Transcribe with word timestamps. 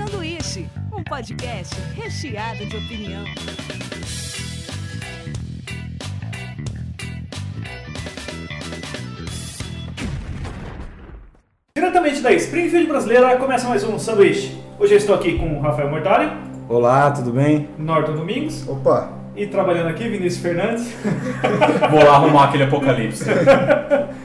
Sanduíche, 0.00 0.66
um 0.96 1.04
podcast 1.04 1.78
recheado 1.94 2.64
de 2.64 2.74
opinião. 2.74 3.22
Diretamente 11.76 12.22
da 12.22 12.32
Springfield 12.32 12.86
brasileira, 12.86 13.36
começa 13.36 13.68
mais 13.68 13.84
um 13.84 13.98
sanduíche. 13.98 14.58
Hoje 14.78 14.94
eu 14.94 14.98
estou 14.98 15.14
aqui 15.14 15.38
com 15.38 15.58
o 15.58 15.60
Rafael 15.60 15.90
Mortari, 15.90 16.32
Olá, 16.66 17.10
tudo 17.10 17.32
bem? 17.32 17.68
Norton 17.76 18.14
Domingos 18.14 18.66
Opa! 18.66 19.12
e 19.36 19.46
trabalhando 19.46 19.88
aqui 19.88 20.08
Vinícius 20.08 20.42
Fernandes. 20.42 20.94
Vou 21.90 22.02
lá 22.02 22.14
arrumar 22.14 22.44
aquele 22.44 22.64
apocalipse. 22.64 23.24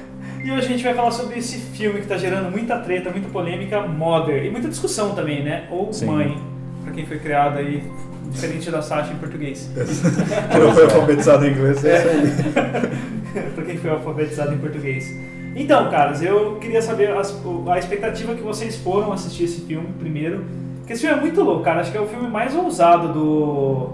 E 0.45 0.51
hoje 0.51 0.65
a 0.67 0.69
gente 0.69 0.83
vai 0.83 0.93
falar 0.93 1.09
sobre 1.09 1.39
esse 1.39 1.57
filme 1.57 1.95
que 1.97 2.03
está 2.05 2.17
gerando 2.17 2.51
muita 2.51 2.77
treta, 2.77 3.09
muita 3.09 3.27
polêmica, 3.29 3.81
Mother. 3.81 4.45
E 4.45 4.51
muita 4.51 4.67
discussão 4.69 5.15
também, 5.15 5.43
né? 5.43 5.63
Ou 5.71 5.91
Sim. 5.91 6.05
Mãe, 6.05 6.37
pra 6.83 6.93
quem 6.93 7.03
foi 7.03 7.17
criado 7.17 7.57
aí, 7.57 7.83
diferente 8.29 8.69
da 8.69 8.79
Sasha 8.79 9.11
em 9.11 9.15
português. 9.17 9.71
Que 9.75 10.57
não 10.59 10.71
foi 10.71 10.83
alfabetizado 10.83 11.47
em 11.47 11.51
inglês, 11.51 11.83
é 11.83 11.97
isso 11.97 12.07
aí. 12.09 13.41
pra 13.55 13.63
quem 13.65 13.77
foi 13.77 13.89
alfabetizado 13.89 14.53
em 14.53 14.57
português. 14.59 15.11
Então, 15.55 15.89
caras, 15.89 16.21
eu 16.21 16.57
queria 16.61 16.81
saber 16.81 17.09
as- 17.17 17.31
o- 17.43 17.63
a 17.67 17.79
expectativa 17.79 18.35
que 18.35 18.41
vocês 18.43 18.75
foram 18.75 19.11
assistir 19.11 19.45
esse 19.45 19.61
filme 19.61 19.87
primeiro. 19.97 20.43
Porque 20.77 20.93
esse 20.93 21.01
filme 21.01 21.17
é 21.17 21.21
muito 21.21 21.41
louco, 21.41 21.63
cara. 21.63 21.81
Acho 21.81 21.91
que 21.91 21.97
é 21.97 22.01
o 22.01 22.05
filme 22.07 22.27
mais 22.29 22.53
ousado 22.55 23.11
do. 23.11 23.89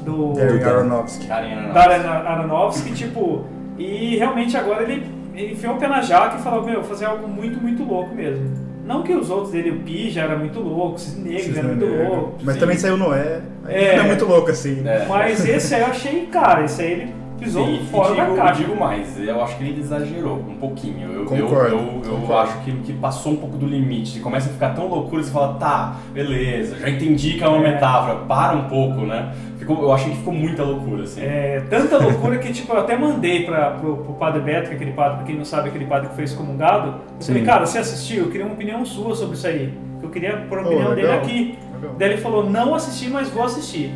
do. 0.00 0.32
Darren 0.32 0.62
Aronofsky. 0.64 1.26
Darren 1.26 2.00
Aronofsky, 2.06 2.92
tipo, 2.94 3.44
e 3.76 4.16
realmente 4.16 4.56
agora 4.56 4.84
ele 4.84 5.04
enfiou 5.34 5.74
o 5.74 5.78
pé 5.78 5.88
na 5.88 6.00
jaca 6.02 6.36
e 6.36 6.42
falou, 6.42 6.64
meu, 6.64 6.80
vou 6.80 6.84
fazer 6.84 7.06
algo 7.06 7.26
muito, 7.28 7.60
muito 7.60 7.84
louco 7.84 8.14
mesmo. 8.14 8.50
Não 8.84 9.02
que 9.02 9.14
os 9.14 9.30
outros 9.30 9.52
dele, 9.52 9.70
o 9.70 9.80
Pi 9.80 10.10
já 10.10 10.22
era 10.22 10.36
muito 10.36 10.58
louco, 10.58 10.96
o 10.96 10.98
Cisne 10.98 11.30
Negro 11.30 11.44
Cisne 11.44 11.58
era 11.58 11.68
muito 11.68 11.86
louco, 11.86 12.38
Mas 12.42 12.54
sim. 12.54 12.60
também 12.60 12.76
saiu 12.76 12.96
Noé. 12.96 13.40
Aí 13.64 13.74
É. 13.74 13.96
Não 13.96 14.04
é 14.04 14.06
muito 14.08 14.24
louco 14.24 14.50
assim. 14.50 14.82
É. 14.86 15.06
mas 15.08 15.48
esse 15.48 15.74
aí 15.74 15.82
eu 15.82 15.86
achei, 15.86 16.26
cara, 16.26 16.64
esse 16.64 16.82
aí 16.82 16.92
ele 16.92 17.21
pisou 17.42 17.66
Sim, 17.66 17.86
fora 17.90 18.12
e 18.12 18.16
da 18.16 18.24
digo, 18.24 18.36
caixa. 18.36 18.54
digo 18.64 18.76
mais, 18.80 19.18
eu 19.18 19.42
acho 19.42 19.56
que 19.56 19.64
ele 19.64 19.80
exagerou 19.80 20.36
um 20.36 20.54
pouquinho. 20.56 21.10
Eu, 21.12 21.24
Concordo, 21.24 21.74
eu, 21.76 21.78
eu, 22.04 22.10
concordo. 22.20 22.34
acho 22.34 22.58
que, 22.64 22.72
que 22.78 22.92
passou 22.94 23.32
um 23.32 23.36
pouco 23.36 23.56
do 23.56 23.66
limite. 23.66 24.20
Começa 24.20 24.48
a 24.48 24.52
ficar 24.52 24.70
tão 24.70 24.86
loucura, 24.88 25.22
você 25.22 25.30
fala, 25.30 25.54
tá, 25.54 25.96
beleza, 26.12 26.76
já 26.78 26.88
entendi 26.88 27.34
que 27.34 27.44
é 27.44 27.48
uma 27.48 27.66
É. 27.66 27.72
metáfora, 27.72 28.16
para 28.26 28.56
um 28.56 28.68
pouco, 28.68 29.00
né? 29.02 29.32
Ficou, 29.58 29.80
eu 29.82 29.92
achei 29.92 30.10
que 30.10 30.18
ficou 30.18 30.32
muita 30.34 30.62
loucura, 30.64 31.04
assim. 31.04 31.20
É, 31.22 31.62
tanta 31.70 31.96
loucura 31.98 32.38
que 32.38 32.52
tipo, 32.52 32.72
eu 32.72 32.80
até 32.80 32.96
mandei 32.96 33.44
pra, 33.44 33.70
pro, 33.72 33.96
pro 33.98 34.14
padre 34.14 34.40
Beto, 34.40 34.66
que 34.68 34.72
é 34.72 34.76
aquele 34.76 34.92
padre, 34.92 35.16
pra 35.18 35.26
quem 35.26 35.36
não 35.36 35.44
sabe, 35.44 35.68
aquele 35.68 35.86
padre 35.86 36.08
que 36.08 36.14
foi 36.16 36.24
excomungado. 36.24 36.88
Eu 36.88 36.94
Sim. 37.20 37.32
falei, 37.32 37.42
cara, 37.46 37.66
você 37.66 37.78
assistiu? 37.78 38.24
Eu 38.24 38.30
queria 38.30 38.44
uma 38.46 38.54
opinião 38.54 38.84
sua 38.84 39.14
sobre 39.14 39.36
isso 39.36 39.46
aí. 39.46 39.72
Eu 40.02 40.08
queria 40.10 40.36
pôr 40.48 40.58
a 40.58 40.62
Oh, 40.62 40.66
opinião 40.66 40.88
dele 40.96 41.02
legal. 41.06 41.18
aqui. 41.18 41.58
Legal. 41.80 41.94
Daí 41.96 42.08
ele 42.12 42.20
falou, 42.20 42.48
não 42.50 42.74
assisti, 42.74 43.08
mas 43.08 43.28
vou 43.30 43.44
assistir. 43.44 43.94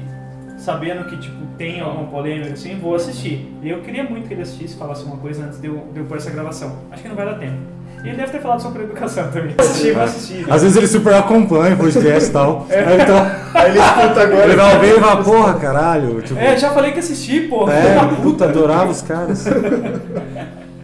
Sabendo 0.57 1.05
que 1.05 1.17
tipo, 1.19 1.37
tem 1.59 1.81
alguma 1.81 2.09
polêmica 2.09 2.53
assim, 2.55 2.79
vou 2.81 2.95
assistir. 2.95 3.53
E 3.63 3.69
eu 3.69 3.81
queria 3.83 4.03
muito 4.05 4.27
que 4.27 4.35
ele 4.35 4.43
assistisse, 4.43 4.75
falasse 4.77 5.05
uma 5.05 5.17
coisa 5.19 5.45
antes 5.45 5.61
de 5.61 5.67
eu, 5.69 5.87
de 5.93 6.01
eu 6.01 6.05
pôr 6.07 6.17
essa 6.17 6.31
gravação. 6.31 6.73
Acho 6.91 7.03
que 7.03 7.09
não 7.09 7.15
vai 7.17 7.27
dar 7.27 7.35
tempo. 7.35 7.57
E 8.05 8.09
ele 8.09 8.17
deve 8.17 8.31
ter 8.33 8.41
falado 8.41 8.61
sobre 8.61 8.83
educação 8.85 9.31
também. 9.31 9.55
Assistir, 9.59 9.93
vou 9.93 10.03
assistir. 10.03 10.47
Às 10.53 10.63
vezes 10.63 10.77
ele 10.77 10.87
super 10.87 11.15
acompanha 11.15 11.75
o 11.75 11.79
podcast 11.79 12.29
e 12.31 12.33
tal. 12.33 12.67
É. 12.71 12.79
Aí 12.85 13.01
então, 13.03 13.17
Aí 13.55 13.71
ele 13.71 13.79
escuta 13.79 14.21
agora. 14.23 14.45
ele 14.45 14.57
vai 14.57 14.75
ouvir 14.75 14.97
e 14.97 15.01
vai, 15.01 15.23
porra, 15.25 15.55
caralho. 15.55 16.23
Tipo, 16.23 16.39
É, 16.41 16.57
já 16.57 16.71
falei 16.71 16.93
que 16.93 16.99
assisti, 17.01 17.41
pô. 17.43 17.69
é, 17.71 17.97
puta, 18.23 18.45
adorava 18.47 18.91
os 18.91 19.03
caras. 19.03 19.45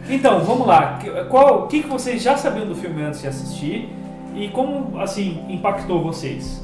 Então, 0.09 0.41
vamos 0.43 0.67
lá. 0.67 0.97
Que- 1.01 1.09
Qual, 1.29 1.63
o 1.63 1.67
que, 1.67 1.81
que 1.83 1.87
vocês 1.89 2.21
já 2.21 2.35
sabiam 2.35 2.67
do 2.67 2.75
filme 2.75 3.01
antes 3.03 3.21
de 3.21 3.27
assistir? 3.27 3.89
E 4.35 4.49
como, 4.49 4.99
assim, 4.99 5.43
impactou 5.49 6.03
vocês? 6.03 6.61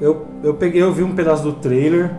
Eu, 0.00 0.26
eu 0.42 0.54
peguei, 0.54 0.82
eu 0.82 0.92
vi 0.92 1.02
um 1.02 1.14
pedaço 1.14 1.42
do 1.42 1.52
trailer 1.52 2.10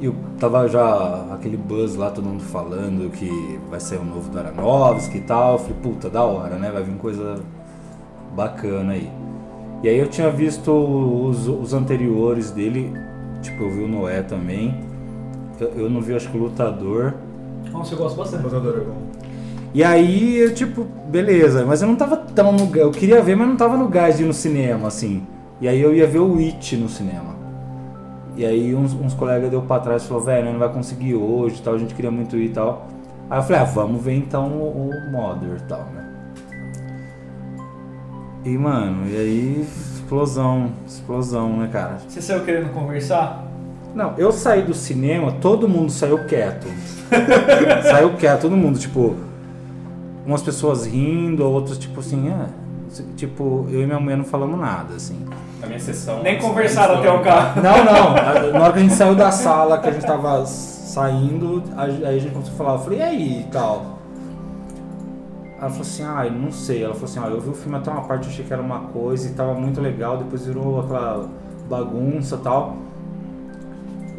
e 0.00 0.10
tava 0.38 0.66
já 0.66 1.26
aquele 1.32 1.56
buzz 1.56 1.94
lá, 1.94 2.10
todo 2.10 2.24
mundo 2.24 2.42
falando 2.42 3.10
que 3.10 3.60
vai 3.68 3.78
sair 3.78 3.98
um 3.98 4.04
novo 4.04 4.30
do 4.30 4.38
Aronofsky 4.38 5.18
e 5.18 5.20
tal. 5.20 5.52
Eu 5.52 5.58
falei, 5.58 5.76
puta, 5.82 6.08
da 6.08 6.22
hora, 6.22 6.56
né? 6.56 6.70
Vai 6.70 6.82
vir 6.82 6.96
coisa 6.96 7.36
bacana 8.34 8.94
aí. 8.94 9.10
E 9.82 9.88
aí 9.88 9.98
eu 9.98 10.08
tinha 10.08 10.30
visto 10.30 10.70
os, 10.72 11.46
os 11.48 11.72
anteriores 11.72 12.50
dele, 12.50 12.92
tipo, 13.40 13.62
eu 13.62 13.70
vi 13.70 13.82
o 13.84 13.88
Noé 13.88 14.22
também. 14.22 14.74
Eu, 15.58 15.68
eu 15.76 15.90
não 15.90 16.00
vi, 16.00 16.14
acho 16.14 16.30
que 16.30 16.36
o 16.36 16.40
Lutador. 16.40 17.14
Nossa, 17.70 17.94
eu 17.94 17.98
gosto 17.98 18.16
bastante. 18.16 18.42
Lutador 18.42 18.78
é 18.78 18.84
bom. 18.84 19.02
E 19.72 19.84
aí, 19.84 20.38
eu, 20.38 20.54
tipo, 20.54 20.84
beleza, 21.08 21.64
mas 21.64 21.80
eu 21.80 21.88
não 21.88 21.94
tava 21.96 22.16
tão 22.16 22.52
no. 22.52 22.74
Eu 22.74 22.90
queria 22.90 23.22
ver, 23.22 23.36
mas 23.36 23.46
não 23.46 23.56
tava 23.56 23.76
no 23.76 23.88
gás 23.88 24.16
de 24.16 24.24
ir 24.24 24.26
no 24.26 24.32
cinema, 24.32 24.88
assim. 24.88 25.22
E 25.60 25.68
aí 25.68 25.80
eu 25.80 25.94
ia 25.94 26.06
ver 26.06 26.20
o 26.20 26.38
It 26.38 26.76
no 26.76 26.88
cinema. 26.88 27.34
E 28.36 28.46
aí 28.46 28.74
uns, 28.74 28.94
uns 28.94 29.12
colegas 29.12 29.50
deu 29.50 29.60
pra 29.62 29.80
trás 29.80 30.02
e 30.02 30.08
falou, 30.08 30.22
velho, 30.22 30.52
não 30.52 30.58
vai 30.58 30.72
conseguir 30.72 31.14
hoje 31.14 31.58
e 31.58 31.62
tal, 31.62 31.74
a 31.74 31.78
gente 31.78 31.94
queria 31.94 32.10
muito 32.10 32.36
ir 32.36 32.46
e 32.46 32.48
tal. 32.50 32.86
Aí 33.28 33.38
eu 33.38 33.42
falei, 33.42 33.60
ah, 33.60 33.64
vamos 33.64 34.02
ver 34.02 34.14
então 34.14 34.48
o, 34.48 34.90
o 34.90 35.12
Mother 35.12 35.56
e 35.58 35.68
tal, 35.68 35.84
né? 35.94 36.06
E 38.44 38.56
mano, 38.56 39.06
e 39.06 39.16
aí, 39.16 39.66
explosão, 39.94 40.72
explosão, 40.86 41.58
né, 41.58 41.68
cara? 41.70 41.98
Você 42.08 42.22
saiu 42.22 42.42
querendo 42.42 42.72
conversar? 42.72 43.46
Não, 43.94 44.14
eu 44.16 44.32
saí 44.32 44.62
do 44.62 44.72
cinema, 44.72 45.32
todo 45.32 45.68
mundo 45.68 45.92
saiu 45.92 46.24
quieto. 46.24 46.66
saiu 47.84 48.16
quieto, 48.16 48.42
todo 48.42 48.56
mundo, 48.56 48.78
tipo, 48.78 49.16
umas 50.24 50.42
pessoas 50.42 50.86
rindo, 50.86 51.44
outras 51.44 51.76
tipo 51.76 52.00
assim, 52.00 52.30
ah, 52.30 52.48
tipo, 53.16 53.66
eu 53.70 53.82
e 53.82 53.86
minha 53.86 54.00
mulher 54.00 54.16
não 54.16 54.24
falamos 54.24 54.58
nada, 54.58 54.94
assim. 54.94 55.26
Na 55.60 55.66
minha 55.66 55.80
sessão. 55.80 56.22
Nem 56.22 56.38
conversaram 56.38 56.96
até 56.96 57.10
o 57.10 57.22
carro. 57.22 57.60
Não, 57.60 57.84
não, 57.84 58.52
na 58.52 58.62
hora 58.62 58.72
que 58.72 58.78
a 58.78 58.82
gente 58.82 58.94
saiu 58.94 59.14
da 59.14 59.30
sala, 59.30 59.78
que 59.78 59.88
a 59.88 59.92
gente 59.92 60.06
tava 60.06 60.46
saindo, 60.46 61.62
aí 61.76 62.04
a 62.04 62.18
gente 62.18 62.32
começou 62.32 62.54
a 62.54 62.56
falar, 62.56 62.72
eu 62.72 62.78
falei, 62.78 62.98
e 62.98 63.02
aí 63.02 63.40
e 63.40 63.44
tal. 63.52 63.98
Ela 65.58 65.68
falou 65.68 65.82
assim, 65.82 66.02
ah, 66.02 66.24
eu 66.24 66.32
não 66.32 66.50
sei. 66.50 66.82
Ela 66.82 66.94
falou 66.94 67.10
assim, 67.10 67.20
ah, 67.22 67.28
eu 67.28 67.40
vi 67.40 67.50
o 67.50 67.54
filme 67.54 67.76
até 67.76 67.90
uma 67.90 68.02
parte, 68.02 68.28
achei 68.28 68.44
que 68.44 68.52
era 68.52 68.62
uma 68.62 68.80
coisa 68.80 69.28
e 69.28 69.32
tava 69.32 69.52
muito 69.52 69.80
legal, 69.80 70.16
depois 70.16 70.46
virou 70.46 70.80
aquela 70.80 71.28
bagunça 71.68 72.36
e 72.36 72.38
tal. 72.38 72.76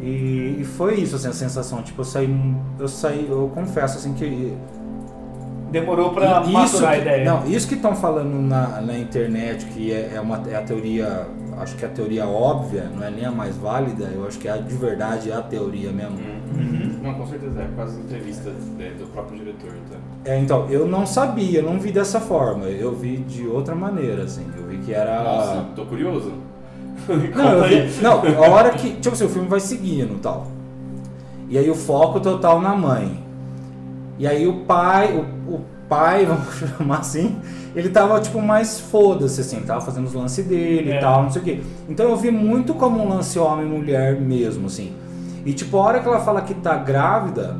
E, 0.00 0.56
e 0.60 0.64
foi 0.64 1.00
isso, 1.00 1.14
assim, 1.16 1.28
a 1.28 1.32
sensação. 1.32 1.82
Tipo, 1.82 2.00
eu 2.00 2.04
saí. 2.04 2.56
Eu 2.78 2.88
saí, 2.88 3.26
eu 3.28 3.50
confesso 3.54 3.98
assim 3.98 4.14
que. 4.14 4.56
Demorou 5.72 6.10
pra 6.10 6.42
e- 6.46 6.52
maturar 6.52 6.90
a 6.92 6.98
ideia. 6.98 7.24
Não, 7.24 7.46
isso 7.46 7.66
que 7.66 7.74
estão 7.74 7.96
falando 7.96 8.34
na, 8.40 8.80
na 8.82 8.98
internet, 8.98 9.64
que 9.66 9.90
é, 9.90 10.12
é, 10.14 10.20
uma, 10.20 10.42
é 10.48 10.54
a 10.54 10.62
teoria. 10.62 11.26
Acho 11.58 11.76
que 11.76 11.84
é 11.84 11.88
a 11.88 11.90
teoria 11.90 12.26
óbvia, 12.26 12.90
não 12.94 13.04
é 13.04 13.10
nem 13.10 13.24
a 13.24 13.30
mais 13.30 13.56
válida, 13.56 14.10
eu 14.14 14.26
acho 14.26 14.38
que 14.38 14.48
é 14.48 14.52
a, 14.52 14.56
de 14.56 14.74
verdade 14.74 15.30
é 15.30 15.34
a 15.34 15.42
teoria 15.42 15.92
mesmo. 15.92 16.18
Uhum. 16.18 17.00
Não, 17.02 17.14
com 17.14 17.26
certeza, 17.26 17.60
é 17.60 17.64
da 17.64 17.84
entrevista 17.84 18.50
do 18.50 19.06
próprio 19.12 19.38
diretor. 19.38 19.70
Tá? 19.90 19.96
É, 20.24 20.38
então, 20.38 20.66
eu 20.70 20.86
não 20.86 21.04
sabia, 21.04 21.60
eu 21.60 21.64
não 21.64 21.78
vi 21.78 21.92
dessa 21.92 22.20
forma, 22.20 22.66
eu 22.66 22.94
vi 22.94 23.18
de 23.18 23.46
outra 23.46 23.74
maneira, 23.74 24.24
assim. 24.24 24.46
Eu 24.56 24.66
vi 24.66 24.78
que 24.78 24.94
era. 24.94 25.22
Nossa, 25.22 25.66
tô 25.74 25.84
curioso. 25.86 26.32
Não, 27.08 27.62
vi, 27.66 28.00
não, 28.00 28.44
a 28.44 28.48
hora 28.48 28.70
que. 28.70 28.90
Tipo 28.92 29.14
assim, 29.14 29.24
o 29.24 29.28
filme 29.28 29.48
vai 29.48 29.58
seguindo 29.58 30.14
e 30.14 30.18
tal. 30.20 30.46
E 31.48 31.58
aí 31.58 31.68
o 31.68 31.74
foco 31.74 32.20
total 32.20 32.60
na 32.60 32.76
mãe. 32.76 33.21
E 34.18 34.26
aí 34.26 34.46
o 34.46 34.60
pai, 34.64 35.12
o, 35.14 35.54
o 35.54 35.60
pai, 35.88 36.24
vamos 36.26 36.54
chamar 36.54 36.98
assim, 36.98 37.36
ele 37.74 37.88
tava 37.88 38.20
tipo 38.20 38.40
mais 38.40 38.78
foda-se, 38.80 39.40
assim, 39.40 39.60
tava 39.60 39.80
fazendo 39.80 40.06
os 40.06 40.14
lances 40.14 40.44
dele 40.46 40.92
É. 40.92 40.96
e 40.98 41.00
tal, 41.00 41.22
não 41.24 41.30
sei 41.30 41.42
o 41.42 41.44
quê. 41.44 41.60
Então 41.88 42.08
eu 42.08 42.16
vi 42.16 42.30
muito 42.30 42.74
como 42.74 43.02
um 43.02 43.08
lance 43.08 43.38
homem 43.38 43.66
e 43.66 43.68
mulher 43.68 44.20
mesmo, 44.20 44.66
assim. 44.66 44.92
E 45.44 45.52
tipo, 45.52 45.76
a 45.76 45.80
hora 45.80 46.00
que 46.00 46.06
ela 46.06 46.20
fala 46.20 46.40
que 46.42 46.54
tá 46.54 46.76
grávida, 46.76 47.56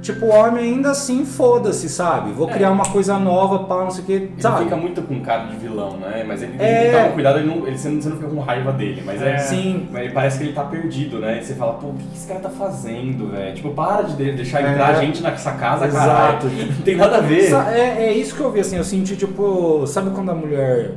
tipo, 0.00 0.26
o 0.26 0.28
homem 0.30 0.64
ainda 0.74 0.90
assim 0.90 1.24
foda-se, 1.24 1.88
sabe? 1.88 2.32
Vou 2.32 2.48
É. 2.48 2.52
criar 2.52 2.70
uma 2.70 2.84
coisa 2.84 3.18
nova, 3.18 3.60
pá, 3.64 3.84
não 3.84 3.90
sei 3.90 4.02
o 4.02 4.06
quê, 4.06 4.12
Ele 4.12 4.32
sabe? 4.38 4.64
fica 4.64 4.76
muito 4.76 5.02
com 5.02 5.20
cara 5.20 5.44
de 5.44 5.56
vilão, 5.56 5.96
né? 5.98 6.24
Mas 6.26 6.42
ele 6.42 6.54
É. 6.58 6.74
tem 6.82 6.90
que 6.90 6.96
tomar 6.96 7.12
cuidado, 7.14 7.38
ele 7.38 7.48
não, 7.48 7.66
ele, 7.66 7.76
você, 7.78 7.88
não, 7.88 8.00
você 8.00 8.08
não 8.08 8.16
fica 8.16 8.28
com 8.30 8.40
raiva 8.40 8.72
dele, 8.72 9.02
mas 9.04 9.20
é. 9.22 9.38
Sim. 9.38 9.88
Mas 9.92 10.02
ele 10.04 10.12
parece 10.12 10.38
que 10.38 10.44
ele 10.44 10.52
tá 10.52 10.64
perdido, 10.64 11.18
né? 11.18 11.38
E 11.40 11.44
você 11.44 11.54
fala, 11.54 11.74
pô, 11.74 11.88
o 11.88 11.94
que 11.94 12.04
esse 12.14 12.26
cara 12.26 12.40
tá 12.40 12.50
fazendo, 12.50 13.30
velho? 13.30 13.54
Tipo, 13.54 13.70
para 13.70 14.02
de 14.02 14.16
de- 14.16 14.32
deixar 14.32 14.62
É. 14.64 14.72
entrar 14.72 14.94
gente 14.94 15.22
nessa 15.22 15.52
casa, 15.52 15.86
Exato. 15.86 16.46
Não 16.46 16.82
tem 16.84 16.96
nada 16.96 17.18
a 17.18 17.20
ver. 17.20 17.52
É, 17.72 18.06
é 18.06 18.12
isso 18.12 18.34
que 18.34 18.40
eu 18.40 18.50
vi, 18.50 18.60
assim, 18.60 18.76
eu 18.76 18.84
senti, 18.84 19.16
tipo, 19.16 19.86
sabe 19.86 20.10
quando 20.10 20.30
a 20.30 20.34
mulher. 20.34 20.92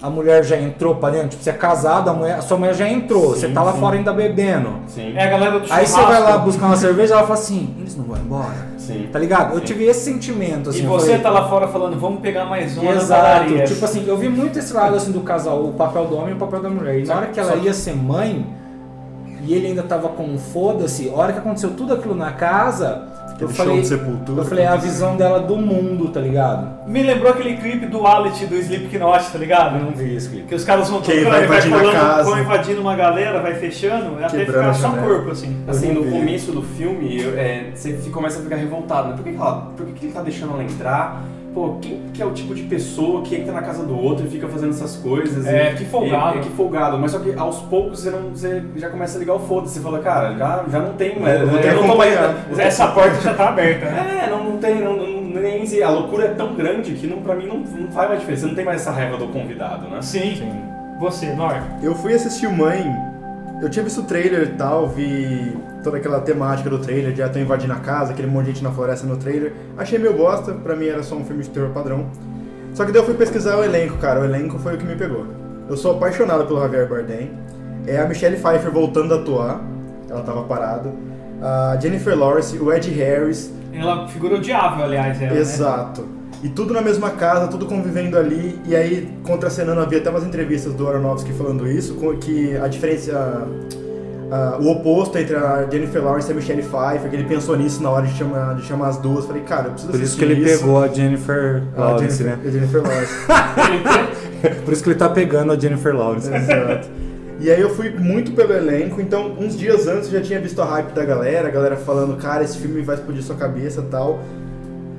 A 0.00 0.08
mulher 0.08 0.44
já 0.44 0.56
entrou 0.56 0.94
pra 0.94 1.10
dentro? 1.10 1.30
Tipo, 1.30 1.42
você 1.42 1.50
é 1.50 1.54
casado, 1.54 2.08
a, 2.08 2.12
mulher, 2.12 2.36
a 2.36 2.40
sua 2.40 2.56
mulher 2.56 2.74
já 2.74 2.88
entrou, 2.88 3.34
Sim, 3.34 3.40
você 3.40 3.48
tá 3.48 3.64
lá 3.64 3.72
sim. 3.72 3.80
fora 3.80 3.96
ainda 3.96 4.12
bebendo. 4.12 4.74
Sim. 4.86 5.12
É 5.16 5.24
a 5.24 5.30
galera 5.30 5.58
do 5.58 5.72
Aí 5.72 5.86
você 5.86 6.00
vai 6.00 6.22
lá 6.22 6.38
buscar 6.38 6.66
uma 6.66 6.76
cerveja 6.76 7.14
ela 7.14 7.22
fala 7.24 7.34
assim, 7.34 7.74
eles 7.80 7.96
não 7.96 8.04
vão 8.04 8.16
embora. 8.16 8.68
Sim. 8.76 9.08
Tá 9.12 9.18
ligado? 9.18 9.54
Eu 9.54 9.60
tive 9.60 9.84
esse 9.84 10.04
sentimento, 10.04 10.70
assim. 10.70 10.84
E 10.84 10.86
você 10.86 11.06
falei, 11.06 11.22
tá 11.22 11.30
lá 11.30 11.48
fora 11.48 11.66
falando, 11.66 11.98
vamos 11.98 12.20
pegar 12.20 12.44
mais 12.44 12.78
uma 12.78 12.92
Exato, 12.92 13.52
tipo 13.66 13.84
assim, 13.84 14.04
eu 14.06 14.16
vi 14.16 14.28
muito 14.28 14.56
esse 14.58 14.72
lado 14.72 14.94
assim 14.94 15.10
do 15.10 15.20
casal, 15.20 15.64
o 15.64 15.72
papel 15.72 16.06
do 16.06 16.16
homem 16.16 16.30
e 16.30 16.34
o 16.34 16.38
papel 16.38 16.62
da 16.62 16.70
mulher. 16.70 17.00
E 17.00 17.04
na 17.04 17.16
hora 17.16 17.26
que 17.26 17.40
ela 17.40 17.56
ia 17.56 17.74
ser 17.74 17.96
mãe, 17.96 18.46
e 19.42 19.52
ele 19.52 19.66
ainda 19.66 19.82
tava 19.82 20.10
com 20.10 20.24
um 20.24 20.38
foda-se, 20.38 21.10
a 21.10 21.12
hora 21.12 21.32
que 21.32 21.38
aconteceu 21.40 21.70
tudo 21.70 21.94
aquilo 21.94 22.14
na 22.14 22.32
casa, 22.32 23.02
Eu 23.44 23.48
show 23.48 23.64
falei, 23.66 23.80
de 23.80 23.86
sepultura. 23.88 24.40
eu 24.42 24.44
falei, 24.44 24.64
é 24.64 24.68
a 24.68 24.76
visão 24.76 25.16
dela 25.16 25.40
do 25.40 25.56
mundo, 25.56 26.08
tá 26.08 26.20
ligado? 26.20 26.86
Me 26.88 27.02
lembrou 27.02 27.30
aquele 27.32 27.56
clipe 27.56 27.86
do 27.86 28.00
Wallet 28.00 28.46
do 28.46 28.54
Slipknot, 28.56 29.30
tá 29.32 29.38
ligado? 29.38 29.78
Eu 29.78 29.84
não 29.84 29.92
vi 29.92 30.14
esse 30.16 30.28
clipe. 30.28 30.46
Que 30.48 30.54
os 30.54 30.64
caras 30.64 30.88
vão 30.90 31.00
tocando 31.00 31.24
vai 31.24 31.44
e 31.44 31.46
vai 31.46 31.58
invadindo 31.58 31.74
a 31.76 31.78
colando, 31.80 31.96
casa. 31.98 32.30
vão 32.30 32.38
invadindo 32.40 32.80
uma 32.80 32.96
galera, 32.96 33.40
vai 33.40 33.54
fechando, 33.54 34.16
até 34.24 34.44
Quebrando 34.44 34.74
ficar 34.74 34.74
só 34.74 34.90
corpo, 34.90 35.30
assim. 35.30 35.56
Assim, 35.66 35.92
no 35.92 36.02
vi. 36.02 36.10
começo 36.10 36.52
do 36.52 36.62
filme, 36.62 37.22
eu- 37.22 37.38
é, 37.38 37.70
você 37.74 37.92
começa 38.10 38.40
a 38.40 38.42
ficar 38.42 38.56
revoltado, 38.56 39.08
né? 39.10 39.14
Por 39.14 39.24
que, 39.24 39.30
que, 39.32 39.36
ela, 39.36 39.72
por 39.76 39.86
que, 39.86 39.92
que 39.92 40.06
ele 40.06 40.12
tá 40.12 40.22
deixando 40.22 40.54
ela 40.54 40.64
entrar? 40.64 41.22
Pô, 41.58 41.74
quem 41.82 42.00
que 42.14 42.22
é 42.22 42.24
o 42.26 42.30
tipo 42.30 42.54
de 42.54 42.62
pessoa 42.62 43.22
que 43.22 43.34
entra 43.34 43.52
na 43.52 43.60
casa 43.62 43.84
do 43.84 43.98
outro 44.00 44.24
e 44.24 44.30
fica 44.30 44.46
fazendo 44.46 44.70
essas 44.70 44.94
coisas? 44.96 45.44
É, 45.44 45.72
E- 45.72 45.74
que 45.74 45.84
folgado. 45.86 46.36
e- 46.36 46.38
É, 46.38 46.42
que 46.42 46.50
folgado. 46.50 46.96
Mas 46.98 47.10
só 47.10 47.18
que 47.18 47.34
aos 47.36 47.56
poucos 47.62 47.98
você, 48.00 48.10
não, 48.10 48.30
você 48.30 48.62
já 48.76 48.88
começa 48.88 49.16
a 49.16 49.18
ligar 49.18 49.34
o 49.34 49.40
foda-se. 49.40 49.74
Você 49.74 49.80
fala, 49.80 49.98
cara, 49.98 50.36
já, 50.36 50.64
já 50.70 50.78
não 50.78 50.92
tem 50.92 51.18
mais. 51.18 51.36
Que 51.40 51.46
não 51.46 51.52
tô 51.58 51.96
mais- 51.96 52.14
acompanhar. 52.14 52.36
Essa 52.58 52.86
porta 52.88 53.20
já 53.20 53.34
tá 53.34 53.48
aberta, 53.48 53.86
né? 53.86 54.22
É, 54.26 54.30
não, 54.30 54.44
não 54.44 54.56
tem, 54.58 54.76
não, 54.76 54.96
não- 54.96 55.40
nem 55.40 55.66
se- 55.66 55.82
a 55.82 55.90
loucura 55.90 56.26
é 56.26 56.28
tão 56.28 56.54
grande 56.54 56.92
que 56.94 57.08
não, 57.08 57.22
pra 57.22 57.34
mim 57.34 57.46
não, 57.48 57.56
não 57.58 57.90
faz 57.90 58.08
mais 58.08 58.20
diferença. 58.20 58.42
Você 58.42 58.48
não 58.48 58.54
tem 58.54 58.64
mais 58.64 58.80
essa 58.82 58.92
raiva 58.92 59.16
do 59.16 59.26
convidado, 59.26 59.88
né? 59.88 60.00
Sim. 60.00 60.40
Você, 61.00 61.26
Nor. 61.32 61.56
Eu 61.82 61.92
fui 61.96 62.14
assistir 62.14 62.46
o 62.46 62.52
Mãe, 62.52 62.84
eu 63.60 63.68
tinha 63.68 63.84
visto 63.84 64.00
o 64.00 64.04
trailer 64.04 64.42
e 64.44 64.56
tal, 64.56 64.86
vi 64.86 65.56
toda 65.82 65.96
aquela 65.96 66.20
temática 66.20 66.68
do 66.68 66.78
trailer, 66.78 67.12
de 67.12 67.18
já 67.18 67.26
estão 67.26 67.40
invadindo 67.40 67.72
a 67.72 67.76
casa, 67.76 68.12
aquele 68.12 68.28
monte 68.28 68.46
de 68.46 68.52
gente 68.52 68.64
na 68.64 68.70
floresta 68.70 69.06
no 69.06 69.16
trailer. 69.16 69.52
Achei 69.76 69.98
meio 69.98 70.14
bosta, 70.14 70.52
pra 70.52 70.74
mim 70.76 70.86
era 70.86 71.02
só 71.02 71.14
um 71.14 71.24
filme 71.24 71.42
de 71.42 71.50
terror 71.50 71.70
padrão. 71.70 72.06
Só 72.74 72.84
que 72.84 72.92
daí 72.92 73.00
eu 73.00 73.06
fui 73.06 73.14
pesquisar 73.14 73.56
o 73.56 73.64
elenco, 73.64 73.96
cara, 73.98 74.20
o 74.20 74.24
elenco 74.24 74.58
foi 74.58 74.74
o 74.74 74.78
que 74.78 74.84
me 74.84 74.96
pegou. 74.96 75.26
Eu 75.68 75.76
sou 75.76 75.96
apaixonado 75.96 76.46
pelo 76.46 76.60
Javier 76.60 76.88
Bardem. 76.88 77.30
É 77.86 77.98
a 77.98 78.06
Michelle 78.06 78.36
Pfeiffer 78.36 78.70
voltando 78.70 79.14
a 79.14 79.18
atuar, 79.18 79.60
ela 80.08 80.22
tava 80.22 80.42
parada. 80.44 80.92
A 81.40 81.78
Jennifer 81.80 82.18
Lawrence, 82.18 82.58
o 82.58 82.72
Ed 82.72 82.90
Harris, 82.90 83.52
Ela 83.72 84.08
figura 84.08 84.36
odiável, 84.36 84.84
aliás, 84.84 85.20
ela, 85.20 85.34
né? 85.34 85.40
Exato. 85.40 86.06
E 86.42 86.48
tudo 86.48 86.72
na 86.72 86.80
mesma 86.80 87.10
casa, 87.10 87.48
tudo 87.48 87.66
convivendo 87.66 88.16
ali. 88.16 88.60
E 88.66 88.74
aí, 88.74 89.12
contracenando, 89.24 89.80
havia 89.80 89.98
até 89.98 90.10
umas 90.10 90.24
entrevistas 90.24 90.72
do 90.74 90.88
Aronofsky 90.88 91.32
falando 91.32 91.66
isso, 91.66 91.94
que 92.20 92.56
a 92.56 92.68
diferença, 92.68 93.46
a- 94.30 94.54
a- 94.54 94.58
o 94.58 94.70
oposto 94.70 95.16
entre 95.18 95.34
a 95.36 95.66
Jennifer 95.70 96.02
Lawrence 96.02 96.28
e 96.28 96.32
a 96.32 96.34
Michelle 96.34 96.62
Pfeiffer, 96.62 97.08
que 97.10 97.16
ele 97.16 97.24
pensou 97.24 97.56
nisso 97.56 97.82
na 97.82 97.90
hora 97.90 98.06
de 98.06 98.14
chamar, 98.16 98.54
de 98.56 98.62
chamar 98.64 98.88
as 98.88 98.96
duas. 98.98 99.26
Falei, 99.26 99.42
cara, 99.42 99.66
eu 99.66 99.70
preciso 99.72 99.92
Por 99.92 100.00
isso 100.00 100.16
que 100.16 100.24
ele 100.24 100.44
pegou 100.44 100.82
a 100.82 100.88
Jennifer 100.88 101.62
a 101.76 101.80
Lawrence, 101.80 102.18
Jennifer, 102.22 102.38
né? 102.42 102.48
a 102.48 102.50
Jennifer 102.50 102.82
Lawrence. 102.82 103.14
Por 104.64 104.72
isso 104.72 104.82
que 104.82 104.90
ele 104.90 104.98
tá 104.98 105.08
pegando 105.08 105.52
a 105.52 105.58
Jennifer 105.58 105.94
Lawrence. 105.96 106.28
Exato. 106.32 106.88
E 107.40 107.50
aí 107.50 107.60
eu 107.60 107.70
fui 107.70 107.90
muito 107.90 108.32
pelo 108.32 108.52
elenco, 108.52 109.00
então 109.00 109.32
uns 109.38 109.56
dias 109.56 109.86
antes 109.86 110.12
eu 110.12 110.18
já 110.18 110.24
tinha 110.24 110.40
visto 110.40 110.60
a 110.60 110.64
hype 110.64 110.92
da 110.92 111.04
galera, 111.04 111.46
a 111.48 111.50
galera 111.50 111.76
falando, 111.76 112.16
cara, 112.16 112.42
esse 112.42 112.58
filme 112.58 112.82
vai 112.82 112.96
explodir 112.96 113.22
sua 113.22 113.36
cabeça 113.36 113.80
e 113.80 113.84
tal. 113.84 114.20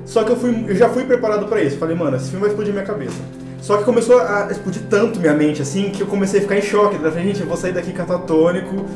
Só 0.06 0.24
que 0.24 0.30
eu, 0.32 0.36
fui, 0.36 0.64
eu 0.68 0.74
já 0.74 0.88
fui 0.88 1.04
preparado 1.04 1.46
pra 1.46 1.62
isso. 1.62 1.76
Falei, 1.76 1.94
mano, 1.94 2.16
esse 2.16 2.26
filme 2.30 2.40
vai 2.40 2.48
explodir 2.48 2.72
minha 2.72 2.84
cabeça. 2.84 3.16
Só 3.60 3.76
que 3.76 3.84
começou 3.84 4.18
a 4.18 4.48
explodir 4.50 4.82
tanto 4.88 5.20
minha 5.20 5.34
mente, 5.34 5.60
assim, 5.60 5.90
que 5.90 6.00
eu 6.00 6.06
comecei 6.06 6.40
a 6.40 6.42
ficar 6.42 6.56
em 6.56 6.62
choque. 6.62 6.94
Eu 6.96 7.10
falei, 7.12 7.26
gente, 7.26 7.42
eu 7.42 7.46
vou 7.46 7.56
sair 7.58 7.72
daqui 7.72 7.92
catatônico, 7.92 8.86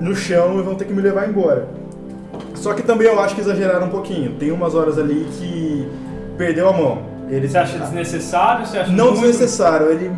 no 0.00 0.14
chão, 0.14 0.58
e 0.58 0.62
vão 0.62 0.74
ter 0.74 0.84
que 0.84 0.92
me 0.92 1.00
levar 1.02 1.28
embora. 1.28 1.66
Só 2.54 2.72
que 2.74 2.82
também 2.82 3.06
eu 3.06 3.20
acho 3.20 3.34
que 3.34 3.40
exageraram 3.40 3.86
um 3.86 3.90
pouquinho. 3.90 4.32
Tem 4.38 4.50
umas 4.50 4.74
horas 4.74 4.98
ali 4.98 5.26
que 5.38 5.88
perdeu 6.36 6.68
a 6.68 6.72
mão. 6.72 6.98
Ele 7.28 7.48
Você 7.48 7.58
acha 7.58 7.78
desnecessário? 7.78 8.66
Você 8.66 8.78
acha 8.78 8.90
não 8.92 9.06
muito- 9.12 9.20
desnecessário, 9.20 9.88
ele. 9.90 10.10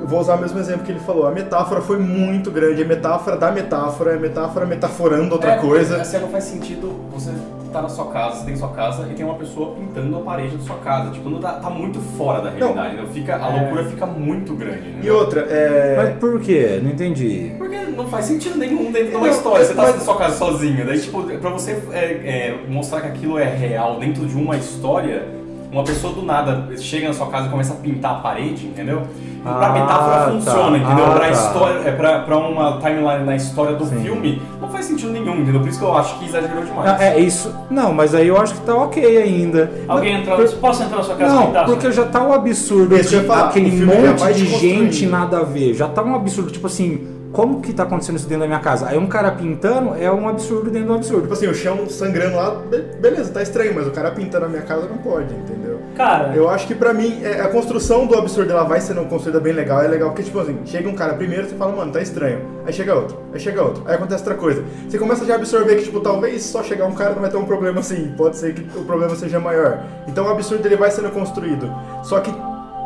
Eu 0.00 0.06
vou 0.06 0.18
usar 0.20 0.36
o 0.36 0.40
mesmo 0.40 0.58
exemplo 0.58 0.82
que 0.82 0.92
ele 0.92 1.00
falou. 1.00 1.26
A 1.26 1.30
metáfora 1.30 1.80
foi 1.82 1.98
muito 1.98 2.50
grande. 2.50 2.82
A 2.82 2.86
metáfora 2.86 3.36
da 3.36 3.50
metáfora, 3.52 4.14
a 4.14 4.18
metáfora 4.18 4.64
metaforando 4.64 5.34
outra 5.34 5.52
É, 5.52 5.56
coisa. 5.58 6.00
Assim, 6.00 6.18
não 6.18 6.28
faz 6.28 6.44
sentido 6.44 6.90
você 7.12 7.30
tá 7.70 7.82
na 7.82 7.88
sua 7.88 8.06
casa, 8.06 8.36
você 8.40 8.46
tem 8.46 8.56
sua 8.56 8.68
casa 8.68 9.08
e 9.10 9.14
tem 9.14 9.24
uma 9.24 9.34
pessoa 9.34 9.74
pintando 9.74 10.16
a 10.16 10.20
parede 10.20 10.56
da 10.56 10.62
sua 10.64 10.76
casa. 10.76 11.10
Tipo, 11.10 11.30
não 11.30 11.38
tá, 11.40 11.52
tá 11.54 11.70
muito 11.70 11.98
fora 12.16 12.42
da 12.42 12.50
realidade. 12.50 12.96
né? 12.96 13.04
Fica, 13.12 13.36
a 13.36 13.48
É. 13.56 13.60
loucura 13.60 13.84
fica 13.84 14.06
muito 14.06 14.54
grande. 14.54 14.88
Né? 14.90 15.00
E 15.02 15.10
outra, 15.10 15.40
é. 15.48 15.96
Mas 15.96 16.18
por 16.18 16.40
quê? 16.40 16.80
Não 16.82 16.90
entendi. 16.90 17.52
Porque 17.58 17.76
não 17.78 18.06
faz 18.08 18.26
sentido 18.26 18.58
nenhum 18.58 18.90
dentro 18.92 19.10
de 19.10 19.16
uma 19.16 19.26
Não, 19.26 19.32
história. 19.34 19.64
Você 19.64 19.74
tá 19.74 19.82
mas- 19.82 19.94
na 19.96 20.00
sua 20.00 20.16
casa 20.16 20.36
sozinho. 20.36 20.86
Daí, 20.86 21.00
tipo, 21.00 21.22
pra 21.22 21.50
você 21.50 21.80
é, 21.92 22.04
é, 22.04 22.60
mostrar 22.68 23.00
que 23.02 23.08
aquilo 23.08 23.38
é 23.38 23.44
real 23.44 23.98
dentro 23.98 24.26
de 24.26 24.34
uma 24.36 24.56
história, 24.56 25.24
uma 25.72 25.84
pessoa 25.84 26.12
do 26.12 26.22
nada 26.22 26.66
chega 26.78 27.08
na 27.08 27.14
sua 27.14 27.28
casa 27.28 27.46
e 27.46 27.50
começa 27.50 27.72
a 27.74 27.76
pintar 27.76 28.12
a 28.12 28.14
parede, 28.16 28.66
entendeu? 28.66 29.02
E 29.38 29.42
pra 29.42 29.66
Ah, 29.68 29.72
metáfora 29.72 30.16
tá. 30.24 30.30
funciona, 30.32 30.76
entendeu? 30.78 31.06
Ah, 31.06 31.10
pra, 31.10 31.20
tá. 31.20 31.30
história, 31.30 31.78
é, 31.88 31.92
pra, 31.92 32.18
pra 32.20 32.36
uma 32.38 32.78
timeline 32.78 33.24
na 33.24 33.36
história 33.36 33.74
do 33.76 33.86
Sim. 33.86 34.02
filme, 34.02 34.42
não 34.60 34.68
faz 34.68 34.84
sentido 34.84 35.12
nenhum, 35.12 35.36
entendeu? 35.40 35.60
Por 35.60 35.68
isso 35.68 35.78
que 35.78 35.84
eu 35.84 35.96
acho 35.96 36.18
que 36.18 36.26
exagerou 36.26 36.64
demais. 36.64 36.90
Ah, 36.90 37.04
é 37.04 37.18
isso. 37.20 37.54
Não, 37.70 37.92
mas 37.92 38.14
aí 38.14 38.26
eu 38.28 38.36
acho 38.38 38.54
que 38.54 38.60
tá 38.60 38.74
ok 38.74 39.16
ainda. 39.16 39.70
Alguém 39.88 40.14
Não, 40.14 40.20
entrou. 40.20 40.36
por- 40.36 40.52
Posso 40.56 40.82
entrar 40.82 40.98
na 40.98 41.02
sua 41.04 41.14
casa 41.14 41.34
Não, 41.34 41.46
pintar? 41.46 41.64
porque 41.66 41.92
já 41.92 42.04
tá 42.04 42.22
um 42.22 42.32
absurdo 42.32 43.00
de 43.00 43.20
falar, 43.20 43.44
aquele 43.46 43.84
monte 43.84 44.26
te 44.26 44.32
de 44.34 44.46
gente 44.46 45.06
nada 45.06 45.38
a 45.38 45.42
ver. 45.44 45.72
Já 45.74 45.88
tá 45.88 46.02
um 46.02 46.14
absurdo, 46.14 46.50
tipo 46.50 46.66
assim, 46.66 47.06
como 47.32 47.60
que 47.60 47.72
tá 47.72 47.84
acontecendo 47.84 48.16
isso 48.16 48.26
dentro 48.26 48.42
da 48.42 48.46
minha 48.48 48.58
casa? 48.60 48.88
Aí 48.88 48.98
um 48.98 49.06
cara 49.06 49.30
pintando 49.30 49.94
é 49.94 50.10
um 50.10 50.28
absurdo 50.28 50.70
dentro 50.70 50.88
do 50.88 50.94
absurdo. 50.94 51.22
Tipo 51.22 51.34
assim, 51.34 51.46
o 51.46 51.54
chão 51.54 51.88
sangrando 51.88 52.36
lá, 52.36 52.50
be- 52.68 52.82
beleza, 53.00 53.32
tá 53.32 53.40
estranho, 53.42 53.74
mas 53.74 53.86
o 53.86 53.90
cara 53.90 54.10
pintando 54.10 54.46
a 54.46 54.48
minha 54.48 54.62
casa 54.62 54.86
não 54.88 54.98
pode, 54.98 55.32
entendeu? 55.34 55.78
Cara, 55.96 56.34
Eu 56.34 56.48
acho 56.48 56.66
que 56.66 56.74
pra 56.74 56.92
mim, 56.94 57.20
é, 57.22 57.40
a 57.40 57.48
construção 57.48 58.06
do 58.06 58.16
absurdo 58.16 58.50
ela 58.50 58.64
vai 58.64 58.80
sendo 58.80 59.04
construída 59.06 59.38
bem 59.40 59.52
legal. 59.52 59.82
É 59.82 59.88
legal 59.88 60.10
porque, 60.10 60.22
tipo 60.22 60.38
assim, 60.40 60.58
chega 60.64 60.88
um 60.88 60.94
cara 60.94 61.14
primeiro, 61.14 61.48
você 61.48 61.54
fala, 61.54 61.74
mano, 61.76 61.92
tá 61.92 62.00
estranho. 62.00 62.40
Aí 62.66 62.72
chega 62.72 62.94
outro, 62.94 63.16
aí 63.32 63.40
chega 63.40 63.62
outro, 63.62 63.82
aí 63.86 63.94
acontece 63.94 64.22
outra 64.22 64.34
coisa. 64.34 64.62
Você 64.88 64.98
começa 64.98 65.24
já 65.24 65.34
a 65.34 65.36
absorver 65.36 65.76
que, 65.76 65.84
tipo, 65.84 66.00
talvez 66.00 66.42
só 66.42 66.62
chegar 66.62 66.86
um 66.86 66.92
cara 66.94 67.14
não 67.14 67.20
vai 67.20 67.30
ter 67.30 67.36
um 67.36 67.44
problema 67.44 67.80
assim. 67.80 68.12
Pode 68.16 68.36
ser 68.36 68.54
que 68.54 68.62
o 68.78 68.84
problema 68.84 69.14
seja 69.16 69.38
maior. 69.40 69.80
Então 70.08 70.26
o 70.26 70.30
absurdo 70.30 70.66
ele 70.66 70.76
vai 70.76 70.90
sendo 70.90 71.10
construído. 71.10 71.70
Só 72.02 72.20
que 72.20 72.32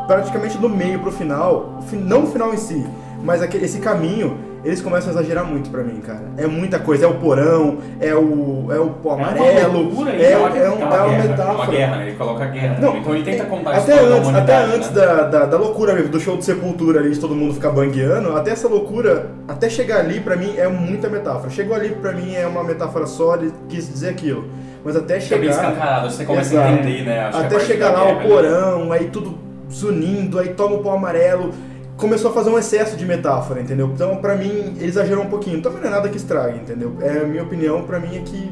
praticamente 0.07 0.57
do 0.57 0.69
meio 0.69 0.99
pro 0.99 1.11
final, 1.11 1.79
fi- 1.87 1.95
não 1.95 2.23
o 2.23 2.27
final 2.27 2.53
em 2.53 2.57
si, 2.57 2.85
mas 3.25 3.41
aquele, 3.41 3.65
esse 3.65 3.79
caminho, 3.79 4.37
eles 4.63 4.81
começam 4.81 5.09
a 5.09 5.13
exagerar 5.13 5.43
muito 5.45 5.69
pra 5.69 5.83
mim, 5.83 5.99
cara. 5.99 6.21
É 6.37 6.45
muita 6.47 6.79
coisa, 6.79 7.05
é 7.05 7.07
o 7.07 7.15
porão, 7.15 7.79
é 7.99 8.13
o, 8.15 8.67
é 8.71 8.79
o 8.79 8.89
pó 8.91 9.15
uma 9.15 9.27
amarelo, 9.29 9.81
loucura 9.83 10.11
é, 10.11 10.31
é, 10.31 10.37
um- 10.37 10.47
É 10.47 10.59
é 10.59 10.69
uma 10.69 10.85
uma 10.85 10.89
guerra, 11.07 11.23
é 11.23 11.27
metáfora. 11.27 11.53
uma 11.55 11.65
guerra, 11.67 11.97
né? 11.97 12.07
Ele 12.07 12.15
coloca 12.17 12.43
a 12.43 12.47
guerra. 12.47 12.77
Não, 12.79 12.97
então 12.97 13.15
ele 13.15 13.23
tenta 13.23 13.45
contar 13.45 13.71
a 13.71 13.77
até 13.77 13.95
da 13.95 14.01
antes, 14.01 14.13
até 14.13 14.29
humanidade, 14.29 14.75
antes 14.75 14.91
né? 14.91 15.01
da, 15.05 15.21
da, 15.23 15.45
da 15.45 15.57
loucura 15.57 15.93
mesmo, 15.93 16.09
do 16.09 16.19
show 16.19 16.37
de 16.37 16.45
sepultura 16.45 16.99
ali, 16.99 17.11
de 17.11 17.19
todo 17.19 17.35
mundo 17.35 17.53
ficar 17.55 17.71
bangueando, 17.71 18.35
até 18.37 18.51
essa 18.51 18.67
loucura, 18.67 19.31
até 19.47 19.69
chegar 19.69 19.99
ali, 19.99 20.19
pra 20.19 20.35
mim, 20.35 20.53
é 20.57 20.67
muita 20.67 21.09
metáfora. 21.09 21.49
Chegou 21.49 21.75
ali, 21.75 21.89
pra 21.89 22.11
mim, 22.11 22.33
é 22.35 22.45
uma 22.47 22.63
metáfora 22.63 23.05
só, 23.07 23.35
ele 23.35 23.51
quis 23.67 23.87
dizer 23.87 24.09
aquilo. 24.09 24.45
Mas 24.83 24.95
até 24.95 25.13
bem 25.15 25.21
chegar... 25.21 25.49
escancarado, 25.49 26.11
você 26.11 26.23
começa 26.25 26.53
Exato. 26.53 26.67
a 26.69 26.71
entender, 26.73 27.03
né? 27.05 27.19
Acho 27.21 27.37
a 27.37 27.41
até 27.41 27.59
chegar 27.59 27.91
da 27.91 27.99
lá 27.99 28.05
guerra 28.05 28.19
o 28.25 28.29
porão, 28.29 28.91
aí 28.91 29.05
tudo 29.05 29.35
zunindo, 29.71 30.39
aí 30.39 30.49
toma 30.49 30.75
o 30.75 30.79
pó 30.79 30.93
amarelo. 30.93 31.51
Começou 31.97 32.31
a 32.31 32.33
fazer 32.33 32.49
um 32.49 32.57
excesso 32.59 32.97
de 32.97 33.05
metáfora, 33.05 33.61
entendeu? 33.61 33.89
Então, 33.93 34.17
pra 34.17 34.35
mim, 34.35 34.75
ele 34.77 34.85
exagerou 34.87 35.23
um 35.23 35.29
pouquinho. 35.29 35.61
Também 35.61 35.79
não 35.81 35.87
é 35.87 35.91
nada 35.91 36.09
que 36.09 36.17
estrague, 36.17 36.59
entendeu? 36.59 36.97
É 37.01 37.19
a 37.19 37.25
minha 37.25 37.43
opinião, 37.43 37.83
pra 37.83 37.99
mim, 37.99 38.17
é 38.17 38.19
que 38.19 38.51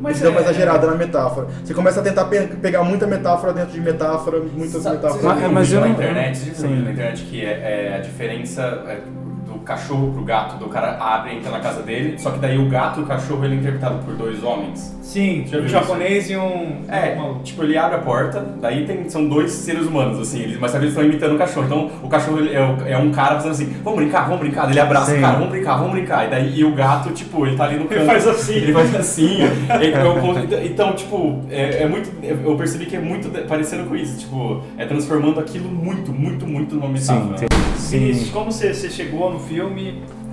Mas 0.00 0.20
dão 0.20 0.30
uma 0.30 0.40
é- 0.40 0.44
exagerada 0.44 0.86
na 0.86 0.94
metáfora. 0.94 1.48
Você 1.62 1.74
começa 1.74 2.00
a 2.00 2.02
tentar 2.02 2.24
pe- 2.26 2.46
pegar 2.62 2.82
muita 2.84 3.06
metáfora 3.06 3.52
dentro 3.52 3.72
de 3.72 3.80
metáfora, 3.80 4.40
muitas 4.40 4.82
Sabe- 4.82 4.96
metáforas. 4.96 5.22
Mas- 5.22 5.52
mas 5.52 5.72
eu 5.72 5.80
na 5.82 5.88
internet, 5.88 6.38
Sim. 6.54 6.82
na 6.82 6.90
internet 6.92 7.24
que 7.24 7.44
é, 7.44 7.90
é 7.92 7.96
a 7.96 8.00
diferença 8.00 8.62
é, 8.86 9.00
cachorro 9.68 10.10
pro 10.12 10.24
gato, 10.24 10.56
do 10.56 10.68
cara 10.68 10.96
abre 10.98 11.32
e 11.32 11.36
entra 11.36 11.50
na 11.50 11.60
casa 11.60 11.82
dele, 11.82 12.18
só 12.18 12.30
que 12.30 12.38
daí 12.38 12.58
o 12.58 12.68
gato 12.68 13.00
e 13.00 13.02
o 13.02 13.06
cachorro 13.06 13.44
ele 13.44 13.54
é 13.54 13.58
interpretado 13.58 13.98
por 14.04 14.14
dois 14.14 14.42
homens. 14.42 14.96
sim, 15.02 15.44
Já 15.46 15.58
um 15.58 15.68
japonês 15.68 16.28
e 16.30 16.36
um. 16.36 16.82
É, 16.88 17.14
uma- 17.14 17.38
tipo, 17.42 17.62
ele 17.62 17.76
abre 17.78 17.96
a 17.96 18.00
porta, 18.00 18.44
daí 18.60 18.84
tem, 18.86 19.08
são 19.08 19.26
dois 19.28 19.50
seres 19.52 19.86
humanos, 19.86 20.18
assim, 20.20 20.40
eles, 20.40 20.58
mas 20.58 20.70
sabe, 20.70 20.84
eles 20.84 20.94
estão 20.94 21.08
imitando 21.08 21.34
o 21.34 21.38
cachorro. 21.38 21.66
Então 21.66 21.90
o 22.02 22.08
cachorro 22.08 22.38
ele 22.40 22.50
é, 22.54 22.92
é 22.92 22.98
um 22.98 23.10
cara 23.10 23.36
fazendo 23.36 23.52
assim, 23.52 23.76
vamos 23.84 24.00
brincar, 24.00 24.24
vamos 24.24 24.40
brincar, 24.40 24.62
Daí 24.62 24.72
ele 24.72 24.80
abraça 24.80 25.12
Sim. 25.12 25.18
o 25.18 25.20
cara, 25.20 25.34
vamos 25.34 25.50
brincar, 25.50 25.76
vamos 25.76 25.92
brincar. 25.92 26.26
E 26.26 26.30
daí 26.30 26.58
e 26.58 26.64
o 26.64 26.74
gato, 26.74 27.10
tipo, 27.12 27.46
ele 27.46 27.56
tá 27.56 27.64
ali 27.64 27.76
no 27.78 27.86
canto. 27.86 28.04
faz 28.06 28.26
assim. 28.26 28.54
Ele 28.54 28.72
faz 28.72 28.94
assim. 28.94 29.38
Ele- 29.80 29.94
eu- 29.96 30.64
então, 30.66 30.92
tipo, 30.94 31.40
é, 31.50 31.82
é 31.82 31.88
muito. 31.88 32.10
Eu 32.22 32.56
percebi 32.56 32.86
que 32.86 32.96
é 32.96 33.00
muito 33.00 33.28
parecendo 33.46 33.84
com 33.88 33.94
isso, 33.96 34.18
tipo, 34.18 34.62
é 34.76 34.84
transformando 34.86 35.40
aquilo 35.40 35.68
muito, 35.70 36.12
muito, 36.12 36.46
muito 36.46 36.74
numa 36.74 36.96
Sim, 36.96 37.14
metáfora. 37.14 37.48
Vinícius, 37.90 38.26
sim. 38.26 38.32
como 38.32 38.50
você, 38.52 38.74
você 38.74 38.90
chegou 38.90 39.32
no 39.32 39.38
filme? 39.40 39.57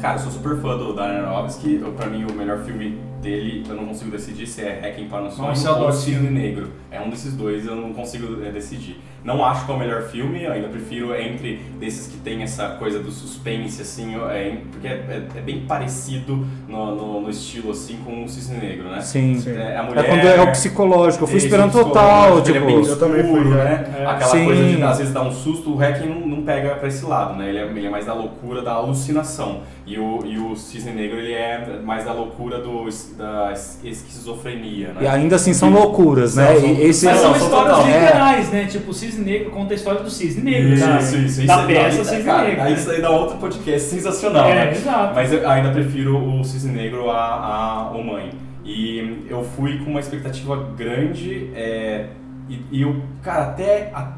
Cara, 0.01 0.17
eu 0.17 0.23
sou 0.23 0.31
super 0.31 0.57
fã 0.57 0.77
do 0.77 0.93
Darren 0.93 1.19
Aronofsky. 1.19 1.81
Pra 1.97 2.07
mim, 2.07 2.25
o 2.25 2.33
melhor 2.33 2.63
filme 2.63 2.99
dele, 3.21 3.63
eu 3.67 3.75
não 3.75 3.87
consigo 3.87 4.11
decidir 4.11 4.45
se 4.45 4.61
é 4.61 4.79
Hacking 4.79 5.07
para 5.07 5.23
um 5.23 5.31
Sonho 5.31 5.49
Nossa, 5.49 5.71
ou 5.71 5.91
Cisne 5.91 6.29
Negro. 6.29 6.71
É 6.91 7.01
um 7.01 7.09
desses 7.09 7.33
dois, 7.35 7.65
eu 7.65 7.75
não 7.75 7.93
consigo 7.93 8.43
é, 8.43 8.51
decidir. 8.51 9.01
Não 9.25 9.43
acho 9.43 9.65
que 9.65 9.71
é 9.71 9.75
o 9.75 9.79
melhor 9.79 10.03
filme, 10.03 10.43
eu 10.43 10.51
ainda 10.51 10.67
prefiro 10.67 11.13
entre 11.15 11.59
desses 11.79 12.05
que 12.05 12.17
tem 12.17 12.43
essa 12.43 12.69
coisa 12.79 12.99
do 12.99 13.09
suspense, 13.11 13.81
assim, 13.81 14.15
é, 14.29 14.57
porque 14.71 14.87
é, 14.87 14.91
é- 14.91 15.27
é 15.39 15.41
bem 15.41 15.61
parecido 15.61 16.45
no, 16.69 16.95
no- 16.95 17.21
no 17.21 17.29
estilo, 17.31 17.71
assim, 17.71 17.97
com 18.05 18.23
o 18.23 18.29
Cisne 18.29 18.57
Negro, 18.59 18.87
né? 18.87 19.01
Sim. 19.01 19.39
Sim. 19.39 19.57
É, 19.57 19.77
a 19.77 19.79
É 19.79 19.81
mulher, 19.81 20.05
quando 20.07 20.27
é 20.27 20.41
o 20.41 20.51
psicológico. 20.51 21.23
Eu 21.23 21.27
fui 21.27 21.37
esperando 21.37 21.71
total, 21.71 22.33
ele 22.33 22.41
tipo. 22.43 22.57
é 22.57 22.61
bem 22.61 22.85
Eu 22.85 22.99
também 22.99 23.23
fui, 23.23 23.39
escuro, 23.39 23.49
né? 23.55 23.95
É. 23.99 24.05
Aquela 24.05 24.29
Sim. 24.29 24.45
coisa 24.45 24.63
de 24.63 24.83
às 24.83 24.97
vezes 24.99 25.11
dar 25.13 25.23
um 25.23 25.31
susto, 25.31 25.73
o 25.73 25.79
Hacking 25.81 26.07
não, 26.07 26.27
não 26.27 26.43
pega 26.43 26.75
pra 26.75 26.87
esse 26.87 27.03
lado, 27.03 27.35
né? 27.35 27.49
Ele 27.49 27.57
é, 27.57 27.63
ele 27.63 27.87
é 27.87 27.89
mais 27.89 28.05
da 28.05 28.13
loucura, 28.13 28.61
da 28.61 28.73
alucinação. 28.73 29.61
E 29.87 29.97
o, 29.97 30.19
e 30.25 30.37
o 30.37 30.55
Cisne 30.55 30.91
Negro, 30.91 31.17
ele 31.17 31.33
é 31.33 31.79
mais 31.83 32.05
da 32.05 32.13
loucura 32.13 32.59
do, 32.59 32.85
da 33.17 33.53
esquizofrenia, 33.83 34.89
né? 34.89 35.01
E 35.01 35.07
ainda 35.07 35.35
assim 35.35 35.53
são 35.53 35.69
loucuras, 35.69 36.35
né? 36.35 36.47
São- 36.53 36.61
são- 36.61 36.69
E 36.69 36.81
esse 36.83 37.05
Mas 37.05 37.15
Não, 37.15 37.21
são 37.21 37.33
são 37.35 37.47
histórias 37.47 37.85
literais, 37.85 38.49
né? 38.51 38.65
Tipo, 38.65 38.91
o 38.91 38.93
Cisne 38.93 39.14
Negro 39.23 39.51
conta 39.51 39.73
a 39.73 39.75
história 39.75 40.01
do 40.01 40.09
Cisne 40.09 40.43
Negro, 40.43 40.79
tá? 40.79 40.97
Isso, 40.97 41.15
isso, 41.17 41.25
isso. 41.39 41.47
Da 41.47 41.61
aí- 41.61 41.67
peça 41.67 42.03
Cisne 42.03 42.23
cara, 42.23 42.47
Negro. 42.47 42.61
Aí 42.63 42.73
né? 42.73 42.79
isso 42.79 42.91
aí 42.91 43.01
dá 43.01 43.09
outro 43.09 43.37
podcast 43.37 43.89
sensacional, 43.89 44.45
É, 44.47 44.55
né? 44.65 44.71
exato. 44.71 45.13
Mas 45.15 45.31
eu 45.31 45.49
ainda 45.49 45.69
prefiro 45.71 46.17
o 46.17 46.43
Cisne 46.43 46.71
Negro 46.73 47.09
a, 47.09 47.17
a 47.17 47.91
O 47.91 48.03
Mãe. 48.03 48.31
E 48.63 49.25
eu 49.29 49.43
fui 49.43 49.77
com 49.79 49.91
uma 49.91 49.99
expectativa 49.99 50.55
grande 50.75 51.51
é, 51.53 52.07
e, 52.49 52.59
e 52.71 52.81
eu, 52.81 53.01
cara, 53.21 53.43
até... 53.43 53.91
a- 53.93 54.13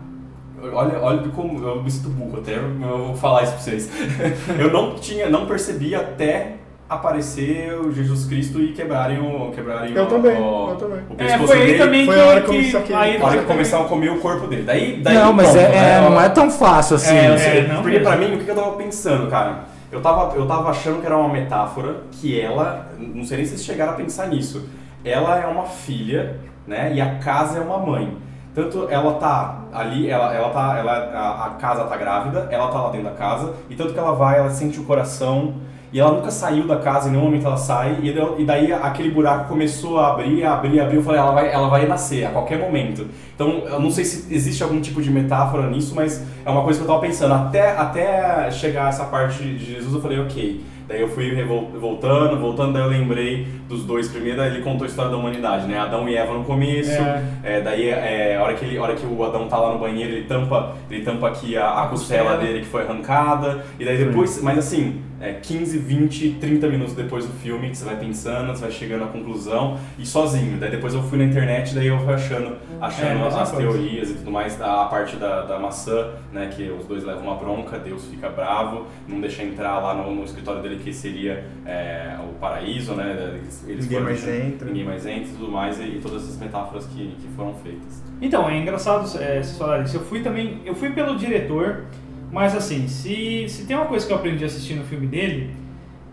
olha, 0.73 0.99
olha 1.01 1.29
como 1.29 1.61
eu 1.67 1.83
me 1.83 1.91
sinto 1.91 2.09
burro 2.09 2.39
até, 2.39 2.55
eu 2.55 2.97
vou 3.07 3.15
falar 3.15 3.43
isso 3.43 3.51
pra 3.53 3.61
vocês. 3.61 3.89
eu 4.57 4.71
não 4.71 4.95
tinha, 4.95 5.29
não 5.29 5.45
percebi 5.45 5.93
até 5.93 6.55
aparecer 6.89 7.73
o 7.79 7.91
Jesus 7.91 8.25
Cristo 8.25 8.59
e 8.61 8.71
quebrarem 8.73 9.19
o... 9.19 9.51
Quebrarem 9.51 9.93
Eu 9.93 10.03
o, 10.03 10.07
também, 10.07 10.37
o, 10.41 10.69
eu 10.69 10.75
também. 10.77 10.99
o 11.09 11.13
É, 11.13 11.15
pescoço 11.15 11.47
foi 11.47 11.57
aí 11.57 11.65
dele. 11.67 11.77
também 11.79 12.05
foi 12.05 12.15
que, 12.15 12.21
a 12.21 12.25
hora 12.25 12.41
que 12.41 12.47
que 12.63 12.71
saquei. 12.71 12.95
aí 12.95 13.17
A 13.21 13.25
hora 13.25 13.37
que 13.39 13.45
começaram 13.45 13.85
a 13.85 13.87
comer 13.89 14.09
o 14.11 14.19
corpo 14.19 14.47
dele. 14.47 14.63
Daí, 14.63 15.01
daí 15.01 15.13
Não, 15.15 15.33
mas 15.33 15.49
pronto, 15.49 15.59
é, 15.65 15.69
né? 15.69 15.97
é- 16.05 16.09
não 16.09 16.21
é 16.21 16.29
tão 16.29 16.49
fácil 16.49 16.95
assim. 16.95 17.15
É, 17.15 17.25
É, 17.25 17.37
sei. 17.37 17.67
não 17.67 17.81
porque 17.81 17.99
pra 17.99 18.15
mim, 18.15 18.35
o 18.35 18.37
que 18.39 18.49
eu 18.49 18.55
tava 18.55 18.71
pensando, 18.71 19.29
cara? 19.29 19.65
Eu 19.91 20.01
tava, 20.01 20.35
eu 20.35 20.45
tava 20.47 20.69
achando 20.69 20.99
que 20.99 21.05
era 21.05 21.17
uma 21.17 21.29
metáfora 21.29 21.97
que 22.11 22.39
ela, 22.39 22.87
não 22.99 23.23
sei 23.23 23.37
nem 23.37 23.45
se 23.45 23.51
vocês 23.53 23.63
chegaram 23.65 23.93
a 23.93 23.95
pensar 23.95 24.27
nisso, 24.27 24.67
ela 25.03 25.39
é 25.39 25.45
uma 25.45 25.63
filha, 25.63 26.37
né? 26.65 26.91
E 26.93 26.99
a 27.01 27.15
casa 27.19 27.59
é 27.59 27.61
uma 27.61 27.77
mãe. 27.77 28.17
Tanto 28.53 28.87
ela 28.89 29.13
tá 29.13 29.59
ali, 29.71 30.09
ela, 30.09 30.33
ela 30.33 30.49
tá, 30.49 30.75
ela, 30.77 30.91
a, 30.93 31.45
a 31.45 31.49
casa 31.51 31.83
tá 31.83 31.95
grávida, 31.95 32.47
ela 32.49 32.67
tá 32.69 32.81
lá 32.81 32.89
dentro 32.89 33.07
da 33.09 33.13
casa, 33.15 33.53
e 33.69 33.75
tanto 33.75 33.93
que 33.93 33.99
ela 33.99 34.13
vai, 34.13 34.39
ela 34.39 34.49
sente 34.49 34.79
o 34.79 34.83
coração, 34.83 35.53
e 35.97 35.99
ela 35.99 36.11
nunca 36.11 36.29
saiu 36.29 36.67
da 36.67 36.75
casa, 36.77 37.09
em 37.09 37.13
nenhum 37.13 37.23
momento 37.23 37.47
ela 37.47 37.57
sai, 37.57 37.97
e, 38.03 38.11
da- 38.13 38.29
daí 38.45 38.71
aquele 38.71 39.09
buraco 39.09 39.47
começou 39.49 39.97
a 39.97 40.11
abrir, 40.11 40.43
abrir, 40.43 40.79
abrir, 40.79 40.97
eu 40.97 41.01
falei, 41.01 41.19
ela 41.19 41.31
vai, 41.31 41.51
ela 41.51 41.67
vai 41.69 41.87
nascer 41.87 42.23
a 42.25 42.27
ququalquer 42.29 42.59
momento. 42.59 43.07
Então, 43.33 43.63
eu 43.65 43.79
não 43.79 43.89
sei 43.89 44.05
se 44.05 44.31
existe 44.31 44.61
algum 44.61 44.79
tipo 44.79 45.01
de 45.01 45.09
metáfora 45.09 45.67
nisso, 45.67 45.95
mas 45.95 46.23
é 46.45 46.49
uma 46.51 46.61
coisa 46.61 46.77
que 46.79 46.85
eu 46.85 46.87
tava 46.87 47.01
pensando. 47.01 47.33
Até, 47.33 47.71
até 47.75 48.51
chegar 48.51 48.89
essa 48.89 49.05
parte 49.05 49.41
de 49.43 49.73
Jesus, 49.73 49.91
eu 49.91 49.99
falei, 49.99 50.19
ok. 50.19 50.61
Daí 50.87 51.01
eu 51.01 51.09
fui 51.09 51.29
voltando, 51.77 52.39
voltando, 52.39 52.71
daí 52.73 52.81
eu 52.83 52.87
lembrei 52.87 53.45
dos 53.67 53.83
dois 53.83 54.07
primeiro, 54.07 54.37
daí 54.37 54.53
ele 54.55 54.63
contou 54.63 54.85
a 54.85 54.87
história 54.87 55.11
da 55.11 55.17
humanidade, 55.17 55.67
né? 55.67 55.77
Adão 55.77 56.07
e 56.07 56.15
Eva 56.15 56.33
no 56.33 56.45
começo, 56.45 56.91
É. 56.91 57.21
é, 57.43 57.61
daí 57.61 57.89
é, 57.89 58.37
a, 58.39 58.43
hora 58.43 58.53
que 58.53 58.63
ele, 58.63 58.77
a 58.77 58.83
hora 58.83 58.95
que 58.95 59.05
o 59.05 59.23
Adão 59.25 59.47
tá 59.49 59.57
lá 59.57 59.73
no 59.73 59.79
banheiro, 59.79 60.13
ele 60.13 60.23
tampa, 60.25 60.75
ele 60.89 61.03
tampa 61.03 61.27
aqui 61.27 61.57
a, 61.57 61.83
a 61.83 61.87
costela 61.87 62.29
costela. 62.31 62.37
dele 62.37 62.59
que 62.61 62.67
foi 62.67 62.83
arrancada, 62.83 63.65
e 63.77 63.83
daí 63.83 63.97
depois, 63.97 64.41
mas 64.41 64.57
assim, 64.59 65.01
é, 65.19 65.33
15, 65.33 65.77
20, 65.79 66.29
30 66.39 66.67
minutos 66.67 66.93
depois 66.93 67.25
do 67.25 67.33
filme, 67.33 67.69
que 67.69 67.77
você 67.77 67.85
vai 67.85 67.95
pensando, 67.97 68.47
você 68.47 68.61
vai 68.61 68.71
chegando 68.71 69.03
à 69.03 69.07
conclusão, 69.07 69.77
e 69.97 70.05
sozinho. 70.05 70.57
Daí 70.59 70.69
depois 70.71 70.93
eu 70.93 71.01
fui 71.03 71.17
na 71.17 71.23
internet, 71.25 71.73
daí 71.73 71.87
eu 71.87 71.99
fui 71.99 72.13
achando, 72.13 72.49
É, 72.49 72.57
achando 72.85 73.19
mesma 73.23 73.41
as 73.41 73.51
coisa. 73.51 73.71
teorias 73.71 74.09
e 74.11 74.13
tudo 74.15 74.31
mais, 74.31 74.55
da 74.57 74.83
a 74.83 74.85
parte 74.85 75.15
da, 75.15 75.41
da 75.43 75.59
maçã, 75.59 76.11
né, 76.31 76.49
que 76.55 76.69
os 76.69 76.85
dois 76.85 77.03
levam 77.03 77.23
uma 77.23 77.35
bronca, 77.35 77.79
Deus 77.79 78.05
fica 78.05 78.29
bravo, 78.29 78.85
não 79.07 79.19
deixa 79.19 79.43
entrar 79.43 79.79
lá 79.79 79.93
no, 79.93 80.13
no 80.13 80.23
escritório 80.23 80.61
dele 80.61 80.79
que 80.83 80.93
seria 80.93 81.43
é, 81.65 82.15
o 82.23 82.33
paraíso, 82.39 82.93
né, 82.93 83.39
eles, 83.41 83.63
eles 83.67 83.83
Ninguém 83.85 83.97
foram 83.99 84.03
mais 84.11 84.23
deixando- 84.23 84.47
entra. 84.53 84.67
Ninguém 84.67 84.83
mais 84.85 85.05
entra 85.05 85.23
e 85.29 85.33
tudo 85.33 85.51
mais, 85.51 85.79
e, 85.79 85.83
e 85.83 85.99
todas 86.01 86.23
essas 86.23 86.37
metáforas 86.37 86.85
que, 86.85 87.15
que 87.19 87.27
foram 87.35 87.53
feitas. 87.55 88.03
Então, 88.21 88.49
é 88.49 88.57
engraçado 88.57 89.01
é, 89.21 89.41
vocês 89.41 89.57
falarem 89.57 89.85
isso. 89.85 89.97
Eu 89.97 90.01
fui 90.05 90.21
também, 90.21 90.59
eu 90.65 90.75
fui 90.75 90.89
pelo 90.91 91.15
diretor, 91.17 91.85
mas 92.31 92.55
assim, 92.55 92.87
se, 92.87 93.45
se 93.47 93.65
tem 93.65 93.75
uma 93.75 93.85
coisa 93.85 94.05
que 94.05 94.11
eu 94.11 94.17
aprendi 94.17 94.43
assistindo 94.43 94.81
o 94.81 94.85
filme 94.85 95.07
dele, 95.07 95.51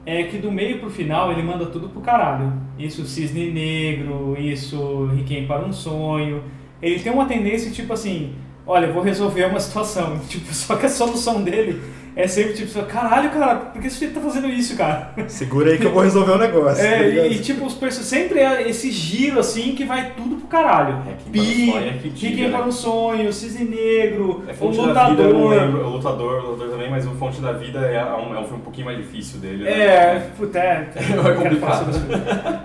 é 0.07 0.25
que 0.25 0.39
do 0.39 0.53
meio 0.53 0.79
pro 0.79 0.91
final 0.91 1.33
ele 1.33 1.43
manda 1.43 1.67
tudo 1.67 1.89
pro 1.89 2.01
caralho. 2.01 2.53
Isso 2.79 3.05
Cisne 3.05 3.51
Negro, 3.51 4.37
isso 4.39 5.07
Requiem 5.07 5.47
para 5.47 5.65
um 5.65 5.73
Sonho. 5.73 6.43
Ele 6.81 7.01
tem 7.01 7.13
uma 7.13 7.27
tendência 7.27 7.71
tipo 7.71 7.93
assim, 7.93 8.35
olha, 8.67 8.93
vou 8.93 9.03
resolver 9.03 9.47
uma 9.47 9.61
situação. 9.61 10.19
Tipo, 10.29 10.53
só 10.53 10.77
que 10.77 10.87
a 10.87 10.91
solução 10.91 11.43
dele 11.43 11.81
é 12.17 12.29
sempre 12.29 12.55
tipo, 12.55 12.83
caralho, 12.85 13.31
cara, 13.31 13.57
por 13.57 13.81
que 13.83 13.89
esse 13.89 14.07
tá 14.09 14.21
fazendo 14.21 14.49
isso, 14.49 14.77
cara? 14.77 15.13
Segura 15.29 15.71
aí 15.73 15.79
que 15.79 15.85
eu 15.87 15.93
vou 15.93 16.03
resolver 16.03 16.33
o 16.33 16.39
negócio. 16.39 16.83
tá 16.83 16.89
É, 16.89 17.09
ligado? 17.09 17.27
e, 17.33 17.39
tipo, 17.41 17.67
os 17.67 17.75
perso- 17.75 18.03
sempre 18.05 18.39
é 18.41 18.69
esse 18.69 18.91
giro 18.91 19.41
assim 19.41 19.75
que 19.75 19.85
vai 19.85 20.13
tudo 20.17 20.37
pro 20.37 20.47
caralho. 20.47 20.99
Requiem 21.03 21.33
para 21.33 21.41
um 21.41 21.45
Pi, 21.45 21.71
Sonho 21.73 21.89
é 21.89 21.93
que 21.99 22.09
diga, 22.11 22.29
Requiem 22.29 22.49
né? 22.51 22.57
para 22.57 22.67
um 22.67 22.73
sonho, 22.73 23.33
Cisne 23.33 23.65
Negro, 23.65 24.45
É 24.47 24.53
o 24.53 24.71
Vida, 24.71 24.83
Lutador. 25.23 25.51
lembro, 25.51 25.87
o 25.87 25.91
Lutador, 25.91 26.45
o 26.45 26.51
Lutador 26.53 26.71
também, 26.73 26.91
mas 26.91 27.07
o 27.07 27.11
Fonte 27.13 27.41
da 27.41 27.53
Vida 27.53 27.81
é 27.81 28.05
um, 28.05 28.35
é 28.35 28.39
um 28.39 28.45
filme 28.45 28.59
um 28.59 28.65
pouquinho 28.65 28.87
mais 28.87 28.99
difícil 28.99 29.41
dele, 29.41 29.65
né? 29.65 29.71
É, 29.71 30.27
puta, 30.37 30.59
é. 30.59 30.89
É 30.95 31.33
complicado. 31.35 31.87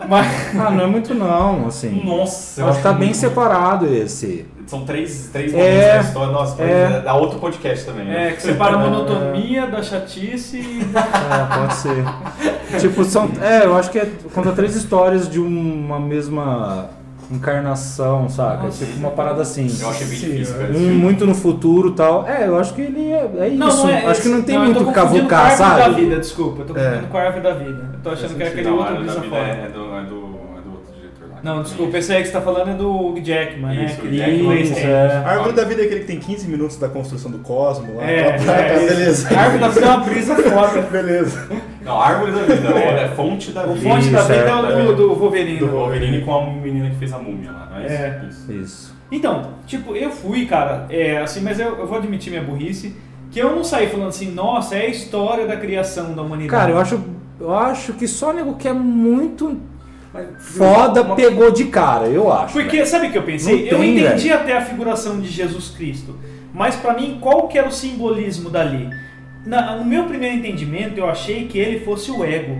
Mas, 0.07 0.55
Ah, 0.55 0.69
não 0.71 0.83
é 0.83 0.87
muito 0.87 1.13
não, 1.13 1.67
assim. 1.67 2.01
Nossa, 2.03 2.61
Eu 2.61 2.67
acho 2.67 2.77
que 2.77 2.83
tá 2.83 2.93
bem 2.93 3.07
muito- 3.07 3.17
separado 3.17 3.85
esse. 3.93 4.45
São 4.69 4.85
três, 4.85 5.29
três 5.33 5.51
É, 5.51 5.57
momentos 5.57 5.85
da 5.87 5.99
história. 6.01 6.31
Nossa, 6.31 6.61
é. 6.61 7.01
dá 7.01 7.15
outro 7.15 7.39
podcast 7.39 7.85
também. 7.87 8.05
né? 8.05 8.29
é, 8.29 8.31
que 8.33 8.41
separa 8.43 8.75
a 8.77 8.77
monotonia 8.77 9.65
da 9.65 9.81
chatice 9.81 10.57
e 10.59 10.83
da... 10.93 10.99
É, 10.99 11.57
pode 11.59 11.73
ser. 11.73 12.79
tipo, 12.79 13.03
são. 13.03 13.29
É, 13.41 13.65
eu 13.65 13.75
acho 13.75 13.89
que 13.89 13.97
é, 13.97 14.07
conta 14.33 14.51
três 14.51 14.75
histórias 14.75 15.27
de 15.27 15.39
uma 15.39 15.99
mesma 15.99 16.87
encarnação, 17.31 18.29
saca? 18.29 18.63
Nossa. 18.63 18.85
tipo 18.85 18.97
uma 18.99 19.11
parada 19.11 19.41
assim. 19.41 19.67
Eu 19.81 19.89
achei 19.89 20.05
bem 20.07 20.17
Sim, 20.17 20.29
difícil, 20.31 20.55
cara. 20.55 20.71
Um 20.77 20.93
muito 20.93 21.25
no 21.25 21.33
futuro 21.35 21.89
e 21.89 21.93
tal. 21.93 22.27
É, 22.27 22.47
eu 22.47 22.57
acho 22.59 22.73
que 22.73 22.81
ele 22.81 23.11
é, 23.11 23.29
é 23.39 23.47
isso. 23.47 23.57
Não, 23.57 23.75
não 23.77 23.89
é. 23.89 24.05
acho 24.05 24.21
que 24.21 24.27
não 24.29 24.41
tem 24.43 24.55
eu 24.55 24.61
muito 24.61 24.77
tô 24.83 24.89
o 24.89 24.93
que 24.93 24.99
confundindo 24.99 25.27
com 25.29 25.35
a 25.35 25.39
cavucar, 25.39 25.51
Árvore 25.61 25.79
da 25.79 25.83
sabe? 25.85 26.01
vida, 26.05 26.19
desculpa. 26.19 26.61
Eu 26.61 26.65
tô 26.67 26.77
É. 26.77 26.83
confundindo 26.83 27.07
com 27.07 27.17
a 27.17 27.21
árvore 27.21 27.43
da 27.43 27.53
vida. 27.53 27.89
Eu 27.93 27.99
tô 28.03 28.09
achando 28.11 28.35
que 28.35 28.41
era 28.43 28.51
aquele 28.51 28.69
Não, 28.69 28.77
outro 28.77 28.93
da 28.93 28.99
vida 29.13 29.13
fora. 29.29 29.41
é, 29.41 29.49
é 29.65 29.69
do, 29.73 29.95
é, 29.95 30.01
do, 30.03 30.15
é. 30.25 30.28
Não, 31.43 31.61
desculpa, 31.63 31.97
esse 31.97 32.11
aí 32.13 32.21
que 32.21 32.27
você 32.27 32.33
tá 32.33 32.41
falando 32.41 32.69
é 32.71 32.73
do 32.73 32.89
Hugh 32.89 33.21
Jackman, 33.23 33.75
né? 33.75 33.85
Isso, 33.85 34.01
Que 34.01 34.07
o 34.07 34.11
Jackman. 34.13 34.61
Isso, 34.61 34.79
é. 34.79 35.23
A 35.25 35.29
árvore 35.29 35.53
da 35.53 35.63
vida 35.63 35.81
é 35.81 35.85
aquele 35.85 35.99
que 36.01 36.07
tem 36.07 36.19
15 36.19 36.47
minutos 36.47 36.77
da 36.77 36.89
construção 36.89 37.31
do 37.31 37.39
cosmo 37.39 37.95
lá. 37.95 38.03
É, 38.03 38.37
Tá, 38.37 38.53
é, 38.57 38.79
beleza. 38.87 39.29
A 39.35 39.41
árvore 39.41 39.59
da 39.59 39.67
vida 39.69 39.85
é 39.85 39.89
uma 39.89 39.97
brisa 40.03 40.35
foda. 40.35 40.81
Beleza. 40.91 41.47
Não, 41.83 41.99
Árvore 41.99 42.31
da 42.33 42.41
Vida, 42.41 42.69
é, 42.77 43.07
Fonte 43.09 43.51
da 43.51 43.65
O 43.65 43.73
Vida. 43.73 43.89
fonte 43.89 44.09
da 44.09 44.19
Isso, 44.19 44.27
vida 44.27 44.43
é, 44.43 44.49
é 44.49 44.55
o 44.55 44.61
da 44.61 44.71
do, 44.71 44.95
do 44.95 45.15
Wolverine. 45.15 45.57
do? 45.59 45.67
Wolverine 45.67 46.21
com 46.21 46.35
a 46.35 46.45
menina 46.53 46.89
que 46.89 46.97
fez 46.97 47.11
a 47.13 47.17
múmia 47.17 47.51
lá, 47.51 47.67
não 47.71 47.77
é, 47.79 47.85
É. 47.87 48.21
isso? 48.29 48.51
Isso. 48.51 48.95
Então, 49.11 49.53
tipo, 49.65 49.95
eu 49.95 50.11
fui, 50.11 50.45
cara, 50.45 50.85
é, 50.89 51.17
assim, 51.17 51.41
mas 51.41 51.59
eu, 51.59 51.79
eu 51.79 51.87
vou 51.87 51.97
admitir 51.97 52.29
minha 52.29 52.43
burrice, 52.43 52.93
que 53.31 53.39
eu 53.39 53.55
não 53.55 53.63
saí 53.63 53.87
falando 53.87 54.09
assim, 54.09 54.31
nossa, 54.31 54.75
é 54.75 54.81
a 54.81 54.87
história 54.89 55.47
da 55.47 55.57
criação 55.57 56.13
da 56.13 56.21
humanidade. 56.21 56.49
Cara, 56.51 56.71
eu 56.71 56.77
acho, 56.77 57.01
eu 57.39 57.55
acho 57.55 57.93
que 57.93 58.07
só 58.07 58.31
nego 58.33 58.53
que 58.55 58.67
é 58.67 58.73
muito 58.73 59.57
foda 60.39 61.01
uma- 61.03 61.15
pegou 61.15 61.51
de 61.51 61.65
cara, 61.65 62.07
eu 62.07 62.31
acho. 62.31 62.53
Porque, 62.53 62.85
sabe 62.85 63.07
o 63.07 63.11
que 63.11 63.17
eu 63.17 63.23
pensei? 63.23 63.65
Não 63.65 63.67
eu 63.67 63.77
tem, 63.79 63.99
entendi 63.99 64.31
até 64.31 64.57
a 64.57 64.61
figuração 64.61 65.19
de 65.19 65.27
Jesus 65.27 65.69
Cristo, 65.69 66.17
mas 66.53 66.75
pra 66.75 66.93
mim, 66.93 67.17
qual 67.21 67.47
que 67.47 67.57
era 67.57 67.67
o 67.67 67.71
simbolismo 67.71 68.49
dali? 68.49 68.89
Na- 69.45 69.75
no 69.77 69.85
meu 69.85 70.05
primeiro 70.05 70.35
entendimento, 70.35 70.97
eu 70.97 71.09
achei 71.09 71.47
que 71.47 71.57
ele 71.57 71.79
fosse 71.85 72.11
o 72.11 72.23
ego, 72.23 72.57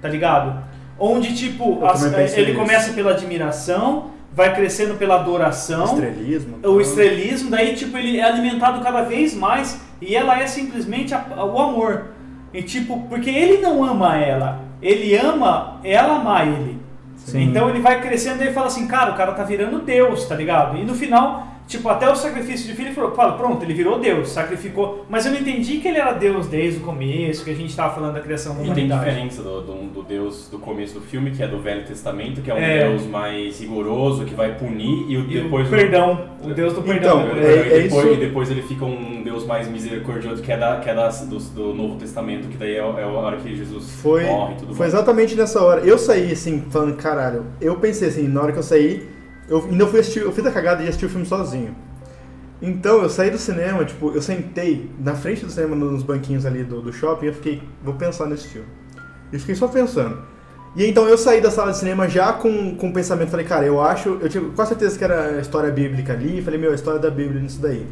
tá 0.00 0.08
ligado? 0.08 0.62
Onde, 0.98 1.34
tipo, 1.34 1.84
as- 1.84 2.02
ele 2.34 2.46
nisso. 2.52 2.58
começa 2.58 2.92
pela 2.92 3.10
admiração, 3.10 4.10
vai 4.32 4.54
crescendo 4.54 4.94
pela 4.94 5.16
adoração, 5.16 5.84
Estrelismo. 5.84 6.58
o 6.64 6.80
estrelismo, 6.80 7.50
daí 7.50 7.74
tipo 7.74 7.96
ele 7.96 8.18
é 8.18 8.22
alimentado 8.24 8.82
cada 8.82 9.02
vez 9.02 9.34
mais 9.34 9.80
e 10.00 10.14
ela 10.16 10.40
é 10.40 10.46
simplesmente 10.46 11.14
a- 11.14 11.24
a- 11.36 11.44
o 11.44 11.58
amor. 11.60 12.06
E 12.52 12.62
tipo, 12.62 13.02
porque 13.08 13.30
ele 13.30 13.58
não 13.60 13.84
ama 13.84 14.16
ela, 14.16 14.60
ele 14.80 15.14
ama 15.16 15.80
ela 15.84 16.16
amar 16.16 16.46
ele. 16.46 16.78
Sim. 17.24 17.42
Então 17.42 17.68
ele 17.70 17.80
vai 17.80 18.00
crescendo 18.00 18.42
e 18.42 18.46
ele 18.46 18.52
fala 18.52 18.66
assim, 18.66 18.86
cara, 18.86 19.12
o 19.12 19.16
cara 19.16 19.32
tá 19.32 19.42
virando 19.44 19.80
Deus, 19.80 20.26
tá 20.26 20.34
ligado? 20.34 20.76
E 20.76 20.84
no 20.84 20.94
final, 20.94 21.48
tipo, 21.66 21.88
até 21.88 22.08
o 22.10 22.14
sacrifício 22.14 22.66
de 22.66 22.74
filho, 22.74 22.88
ele 22.88 22.94
falou, 22.94 23.12
fala, 23.14 23.32
pronto, 23.36 23.62
ele 23.64 23.74
virou 23.74 23.98
Deus, 23.98 24.28
sacrificou. 24.28 25.04
Mas 25.08 25.24
eu 25.26 25.32
não 25.32 25.40
entendi 25.40 25.78
que 25.78 25.88
ele 25.88 25.98
era 25.98 26.12
Deus 26.12 26.46
desde 26.46 26.80
o 26.80 26.82
começo, 26.82 27.44
que 27.44 27.50
a 27.50 27.54
gente 27.54 27.74
tava 27.74 27.94
falando 27.94 28.14
da 28.14 28.20
criação 28.20 28.54
da 28.56 28.62
E 28.64 28.72
tem 28.72 28.88
diferença 28.88 29.42
do, 29.42 29.60
do, 29.62 29.74
do 29.92 30.02
Deus 30.02 30.48
do 30.50 30.58
começo 30.58 30.94
do 30.94 31.00
filme, 31.00 31.30
que 31.30 31.42
é 31.42 31.48
do 31.48 31.58
Velho 31.58 31.84
Testamento, 31.84 32.40
que 32.42 32.50
é 32.50 32.54
um 32.54 32.58
É. 32.58 32.88
Deus 32.88 33.06
mais 33.06 33.60
rigoroso, 33.60 34.24
que 34.24 34.34
vai 34.34 34.54
punir, 34.54 35.06
e 35.08 35.16
o, 35.16 35.20
E 35.30 35.42
depois 35.42 35.66
o 35.66 35.70
perdão, 35.70 36.28
o 36.42 36.48
Deus 36.52 36.74
do 36.74 36.82
perdão. 36.82 37.22
Então, 37.24 37.34
né? 37.34 37.42
é- 37.42 37.78
e, 37.78 37.82
depois, 37.84 38.04
isso- 38.04 38.14
e 38.14 38.16
depois 38.16 38.50
ele 38.50 38.62
fica 38.62 38.84
um 38.84 39.22
Deus 39.22 39.46
mais 39.46 39.66
misericordioso, 39.68 40.42
que 40.42 40.52
é, 40.52 40.56
da, 40.56 40.76
que 40.80 40.88
é 40.90 40.94
da, 40.94 41.08
do, 41.08 41.38
do 41.38 41.74
Novo 41.74 41.96
Testamento, 41.96 42.48
que 42.48 42.56
daí 42.56 42.72
é, 42.74 42.78
é 42.78 43.02
a 43.02 43.06
hora 43.08 43.36
que 43.38 43.54
Jesus 43.56 43.90
Foi, 44.02 44.24
morre 44.24 44.54
e 44.54 44.56
tudo 44.58 44.74
foi 44.74 44.86
mais. 44.86 44.94
exatamente 44.94 45.34
nessa 45.34 45.62
hora. 45.62 45.80
Eu 45.80 45.98
saí 45.98 46.32
assim, 46.32 46.62
falando, 46.70 46.94
caralho, 46.96 47.46
eu 47.60 47.76
pensei 47.76 48.08
assim, 48.08 48.28
na 48.28 48.42
hora 48.42 48.52
que 48.52 48.58
eu 48.58 48.62
saí, 48.62 49.13
eu 49.48 49.64
ainda 49.64 49.86
fui 49.86 50.00
assistir, 50.00 50.20
eu 50.20 50.32
fiz 50.32 50.44
a 50.46 50.50
cagada 50.50 50.82
de 50.82 50.88
assistir 50.88 51.06
o 51.06 51.08
filme 51.08 51.26
sozinho. 51.26 51.74
Então 52.62 53.02
eu 53.02 53.10
saí 53.10 53.30
do 53.30 53.38
cinema, 53.38 53.84
tipo, 53.84 54.10
eu 54.12 54.22
sentei 54.22 54.90
na 54.98 55.14
frente 55.14 55.44
do 55.44 55.50
cinema 55.50 55.76
nos 55.76 56.02
banquinhos 56.02 56.46
ali 56.46 56.64
do, 56.64 56.80
do 56.80 56.92
shopping 56.92 57.26
e 57.26 57.28
eu 57.28 57.34
fiquei, 57.34 57.62
vou 57.82 57.94
pensar 57.94 58.26
nesse 58.26 58.48
filme. 58.48 58.68
E 59.32 59.38
fiquei 59.38 59.54
só 59.54 59.68
pensando. 59.68 60.22
E 60.76 60.86
então 60.86 61.06
eu 61.08 61.16
saí 61.18 61.40
da 61.40 61.50
sala 61.50 61.72
de 61.72 61.78
cinema 61.78 62.08
já 62.08 62.32
com, 62.32 62.74
com 62.76 62.88
o 62.88 62.92
pensamento, 62.92 63.30
falei, 63.30 63.46
cara, 63.46 63.64
eu 63.64 63.80
acho, 63.80 64.18
eu 64.20 64.28
tive 64.28 64.50
quase 64.50 64.70
certeza 64.70 64.98
que 64.98 65.04
era 65.04 65.36
a 65.36 65.40
história 65.40 65.70
bíblica 65.70 66.12
ali, 66.12 66.42
falei, 66.42 66.58
meu, 66.58 66.72
a 66.72 66.74
história 66.74 66.98
da 66.98 67.10
Bíblia 67.10 67.40
nisso 67.40 67.60
daí. 67.60 67.86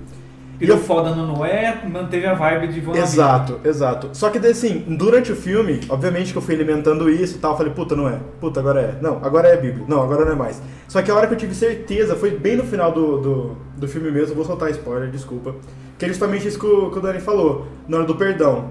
E 0.60 0.66
deu 0.66 0.78
foda 0.78 1.14
no 1.14 1.26
Noé, 1.26 1.82
manteve 1.90 2.24
a 2.26 2.34
vibe 2.34 2.68
de 2.68 2.80
Vona 2.80 2.98
Exato, 2.98 3.58
exato. 3.64 4.10
Só 4.12 4.30
que 4.30 4.38
assim, 4.38 4.84
durante 4.86 5.32
o 5.32 5.36
filme, 5.36 5.80
obviamente 5.88 6.30
que 6.30 6.38
eu 6.38 6.42
fui 6.42 6.54
alimentando 6.54 7.10
isso 7.10 7.36
e 7.36 7.38
tal, 7.38 7.52
eu 7.52 7.56
falei, 7.56 7.72
puta, 7.72 7.96
não 7.96 8.08
é. 8.08 8.18
Puta, 8.40 8.60
agora 8.60 8.80
é. 8.80 8.98
Não, 9.00 9.18
agora 9.24 9.48
é 9.48 9.56
Bíblia. 9.56 9.84
Não, 9.88 10.02
agora 10.02 10.24
não 10.24 10.32
é 10.32 10.36
mais. 10.36 10.62
Só 10.86 11.02
que 11.02 11.10
a 11.10 11.14
hora 11.14 11.26
que 11.26 11.34
eu 11.34 11.38
tive 11.38 11.54
certeza, 11.54 12.14
foi 12.14 12.30
bem 12.30 12.56
no 12.56 12.64
final 12.64 12.92
do, 12.92 13.18
do, 13.18 13.56
do 13.76 13.88
filme 13.88 14.10
mesmo, 14.10 14.36
vou 14.36 14.44
soltar 14.44 14.70
spoiler, 14.70 15.10
desculpa. 15.10 15.54
Que 15.98 16.04
é 16.04 16.08
justamente 16.08 16.46
isso 16.46 16.58
que 16.58 16.66
o, 16.66 16.90
que 16.90 16.98
o 16.98 17.00
Dani 17.00 17.20
falou, 17.20 17.66
na 17.88 17.98
hora 17.98 18.06
do 18.06 18.14
perdão. 18.14 18.70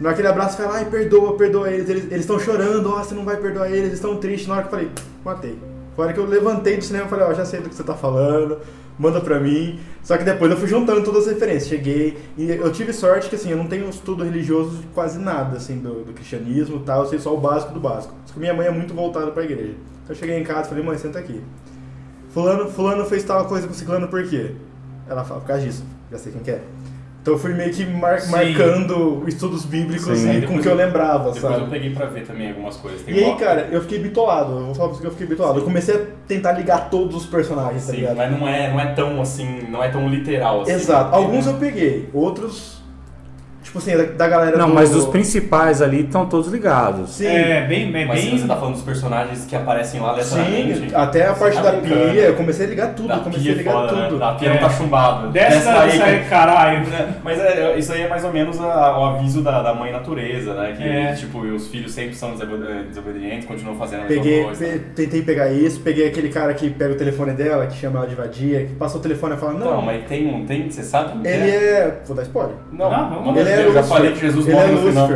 Naquele 0.00 0.28
abraço, 0.28 0.56
fala, 0.56 0.76
ai, 0.76 0.86
perdoa, 0.86 1.36
perdoa 1.36 1.70
eles. 1.70 1.88
Eles 1.88 2.20
estão 2.20 2.38
chorando, 2.38 2.90
ó, 2.90 3.02
você 3.02 3.14
não 3.14 3.24
vai 3.24 3.36
perdoar 3.36 3.68
eles, 3.68 3.80
eles 3.80 3.94
estão 3.94 4.16
tristes. 4.16 4.48
Na 4.48 4.54
hora 4.54 4.62
que 4.62 4.68
eu 4.68 4.70
falei, 4.70 4.90
matei. 5.24 5.69
Foi 6.00 6.06
a 6.06 6.06
hora 6.06 6.12
que 6.14 6.20
eu 6.20 6.24
levantei 6.24 6.78
do 6.78 6.82
cinema 6.82 7.04
e 7.04 7.08
falei, 7.10 7.26
ó, 7.26 7.34
já 7.34 7.44
sei 7.44 7.60
do 7.60 7.68
que 7.68 7.74
você 7.74 7.82
tá 7.82 7.92
falando, 7.92 8.58
manda 8.98 9.20
pra 9.20 9.38
mim. 9.38 9.78
Só 10.02 10.16
que 10.16 10.24
depois 10.24 10.50
eu 10.50 10.56
fui 10.56 10.66
juntando 10.66 11.02
todas 11.04 11.26
as 11.26 11.34
referências. 11.34 11.68
Cheguei 11.68 12.16
e 12.38 12.48
eu 12.48 12.72
tive 12.72 12.90
sorte 12.94 13.28
que, 13.28 13.36
assim, 13.36 13.50
eu 13.50 13.58
não 13.58 13.66
tenho 13.66 13.86
estudo 13.90 14.24
religioso 14.24 14.78
de 14.78 14.86
quase 14.94 15.18
nada, 15.18 15.58
assim, 15.58 15.76
do, 15.76 16.02
do 16.02 16.14
cristianismo 16.14 16.76
e 16.76 16.84
tal. 16.84 17.02
Eu 17.02 17.08
sei 17.10 17.18
só 17.18 17.34
o 17.34 17.38
básico 17.38 17.74
do 17.74 17.80
básico. 17.80 18.14
Só 18.24 18.32
que 18.32 18.40
minha 18.40 18.54
mãe 18.54 18.66
é 18.66 18.70
muito 18.70 18.94
voltada 18.94 19.30
pra 19.30 19.44
igreja. 19.44 19.74
Então 20.04 20.08
eu 20.08 20.14
cheguei 20.14 20.38
em 20.38 20.42
casa 20.42 20.62
e 20.62 20.68
falei, 20.70 20.82
mãe, 20.82 20.96
senta 20.96 21.18
aqui. 21.18 21.42
Fulano, 22.30 22.70
fulano 22.70 23.04
fez 23.04 23.22
tal 23.22 23.44
coisa 23.44 23.68
com 23.68 23.74
ciclano 23.74 24.08
por 24.08 24.26
quê? 24.26 24.52
Ela 25.06 25.22
fala, 25.22 25.40
por 25.40 25.48
causa 25.48 25.62
disso. 25.62 25.84
Já 26.10 26.16
sei 26.16 26.32
quem 26.32 26.42
que 26.42 26.50
é. 26.52 26.62
Então 27.22 27.34
eu 27.34 27.38
fui 27.38 27.52
meio 27.52 27.70
que 27.70 27.84
mar- 27.84 28.18
Sim. 28.20 28.30
marcando 28.30 29.24
estudos 29.26 29.66
bíblicos 29.66 30.18
Sim. 30.18 30.30
e 30.30 30.32
com 30.32 30.36
o 30.38 30.40
depois 30.40 30.62
que 30.62 30.68
eu 30.68 30.72
eu- 30.72 30.76
lembrava, 30.78 31.32
Depois 31.32 31.40
sabe? 31.40 31.60
eu 31.64 31.66
peguei 31.68 31.90
pra 31.90 32.06
ver 32.06 32.26
também 32.26 32.48
algumas 32.48 32.76
coisas. 32.78 33.02
Tem 33.02 33.14
E 33.14 33.24
aí, 33.24 33.36
cara, 33.36 33.68
eu 33.70 33.82
fiquei 33.82 33.98
bitolado. 33.98 34.52
Eu 34.52 34.64
vou 34.66 34.74
falar 34.74 34.88
pra 34.88 34.96
você 34.96 35.00
que 35.02 35.06
eu 35.06 35.10
fiquei 35.12 35.26
bitolado. 35.26 35.58
Eu 35.58 35.64
comecei 35.64 35.94
a 35.96 36.00
tentar 36.26 36.52
ligar 36.52 36.88
todos 36.88 37.14
os 37.14 37.26
personagens, 37.26 37.84
tá 37.86 37.92
Sim, 37.92 37.98
ligado? 38.00 38.16
mas 38.16 38.30
não 38.40 38.48
é, 38.48 38.70
não 38.72 38.80
é 38.80 38.86
tão 38.94 39.20
assim, 39.20 39.66
não 39.68 39.84
é 39.84 39.88
tão 39.90 40.08
literal 40.08 40.62
assim. 40.62 40.72
Exato. 40.72 41.14
Alguns 41.14 41.46
eu 41.46 41.54
peguei, 41.54 42.08
outros. 42.14 42.79
Tipo 43.62 43.76
assim, 43.78 43.94
da, 43.96 44.04
da 44.04 44.26
galera 44.28 44.56
Não, 44.56 44.68
do... 44.68 44.74
mas 44.74 44.94
os 44.96 45.06
principais 45.06 45.82
ali 45.82 46.00
estão 46.04 46.24
todos 46.26 46.50
ligados. 46.50 47.10
Sim. 47.10 47.26
É, 47.26 47.66
bem, 47.66 47.92
bem, 47.92 48.06
Mas 48.06 48.24
bem. 48.24 48.38
você 48.38 48.46
tá 48.46 48.56
falando 48.56 48.74
dos 48.74 48.82
personagens 48.82 49.44
que 49.44 49.54
aparecem 49.54 50.00
lá 50.00 50.10
aleatoriamente. 50.10 50.78
Sim, 50.88 50.94
até 50.94 51.26
a 51.26 51.34
você 51.34 51.40
parte 51.40 51.56
tá 51.56 51.62
da 51.62 51.72
brincando. 51.72 52.10
pia, 52.12 52.20
eu 52.22 52.34
comecei 52.36 52.66
a 52.66 52.68
ligar 52.70 52.94
tudo, 52.94 53.08
Da 53.08 53.16
eu 53.16 53.20
comecei 53.20 53.42
pia 53.42 53.52
a 53.52 53.54
é 53.54 53.58
ligar 53.58 53.72
foda, 53.72 53.88
tudo. 53.88 54.12
Né? 54.14 54.18
Da 54.18 54.32
pia 54.32 54.48
É. 54.48 54.52
não 54.54 54.60
tá 54.60 54.70
chumbado. 54.70 55.28
Desce 55.30 55.64
daí, 55.64 55.98
daí, 55.98 56.24
cara. 56.24 56.24
caralho. 56.30 56.86
Mas 57.22 57.38
é, 57.38 57.76
isso 57.78 57.92
aí 57.92 58.00
é 58.02 58.08
mais 58.08 58.24
ou 58.24 58.32
menos 58.32 58.58
a- 58.58 58.98
o 58.98 59.04
aviso 59.04 59.42
da, 59.42 59.62
da 59.62 59.74
mãe 59.74 59.92
natureza, 59.92 60.54
né? 60.54 60.74
Que, 60.76 60.82
É. 60.82 61.12
tipo, 61.12 61.38
os 61.40 61.68
filhos 61.68 61.92
sempre 61.92 62.14
são 62.16 62.30
eh, 62.30 62.82
desobedientes, 62.88 63.46
continuam 63.46 63.76
fazendo 63.76 64.00
a 64.00 64.04
mesma 64.08 64.22
Peguei, 64.22 64.42
coisa. 64.44 64.64
pe- 64.64 64.78
tentei 64.96 65.22
pegar 65.22 65.48
isso, 65.52 65.80
peguei 65.80 66.08
aquele 66.08 66.30
cara 66.30 66.54
que 66.54 66.70
pega 66.70 66.94
o 66.94 66.96
telefone 66.96 67.32
dela, 67.32 67.66
que 67.66 67.76
chama 67.76 67.98
ela 67.98 68.08
de 68.08 68.14
vadia, 68.14 68.64
que 68.64 68.74
passa 68.74 68.96
o 68.96 69.00
telefone 69.00 69.34
e 69.34 69.38
fala, 69.38 69.52
não, 69.52 69.70
Não, 69.76 69.82
mas 69.82 70.02
tem 70.06 70.26
um, 70.26 70.46
tem, 70.46 70.68
você 70.70 70.82
sabe 70.82 71.28
ele 71.28 71.50
é? 71.50 71.54
é... 71.54 72.00
Vou 72.06 72.16
dar 72.16 72.22
spoiler. 72.22 72.56
Não, 72.72 72.90
Não, 72.90 73.08
vamos 73.10 73.24
vamos 73.26 73.40
Ele 73.40 73.49
é 73.52 73.66
eu 73.66 73.72
já 73.72 73.82
falei 73.82 74.12
que 74.12 74.20
Jesus 74.20 74.46
ele 74.46 74.54
morre 74.56 74.68
é 74.68 74.72
no 74.72 74.78
final. 74.88 75.10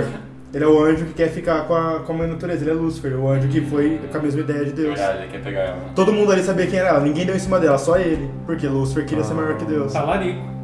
Ele 0.55 0.63
é 0.63 0.69
o 0.69 0.85
anjo 0.85 1.05
que 1.07 1.15
quer 1.15 1.31
ficar 1.31 1.63
com 1.67 1.75
a, 1.75 2.01
com 2.01 2.13
a 2.13 2.17
mãe 2.17 2.29
natureza, 2.29 2.63
ele 2.63 2.71
é 2.71 2.75
Lúcifer, 2.75 3.19
o 3.19 3.29
anjo 3.29 3.49
que 3.49 3.61
foi 3.61 4.01
com 4.11 4.19
a 4.19 4.21
mesma 4.21 4.41
ideia 4.41 4.65
de 4.65 4.71
Deus. 4.71 4.97
Verdade, 4.99 5.19
ele 5.25 5.33
quer 5.33 5.43
pegar 5.43 5.61
ela. 5.63 5.77
Todo 5.97 6.13
mundo 6.13 6.31
ali 6.31 6.45
sabia 6.45 6.67
quem 6.69 6.79
era 6.79 6.91
ela, 6.91 7.01
ninguém 7.01 7.27
deu 7.27 7.35
em 7.35 7.41
cima 7.41 7.59
dela, 7.59 7.77
só 7.77 7.97
ele. 7.99 8.31
Porque 8.47 8.69
Lúcifer 8.69 9.05
queria 9.05 9.25
ser 9.25 9.35
maior 9.35 9.57
que 9.57 9.65
Deus. 9.65 9.93
Talarico. 9.93 10.55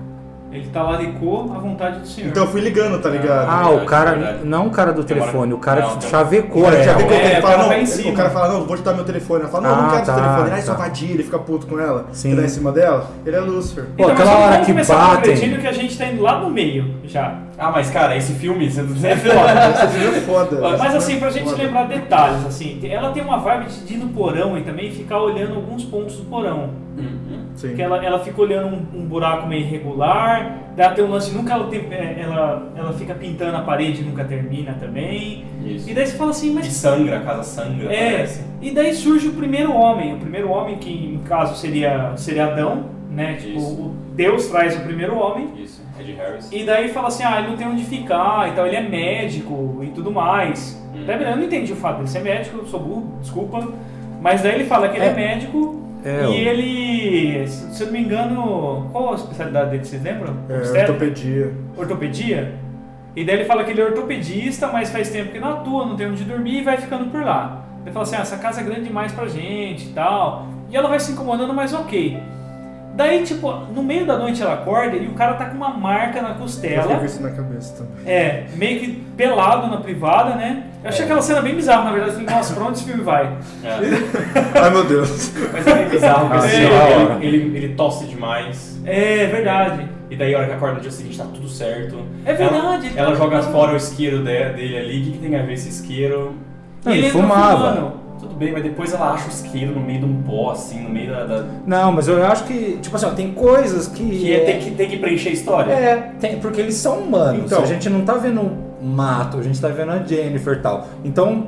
Ele 0.53 0.67
talaricou 0.73 1.53
a 1.55 1.59
vontade 1.59 2.01
do 2.01 2.07
Senhor. 2.09 2.29
Então 2.29 2.43
eu 2.45 2.51
fui 2.51 2.61
ligando, 2.61 3.01
tá 3.01 3.09
ligado? 3.09 3.49
Ah, 3.49 3.71
o 3.71 3.85
cara, 3.87 4.11
verdade. 4.15 4.39
não 4.45 4.67
o 4.67 4.71
cara 4.71 4.93
do 4.93 5.05
telefone, 5.05 5.53
o 5.55 5.59
cara 5.59 5.81
Não, 5.83 6.01
chavecou 6.01 6.65
vê 6.65 6.77
que 6.77 7.15
É, 7.15 7.31
ele 7.31 7.39
o 7.39 7.43
fala, 7.43 7.55
cara 7.55 7.59
não, 7.63 7.69
vai 7.69 7.77
em 7.77 7.81
ele- 7.83 7.87
cima. 7.87 8.11
o 8.11 8.17
cara 8.17 8.31
fala, 8.31 8.49
não, 8.55 8.65
vou 8.67 8.77
te 8.77 8.83
dar 8.83 8.95
meu 8.95 9.05
telefone. 9.05 9.43
Ela 9.43 9.49
fala, 9.49 9.69
não, 9.69 9.77
não 9.77 9.89
Ah, 9.89 9.93
quero 9.93 10.05
seu 10.07 10.15
tá, 10.15 10.21
telefone. 10.21 10.51
Ah, 10.51 10.57
tá. 10.57 10.63
sua 10.63 10.75
vadia, 10.75 11.11
ele 11.15 11.23
fica 11.23 11.39
puto 11.39 11.67
com 11.69 11.79
ela. 11.79 12.07
Sim. 12.13 12.31
Sim. 12.31 12.37
dá 12.37 12.43
em 12.43 12.49
cima 12.49 12.73
dela. 12.73 13.11
Ele 13.25 13.37
é 13.37 13.41
Lúcifer. 13.41 13.85
Pô, 13.85 13.91
Então, 14.03 14.11
aquela 14.11 14.39
hora 14.39 14.61
que 14.65 14.73
batem. 14.73 15.59
que 15.61 15.67
a 15.69 15.73
gente 15.73 15.97
tá 15.97 16.07
indo 16.07 16.23
lá 16.23 16.41
no 16.41 16.51
meio 16.51 16.97
já. 17.05 17.39
Ah, 17.61 17.71
mas 17.71 17.91
cara, 17.91 18.17
esse 18.17 18.33
filme, 18.33 18.71
você 18.71 18.81
não 18.83 18.97
É 19.07 19.15
foda, 19.17 19.71
esse 19.85 19.99
filme 19.99 20.17
é 20.17 20.21
foda. 20.23 20.79
Mas 20.79 20.95
assim, 20.95 21.17
é 21.17 21.19
pra 21.19 21.31
gente 21.31 21.45
foda. 21.45 21.63
lembrar 21.63 21.85
detalhes, 21.87 22.47
assim, 22.47 22.81
ela 22.91 23.11
tem 23.13 23.23
uma 23.23 23.37
vibe 23.37 23.67
de 23.87 23.95
ir 23.95 23.99
no 23.99 24.09
porão 24.09 24.57
e 24.57 24.63
também 24.63 24.91
ficar 24.91 25.21
olhando 25.21 25.57
alguns 25.57 25.85
pontos 25.85 26.17
do 26.17 26.25
porão. 26.25 26.71
Sim. 27.55 27.69
Porque 27.69 27.83
ela, 27.83 28.03
ela 28.05 28.19
fica 28.21 28.41
olhando 28.41 28.69
um, 28.69 29.01
um 29.01 29.05
buraco 29.05 29.47
meio 29.47 29.63
irregular, 29.63 30.59
ela 30.77 30.95
tem 30.95 31.05
um 31.05 31.11
lance, 31.11 31.35
nunca 31.35 31.53
ela, 31.53 31.67
tem, 31.67 31.81
é, 31.91 32.21
ela, 32.23 32.73
ela 32.75 32.93
fica 32.95 33.15
pintando 33.15 33.57
a 33.57 33.61
parede 33.61 34.01
e 34.01 34.05
nunca 34.05 34.25
termina 34.25 34.73
também. 34.81 35.45
Isso. 35.65 35.91
E 35.91 35.93
daí 35.95 36.07
você 36.07 36.17
fala 36.17 36.31
assim, 36.31 36.51
E 36.51 36.55
mas 36.55 36.67
sangra, 36.69 37.19
a 37.19 37.21
casa 37.21 37.43
sangra, 37.43 37.93
É, 37.93 38.13
parece. 38.13 38.45
e 38.63 38.71
daí 38.71 38.95
surge 38.95 39.29
o 39.29 39.33
primeiro 39.33 39.75
homem. 39.75 40.15
O 40.15 40.19
primeiro 40.19 40.49
homem, 40.51 40.79
que 40.79 40.91
em 40.91 41.19
caso 41.29 41.55
seria, 41.57 42.13
seria 42.17 42.47
Adão, 42.47 42.87
né? 43.11 43.35
Tipo, 43.35 43.95
Deus 44.15 44.47
traz 44.47 44.77
o 44.77 44.81
primeiro 44.81 45.19
homem. 45.19 45.49
Isso, 45.59 45.80
Harris. 46.21 46.49
E 46.53 46.65
daí 46.65 46.89
fala 46.89 47.09
assim, 47.09 47.25
ah, 47.25 47.39
ele 47.39 47.49
não 47.49 47.57
tem 47.57 47.67
onde 47.67 47.85
ficar 47.85 48.49
e 48.49 48.53
tal, 48.53 48.67
ele 48.67 48.77
é 48.77 48.83
médico 48.83 49.81
e 49.83 49.87
tudo 49.89 50.11
mais. 50.11 50.81
Hum. 50.95 51.05
Daí 51.07 51.23
eu 51.23 51.37
não 51.37 51.45
entendi 51.45 51.73
o 51.73 51.77
fato 51.77 51.97
dele 51.97 52.09
ser 52.09 52.21
médico, 52.23 52.59
eu 52.59 52.67
sou 52.67 52.81
burro, 52.81 53.15
desculpa. 53.21 53.67
Mas 54.21 54.43
daí 54.43 54.57
ele 54.57 54.65
fala 54.65 54.89
que 54.89 54.97
ele 54.97 55.07
é, 55.07 55.09
É. 55.09 55.15
médico 55.15 55.81
É, 56.05 56.25
e 56.31 56.49
ele, 56.49 57.47
se 57.49 57.83
eu 57.83 57.87
não 57.87 57.93
me 57.93 58.01
engano, 58.01 58.89
qual 58.93 59.13
a 59.13 59.15
especialidade 59.17 59.71
dele, 59.71 59.85
vocês 59.85 60.03
lembram? 60.03 60.35
É, 60.49 60.81
ortopedia. 60.83 61.53
ortopedia. 61.77 62.55
E 63.15 63.25
daí 63.25 63.37
ele 63.37 63.45
fala 63.45 63.65
que 63.65 63.73
ele 63.73 63.81
é 63.81 63.85
ortopedista, 63.85 64.69
mas 64.69 64.91
faz 64.91 65.11
tempo 65.11 65.33
que 65.33 65.39
não 65.39 65.51
atua, 65.51 65.85
não 65.85 65.97
tem 65.97 66.07
onde 66.07 66.25
dormir 66.25 66.59
e 66.59 66.63
vai 66.63 66.77
ficando 66.79 67.11
por 67.11 67.23
lá. 67.23 67.65
Ele 67.83 67.93
fala 67.93 68.05
assim, 68.05 68.17
ah, 68.17 68.21
essa 68.21 68.37
casa 68.39 68.61
é 68.61 68.65
grande 68.65 68.83
demais 68.85 69.13
pra 69.13 69.27
gente 69.27 69.87
e 69.87 69.93
tal. 69.93 70.47
E 70.71 70.77
ela 70.77 70.89
vai 70.89 71.01
se 71.01 71.13
incomodando, 71.13 71.53
mas 71.53 71.75
ok. 71.75 72.19
Daí, 72.95 73.23
tipo, 73.23 73.51
no 73.75 73.83
meio 73.83 74.05
da 74.05 74.19
noite 74.19 74.43
ela 74.43 74.55
acorda 74.55 74.97
e 74.97 75.07
o 75.07 75.13
cara 75.13 75.35
tá 75.35 75.47
com 75.47 75.57
uma 75.57 75.71
marca 75.71 76.21
na 76.21 76.31
Eu 76.31 76.35
costela. 76.35 76.97
com 76.97 77.05
isso 77.05 77.23
na 77.23 77.31
cabeça 77.31 77.75
também. 77.77 78.13
É, 78.13 78.47
meio 78.57 78.81
que 78.81 78.89
pelado 79.17 79.69
na 79.69 79.79
privada, 79.79 80.35
né? 80.35 80.65
Eu 80.83 80.89
achei 80.89 81.05
aquela 81.05 81.23
cena 81.23 81.41
bem 81.41 81.55
bizarra, 81.55 81.85
na 81.85 81.91
verdade. 81.93 82.13
Eu 82.15 82.21
falei, 82.21 82.35
nossa, 82.37 82.55
pra 82.55 82.65
onde 82.65 82.79
esse 82.79 82.85
filme 82.85 83.03
vai? 83.03 83.27
É. 83.63 83.79
Ai 84.63 84.71
meu 84.71 84.85
Deus. 84.85 85.33
Mas 85.53 85.67
é 85.67 85.75
meio 85.75 85.89
bizarro, 85.91 86.29
porque 86.29 86.37
Ah, 86.37 87.17
assim, 87.17 87.25
ele, 87.27 87.37
ele, 87.37 87.57
ele 87.59 87.75
tosse 87.75 88.05
demais. 88.07 88.79
É 88.85 89.27
verdade. 89.27 89.89
E 90.11 90.17
daí 90.17 90.35
a 90.35 90.39
hora 90.39 90.47
que 90.49 90.53
acorda 90.55 90.75
no 90.77 90.81
dia 90.81 90.91
seguinte 90.91 91.17
tá 91.17 91.25
tudo 91.33 91.49
certo. 91.49 92.05
É 92.25 92.33
verdade, 92.35 92.87
ele 92.89 92.99
Ela, 92.99 93.09
ela 93.11 93.17
tá- 93.17 93.23
joga 93.25 93.43
fora 93.43 93.73
o 93.75 93.77
isqueiro 93.77 94.19
de- 94.19 94.25
dele 94.25 94.77
ali. 94.79 95.01
O 95.01 95.05
que, 95.05 95.11
que 95.13 95.19
tem 95.19 95.39
a 95.39 95.43
ver 95.43 95.53
esse 95.53 95.69
isqueiro? 95.69 96.35
Não, 96.85 96.93
E 96.93 96.99
ele 96.99 97.07
entra 97.07 97.21
fumava. 97.23 97.95
Bem, 98.41 98.53
mas 98.53 98.63
depois 98.65 98.93
ela 98.93 99.13
acha 99.13 99.27
o 99.27 99.31
isqueiro 99.31 99.73
no 99.75 99.81
meio 99.81 100.01
de 100.01 100.05
um 100.07 100.23
pó, 100.23 100.51
assim, 100.53 100.81
no 100.83 100.89
meio 100.91 101.11
da. 101.13 101.25
da- 101.27 101.45
Não, 101.67 101.93
mas 101.93 102.09
eu 102.09 102.25
acho 102.27 102.45
que, 102.45 102.79
tipo 102.83 102.97
assim, 102.97 103.07
ó, 103.07 103.11
tem 103.11 103.31
coisas 103.33 103.87
que. 103.87 104.03
Que 104.05 104.33
é, 104.35 104.41
tem, 104.41 104.59
que 104.59 104.71
tem 104.73 104.89
que 104.89 104.97
preencher 104.97 105.29
a 105.29 105.33
história. 105.33 105.71
É, 105.73 105.97
tem, 106.19 106.39
porque 106.41 106.61
eles 106.61 106.75
são 106.75 106.99
humanos. 106.99 107.45
Então. 107.45 107.63
a 107.63 107.67
gente 107.67 107.89
não 107.89 108.01
tá 108.05 108.15
vendo 108.15 108.41
um 108.41 108.51
mato, 108.83 109.39
a 109.39 109.43
gente 109.43 109.61
tá 109.61 109.69
vendo 109.69 109.93
a 109.93 110.03
Jennifer 110.03 110.55
e 110.57 110.61
tal. 110.61 110.89
Então, 111.05 111.47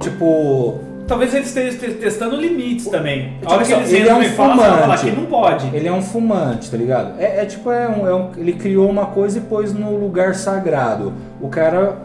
tipo, 0.00 0.80
Talvez 1.06 1.32
eles 1.34 1.46
estejam 1.54 1.94
testando 2.00 2.34
limites 2.34 2.88
também. 2.88 3.34
Tipo 3.38 3.48
A 3.52 3.54
hora 3.54 3.64
que 3.64 3.72
assim, 3.72 3.80
eles 3.82 3.92
ele 3.92 4.02
entram 4.02 4.16
é 4.16 4.18
um 4.18 4.22
e 4.24 4.28
falam, 4.30 4.56
fala 4.58 4.82
fumante. 4.82 5.04
que 5.04 5.10
não 5.12 5.26
pode. 5.26 5.76
ele 5.76 5.86
é 5.86 5.92
um 5.92 6.02
fumante, 6.02 6.68
tá 6.68 6.76
ligado? 6.76 7.14
É, 7.20 7.42
é 7.42 7.44
tipo, 7.46 7.70
é 7.70 7.86
um, 7.88 8.08
é 8.08 8.12
um- 8.12 8.30
ele 8.36 8.54
criou 8.54 8.90
uma 8.90 9.06
coisa 9.06 9.38
e 9.38 9.40
pôs 9.42 9.72
no 9.72 9.96
lugar 9.96 10.34
sagrado. 10.34 11.12
O 11.40 11.48
cara, 11.48 11.98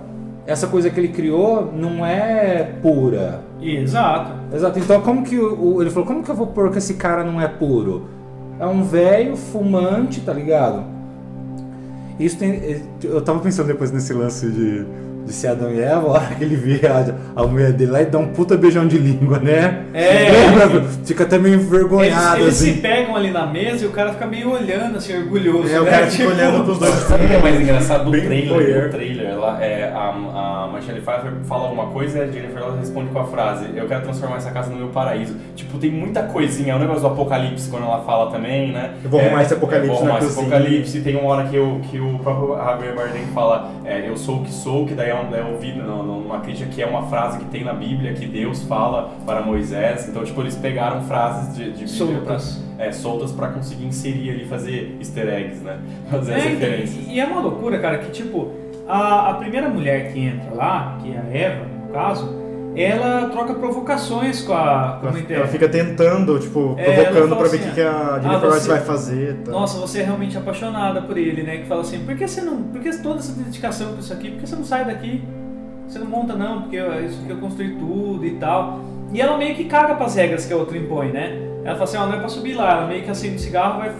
essa 0.45 0.67
coisa 0.67 0.91
que 0.91 1.00
ele 1.00 1.08
criou 1.08 1.71
não 1.76 2.06
é 2.06 2.74
pura. 2.84 3.39
Exato. 3.62 4.32
Exato. 4.54 4.80
Então, 4.80 5.02
como 5.02 5.24
que 5.24 5.38
o, 5.38 5.76
o- 5.76 5.82
ele 5.82 5.89
falou, 5.89 6.08
como 6.08 6.24
que 6.24 6.30
eu 6.32 6.36
vou 6.36 6.47
pôr 6.47 6.71
que 6.71 6.78
esse 6.80 6.95
cara 6.95 7.24
não 7.24 7.39
é 7.39 7.47
puro? 7.47 8.08
É 8.60 8.65
um 8.65 8.84
velho 8.84 9.36
fumante, 9.36 10.21
tá 10.21 10.34
ligado? 10.34 10.84
Isso 12.19 12.38
tem. 12.38 12.84
Eu 13.04 13.21
tava 13.21 13.39
pensando 13.39 13.67
depois 13.67 13.91
nesse 13.91 14.13
lance 14.13 14.50
de, 14.50 14.86
de 15.25 15.34
ser 15.34 15.47
Adão 15.49 15.71
e 15.71 15.79
Eva, 15.81 16.07
a 16.07 16.12
hora 16.12 16.36
que 16.36 16.43
ele 16.43 16.55
vê 16.55 16.86
a, 16.88 17.41
a 17.41 17.45
mulher 17.47 17.71
dele 17.73 17.91
lá 17.91 18.01
e 18.01 18.05
dá 18.05 18.17
um 18.17 18.27
puta 18.27 18.57
beijão 18.57 18.88
de 18.88 18.97
língua, 18.97 19.39
né? 19.39 19.84
É. 19.93 20.29
Lembra? 20.31 20.84
Fica 21.05 21.23
até 21.23 21.38
meio 21.38 21.55
Eles, 21.55 21.65
envergonhado, 21.65 22.41
eles 22.41 22.62
assim. 22.62 22.73
se 22.75 22.81
pegam 22.81 23.15
ali 23.15 23.31
na 23.31 23.45
mesa 23.45 23.84
e 23.86 23.88
o 23.88 23.91
cara 23.91 24.12
fica 24.13 24.25
meio 24.25 24.51
olhando, 24.51 24.97
assim, 24.97 25.15
orgulhoso. 25.17 25.69
É, 25.73 25.79
o 25.79 25.84
né? 25.84 25.91
cara 25.91 26.07
fica 26.07 26.23
Tipo, 26.23 26.36
olhando 26.36 26.63
pros 26.65 26.79
dois. 26.79 26.93
Sabe 26.93 27.25
o 27.25 27.27
que 27.27 27.34
é 27.34 27.38
mais 27.39 27.60
engraçado 27.62 28.05
do 28.05 28.12
Bem 28.12 28.21
trailer? 28.25 28.84
Do 28.86 28.89
trailer 28.91 29.27
ela, 29.31 29.63
é, 29.63 29.91
a, 29.93 30.10
a 30.10 30.69
Michelle 30.73 31.01
Pfeiffer 31.01 31.31
fala 31.45 31.63
alguma 31.65 31.88
coisa 31.88 32.19
e 32.19 32.21
a 32.21 32.27
Jennifer 32.27 32.57
ela 32.62 32.77
responde 32.77 33.10
com 33.10 33.19
a 33.19 33.25
frase: 33.25 33.65
Eu 33.75 33.88
quero 33.88 34.01
transformar 34.03 34.38
essa 34.38 34.51
casa 34.51 34.69
no 34.69 34.77
meu 34.77 34.88
paraíso. 34.89 35.36
Tipo, 35.55 35.77
tem 35.77 35.91
muita 35.91 36.23
coisinha. 36.23 36.73
É 36.73 36.75
o 36.75 36.79
negócio 36.79 37.01
do 37.01 37.07
apocalipse 37.07 37.69
quando 37.69 37.84
ela 37.86 38.01
fala 38.03 38.31
também, 38.31 38.71
né? 38.71 38.91
Eu 39.03 39.10
vou 39.10 39.19
É, 39.19 39.25
arrumar 39.25 39.41
esse 39.43 39.53
apocalipse 39.53 39.89
eu 39.89 39.95
vou 39.95 40.03
arrumar 40.05 40.19
na 40.19 40.25
esse 40.25 40.36
cozinha. 40.36 40.55
apocalipse. 40.55 41.01
Tem 41.01 41.15
uma 41.15 41.29
hora 41.29 41.47
que, 41.47 41.57
o 41.60 41.79
que 41.89 41.99
o 41.99 42.19
próprio 42.19 42.55
Javier 42.55 42.95
Bardem 42.95 43.25
fala: 43.34 43.71
é, 43.86 44.07
Eu 44.07 44.17
sou 44.17 44.38
o 44.38 44.43
que 44.43 44.51
sou, 44.53 44.86
que 44.86 44.93
daí 44.93 45.11
é, 45.12 45.15
um, 45.15 45.36
é 45.36 45.43
ouvido 45.43 45.82
numa 45.84 46.39
crítica 46.39 46.69
que 46.69 46.82
é 46.82 46.86
uma 46.86 47.04
frase 47.04 47.39
que 47.39 47.45
tem 47.45 47.63
na 47.63 47.74
Bíblia, 47.74 48.13
que 48.13 48.26
Deus 48.26 48.63
fala 48.63 49.12
para 49.26 49.41
Moisés. 49.41 50.08
Então, 50.10 50.24
tipo, 50.24 50.41
eles 50.41 50.56
pegaram 50.56 51.02
frases 51.04 51.56
de, 51.56 51.71
de 51.71 51.86
Bíblia 51.86 52.21
pra- 52.21 52.39
Soltas. 52.39 52.63
é, 52.80 52.91
soltas 52.91 53.32
pra 53.32 53.50
conseguir 53.50 53.86
inserir 53.86 54.32
ali, 54.32 54.45
fazer 54.45 54.95
easter 55.00 55.28
eggs, 55.28 55.62
né? 55.63 55.80
Fazer 56.10 56.34
as 56.36 56.45
É, 56.45 56.47
referências. 56.50 57.08
e, 57.08 57.13
e 57.13 57.19
é 57.19 57.26
uma 57.26 57.41
loucura, 57.41 57.78
cara, 57.80 58.00
que 58.00 58.12
tipo, 58.12 58.52
a, 58.88 59.30
a 59.30 59.34
primeira 59.36 59.69
mulher 59.69 60.12
que 60.12 60.19
entra 60.19 60.54
lá, 60.54 60.97
que 61.02 61.12
é 61.12 61.17
a 61.19 61.38
Eva, 61.38 61.65
no 61.65 61.93
caso, 61.93 62.40
ela 62.75 63.29
troca 63.29 63.53
provocações 63.53 64.41
com 64.43 64.53
a, 64.53 64.99
com 65.01 65.07
Ela, 65.07 65.19
ela 65.29 65.47
fica 65.47 65.67
tentando, 65.67 66.39
tipo, 66.39 66.75
É, 66.77 67.03
provocando 67.03 67.36
pra 67.36 67.47
ver 67.47 67.57
o 67.57 67.60
assim, 67.60 67.69
que, 67.69 67.75
que 67.75 67.81
a 67.81 67.91
ah, 68.15 68.19
Jennifer 68.21 68.49
você- 68.49 68.69
vai 68.69 68.79
fazer. 68.81 69.38
tal. 69.43 69.53
Nossa, 69.53 69.77
você 69.79 69.99
é 69.99 70.03
realmente 70.03 70.38
apaixonada 70.38 71.01
por 71.01 71.17
ele, 71.17 71.43
né? 71.43 71.57
Que 71.57 71.65
fala 71.65 71.81
assim, 71.81 71.99
por 72.05 72.15
que 72.15 72.27
você 72.27 72.41
não. 72.41 72.62
Por 72.63 72.81
que 72.81 72.95
toda 72.97 73.19
essa 73.19 73.34
dedicação 73.34 73.91
pra 73.91 73.99
isso 73.99 74.13
aqui? 74.13 74.31
Por 74.31 74.39
que 74.41 74.47
você 74.49 74.55
não 74.55 74.63
sai 74.63 74.86
daqui? 74.86 75.23
Você 75.88 75.99
não 75.99 76.07
monta 76.07 76.34
não, 76.36 76.62
porque 76.62 76.77
eu- 76.77 77.05
isso 77.05 77.19
aqui 77.23 77.31
eu 77.31 77.38
construí 77.38 77.75
tudo 77.75 78.25
e 78.25 78.31
tal. 78.36 78.79
E 79.13 79.19
ela 79.19 79.38
meio 79.38 79.53
que 79.55 79.65
caga 79.65 79.95
pras 79.95 80.15
regras 80.15 80.45
que 80.45 80.53
a 80.53 80.55
outra 80.57 80.77
impõe, 80.77 81.12
né? 81.12 81.38
Ela 81.65 81.73
fala 81.73 81.84
assim, 81.84 81.97
ó, 81.97 82.05
não 82.07 82.13
é 82.13 82.19
pra 82.19 82.29
subir 82.29 82.53
lá, 82.53 82.71
ela 82.77 82.88
meio 82.88 83.03
que 83.03 83.12
acende 83.12 83.36
o 83.36 83.39
cigarro 83.39 83.75
e 83.84 83.88
vai, 83.89 83.91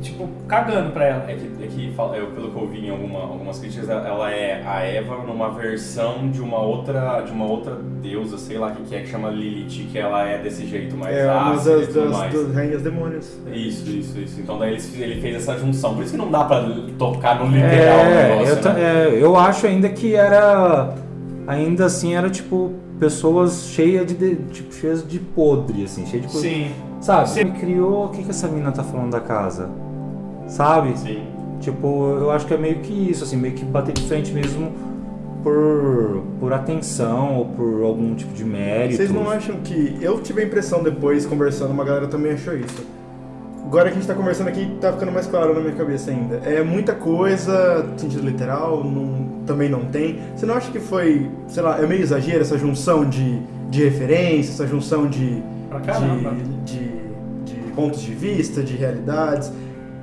tipo, 0.00 0.28
cagando 0.48 0.90
pra 0.92 1.04
ela. 1.06 1.24
É 1.30 1.34
que, 1.34 1.64
é 1.64 1.66
que 1.66 1.92
fala- 1.94 2.16
eu, 2.16 2.28
pelo 2.28 2.50
que 2.50 2.56
eu 2.56 2.66
vi 2.68 2.86
em 2.86 2.90
alguma- 2.90 3.20
algumas 3.20 3.58
críticas, 3.58 3.88
ela- 3.88 4.30
é 4.30 4.62
a 4.66 4.80
Eva 4.82 5.16
numa 5.26 5.50
versão 5.50 6.28
de 6.30 6.40
uma 6.40 6.58
outra, 6.58 7.20
de 7.20 7.30
uma 7.32 7.44
outra 7.46 7.76
deusa, 8.02 8.38
sei 8.38 8.58
lá 8.58 8.68
o 8.68 8.70
que, 8.76 8.82
que 8.84 8.94
é, 8.94 9.00
que 9.00 9.08
chama 9.08 9.28
Lilith, 9.30 9.88
que 9.90 9.98
ela 9.98 10.26
é 10.26 10.38
desse 10.38 10.66
jeito 10.66 10.96
mais 10.96 11.14
É 11.16 11.28
ácida 11.28 11.72
e 11.72 11.76
das, 11.78 11.86
tudo 11.88 12.00
das, 12.08 12.18
mais. 12.18 12.32
das 12.34 12.54
rainhas 12.54 12.82
demônios. 12.82 13.38
Isso, 13.52 13.88
isso, 13.90 14.18
isso. 14.18 14.40
Então 14.40 14.58
daí 14.58 14.70
eles- 14.72 14.98
ele 14.98 15.20
fez 15.20 15.36
essa 15.36 15.56
junção. 15.58 15.94
Por 15.94 16.02
isso 16.02 16.12
que 16.12 16.18
não 16.18 16.30
dá 16.30 16.44
pra 16.44 16.64
tocar 16.98 17.38
no 17.38 17.46
literal 17.46 17.98
o 17.98 18.00
É, 18.02 18.28
negócio, 18.28 18.68
eu, 18.68 18.74
né? 18.74 18.82
é, 18.82 19.22
eu 19.22 19.36
acho 19.36 19.66
ainda 19.66 19.88
que 19.88 20.14
era. 20.14 20.94
Ainda 21.46 21.86
assim 21.86 22.14
era 22.14 22.30
tipo 22.30 22.72
pessoas 22.98 23.64
cheias 23.70 24.06
de, 24.06 24.14
de- 24.14 24.36
tipo 24.52 24.72
cheias 24.74 25.06
de 25.06 25.18
podre 25.18 25.84
assim, 25.84 26.06
cheias 26.06 26.26
de 26.26 26.32
podre. 26.32 26.48
Sim. 26.50 26.70
Sabe? 27.00 27.28
Sim. 27.30 27.44
Me 27.44 27.52
criou, 27.52 28.04
o 28.04 28.08
que 28.10 28.22
que 28.22 28.30
essa 28.30 28.46
mina 28.46 28.70
tá 28.70 28.84
falando 28.84 29.10
da 29.10 29.20
casa? 29.20 29.68
Sabe? 30.50 30.98
Sim. 30.98 31.22
Tipo, 31.60 32.16
eu 32.20 32.30
acho 32.30 32.46
que 32.46 32.54
é 32.54 32.58
meio 32.58 32.76
que 32.80 32.92
isso, 33.10 33.24
assim, 33.24 33.36
meio 33.36 33.54
que 33.54 33.64
bater 33.64 33.92
de 33.94 34.02
frente 34.02 34.32
mesmo 34.32 34.72
por, 35.42 36.22
por 36.38 36.52
atenção 36.52 37.36
ou 37.36 37.44
por 37.46 37.82
algum 37.82 38.14
tipo 38.14 38.32
de 38.34 38.44
mérito. 38.44 38.96
Vocês 38.96 39.10
não 39.12 39.30
acham 39.30 39.56
que. 39.62 39.96
Eu 40.00 40.20
tive 40.20 40.42
a 40.42 40.44
impressão 40.44 40.82
depois, 40.82 41.24
conversando, 41.26 41.70
uma 41.70 41.84
galera 41.84 42.06
também 42.08 42.32
achou 42.32 42.54
isso. 42.56 42.84
Agora 43.64 43.84
que 43.88 43.92
a 43.92 43.94
gente 44.00 44.06
tá 44.06 44.14
conversando 44.14 44.48
aqui, 44.48 44.68
tá 44.80 44.92
ficando 44.92 45.12
mais 45.12 45.26
claro 45.26 45.54
na 45.54 45.60
minha 45.60 45.74
cabeça 45.74 46.10
ainda. 46.10 46.36
É 46.38 46.62
muita 46.62 46.92
coisa, 46.94 47.86
sentido 47.96 48.26
literal, 48.26 48.82
não- 48.82 49.28
também 49.46 49.68
não 49.68 49.84
tem. 49.84 50.18
Você 50.34 50.44
não 50.46 50.54
acha 50.54 50.70
que 50.72 50.80
foi, 50.80 51.30
sei 51.46 51.62
lá, 51.62 51.78
é 51.80 51.86
meio 51.86 52.02
exagero 52.02 52.40
essa 52.40 52.58
junção 52.58 53.04
de, 53.08 53.38
de 53.70 53.84
referência, 53.84 54.50
essa 54.52 54.66
junção 54.66 55.06
de, 55.06 55.42
Pra 55.68 55.78
caramba. 55.80 56.32
de, 56.64 56.74
de, 56.74 56.88
de 57.44 57.72
pontos 57.76 58.00
de 58.02 58.12
vista, 58.12 58.62
de 58.62 58.74
realidades? 58.76 59.52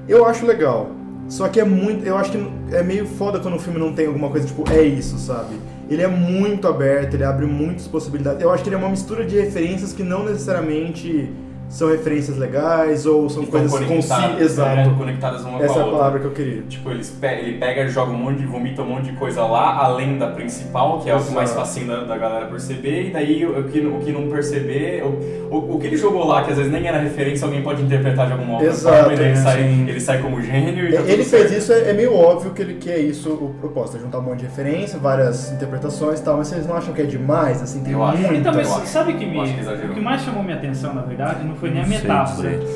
Eu 0.07 0.25
acho 0.25 0.45
legal. 0.45 0.91
Só 1.29 1.47
que 1.49 1.59
é 1.59 1.63
muito. 1.63 2.05
Eu 2.05 2.17
acho 2.17 2.31
que 2.31 2.37
é 2.71 2.81
meio 2.81 3.05
foda 3.05 3.39
quando 3.39 3.55
o 3.55 3.59
filme 3.59 3.79
não 3.79 3.93
tem 3.93 4.07
alguma 4.07 4.29
coisa 4.29 4.47
tipo, 4.47 4.63
é 4.71 4.81
isso, 4.81 5.17
sabe? 5.17 5.55
Ele 5.89 6.01
é 6.01 6.07
muito 6.07 6.67
aberto, 6.67 7.13
ele 7.13 7.23
abre 7.23 7.45
muitas 7.45 7.87
possibilidades. 7.87 8.41
Eu 8.41 8.51
acho 8.51 8.63
que 8.63 8.69
ele 8.69 8.75
é 8.75 8.79
uma 8.79 8.89
mistura 8.89 9.25
de 9.25 9.39
referências 9.39 9.93
que 9.93 10.03
não 10.03 10.23
necessariamente 10.23 11.31
são 11.69 11.89
referências 11.89 12.37
legais 12.37 13.05
ou 13.05 13.29
são 13.29 13.45
coisas 13.45 13.71
conectadas, 13.71 14.25
conci... 14.29 14.41
Exato. 14.43 14.89
é, 14.89 14.93
conectadas 14.97 15.43
uma 15.43 15.61
Essa 15.61 15.73
com 15.73 15.79
é 15.79 15.81
a 15.81 15.83
a 15.83 15.85
outra. 15.85 15.97
palavra 15.99 16.19
que 16.21 16.25
eu 16.25 16.31
queria. 16.31 16.61
Tipo, 16.63 16.91
eles 16.91 17.09
pe- 17.09 17.27
ele 17.27 17.57
pega 17.57 17.81
e 17.83 17.89
joga 17.89 18.11
um 18.11 18.17
monte 18.17 18.37
de, 18.39 18.45
vomita 18.45 18.81
um 18.81 18.85
monte 18.87 19.11
de 19.11 19.17
coisa 19.17 19.41
lá, 19.43 19.83
além 19.83 20.17
da 20.17 20.27
principal, 20.27 20.99
que 21.01 21.09
é 21.09 21.15
o 21.15 21.19
que 21.23 21.31
mais 21.31 21.49
Exato. 21.51 21.65
fascina 21.67 22.05
da 22.05 22.17
galera 22.17 22.45
perceber, 22.45 23.07
e 23.07 23.11
daí 23.11 23.45
o 23.45 23.63
que, 23.65 23.79
o 23.85 23.99
que 23.99 24.11
não 24.11 24.27
perceber, 24.29 25.03
o, 25.03 25.53
o, 25.55 25.75
o 25.75 25.79
que 25.79 25.87
ele 25.87 25.97
jogou 25.97 26.25
lá, 26.25 26.43
que 26.43 26.51
às 26.51 26.57
vezes 26.57 26.71
nem 26.71 26.87
era 26.87 26.99
referência, 26.99 27.45
alguém 27.45 27.61
pode 27.61 27.81
interpretar 27.81 28.27
de 28.27 28.31
alguma 28.33 28.53
outra 28.53 28.67
Exato, 28.67 28.95
forma, 28.97 29.13
e 29.13 29.17
daí 29.17 29.25
é, 29.25 29.29
ele, 29.29 29.37
sai, 29.37 29.61
ele 29.63 29.99
sai 29.99 30.21
como 30.21 30.41
gênio 30.41 30.87
e 30.89 30.93
tá 30.93 30.99
Ele 31.01 31.17
tudo 31.17 31.29
fez 31.29 31.49
certo. 31.49 31.53
isso, 31.53 31.73
é, 31.73 31.89
é 31.89 31.93
meio 31.93 32.13
óbvio 32.15 32.51
que, 32.51 32.61
ele, 32.61 32.73
que 32.75 32.89
é 32.89 32.99
isso 32.99 33.29
o 33.29 33.53
propósito, 33.59 33.97
é 33.97 33.99
juntar 33.99 34.19
um 34.19 34.23
monte 34.23 34.39
de 34.39 34.45
referência, 34.45 34.97
várias 34.99 35.51
interpretações 35.51 36.19
e 36.19 36.23
tal, 36.23 36.37
mas 36.37 36.47
vocês 36.47 36.65
não 36.65 36.75
acham 36.77 36.93
que 36.93 37.01
é 37.01 37.05
demais? 37.05 37.61
Assim, 37.61 37.83
tem 37.83 37.91
Eu 37.93 38.03
acho. 38.05 38.17
muito. 38.21 38.35
Então, 38.35 38.53
mas 38.53 38.67
eu 38.69 38.75
acho. 38.77 38.85
sabe 38.87 39.13
que 39.15 39.25
me, 39.25 39.39
acho 39.41 39.85
o 39.85 39.93
que 39.93 39.99
mais 39.99 40.21
chamou 40.21 40.41
minha 40.43 40.55
atenção, 40.55 40.93
na 40.93 41.01
verdade, 41.01 41.43
não 41.45 41.56
foi 41.59 41.69
nem 41.71 41.83
a 41.83 41.87
metáfora. 41.87 42.57
dizer. 42.57 42.67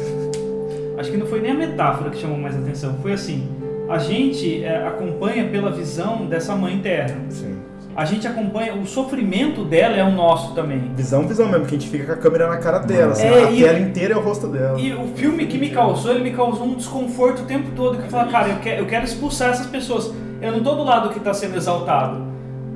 Acho 0.98 1.12
que 1.12 1.18
não 1.18 1.26
foi 1.26 1.42
nem 1.42 1.52
a 1.52 1.56
metáfora 1.56 2.10
que 2.10 2.18
chamou 2.18 2.38
mais 2.38 2.56
atenção. 2.56 2.96
Foi 3.02 3.14
assim: 3.14 3.48
a 3.90 3.98
gente 3.98 4.64
é, 4.64 4.86
acompanha 4.88 5.46
pela 5.50 5.72
visão 5.72 6.26
dessa 6.26 6.56
mãe 6.56 6.80
terra. 6.80 7.16
Sim. 7.30 7.58
A 7.94 8.06
gente 8.06 8.26
acompanha, 8.26 8.74
o 8.74 8.86
sofrimento 8.86 9.66
dela 9.66 9.98
é 9.98 10.04
o 10.04 10.12
nosso 10.12 10.54
também. 10.56 10.80
Visão, 10.96 11.28
visão 11.28 11.50
mesmo, 11.50 11.66
que 11.66 11.76
a 11.76 11.78
gente 11.80 11.90
fica 11.90 12.06
com 12.06 12.12
a 12.14 12.16
câmera 12.16 12.48
na 12.48 12.56
cara 12.58 12.80
dela, 12.80 13.12
assim, 13.12 13.26
É, 13.28 13.44
a 13.44 13.52
e- 13.52 13.62
tela 13.62 13.80
inteira 13.80 14.14
é 14.14 14.18
o 14.18 14.22
rosto 14.22 14.48
dela. 14.48 14.80
E 14.80 14.94
o 14.94 15.08
filme 15.08 15.46
que 15.46 15.58
me 15.58 15.70
causou, 15.72 16.12
ele 16.14 16.24
me 16.24 16.32
causou 16.32 16.66
um 16.68 16.76
desconforto 16.76 17.42
o 17.42 17.46
tempo 17.46 17.70
todo. 17.76 17.98
Que 17.98 18.06
eu 18.06 18.10
falo, 18.10 18.32
cara, 18.32 18.48
eu 18.48 18.60
quero, 18.60 18.82
eu 18.82 18.86
quero 18.86 19.04
expulsar 19.04 19.50
essas 19.50 19.66
pessoas. 19.68 20.14
Eu 20.42 20.54
não 20.54 20.64
tô 20.64 20.74
do 20.76 20.84
lado 20.84 21.10
que 21.10 21.18
está 21.18 21.34
sendo 21.34 21.58
exaltado. 21.58 22.26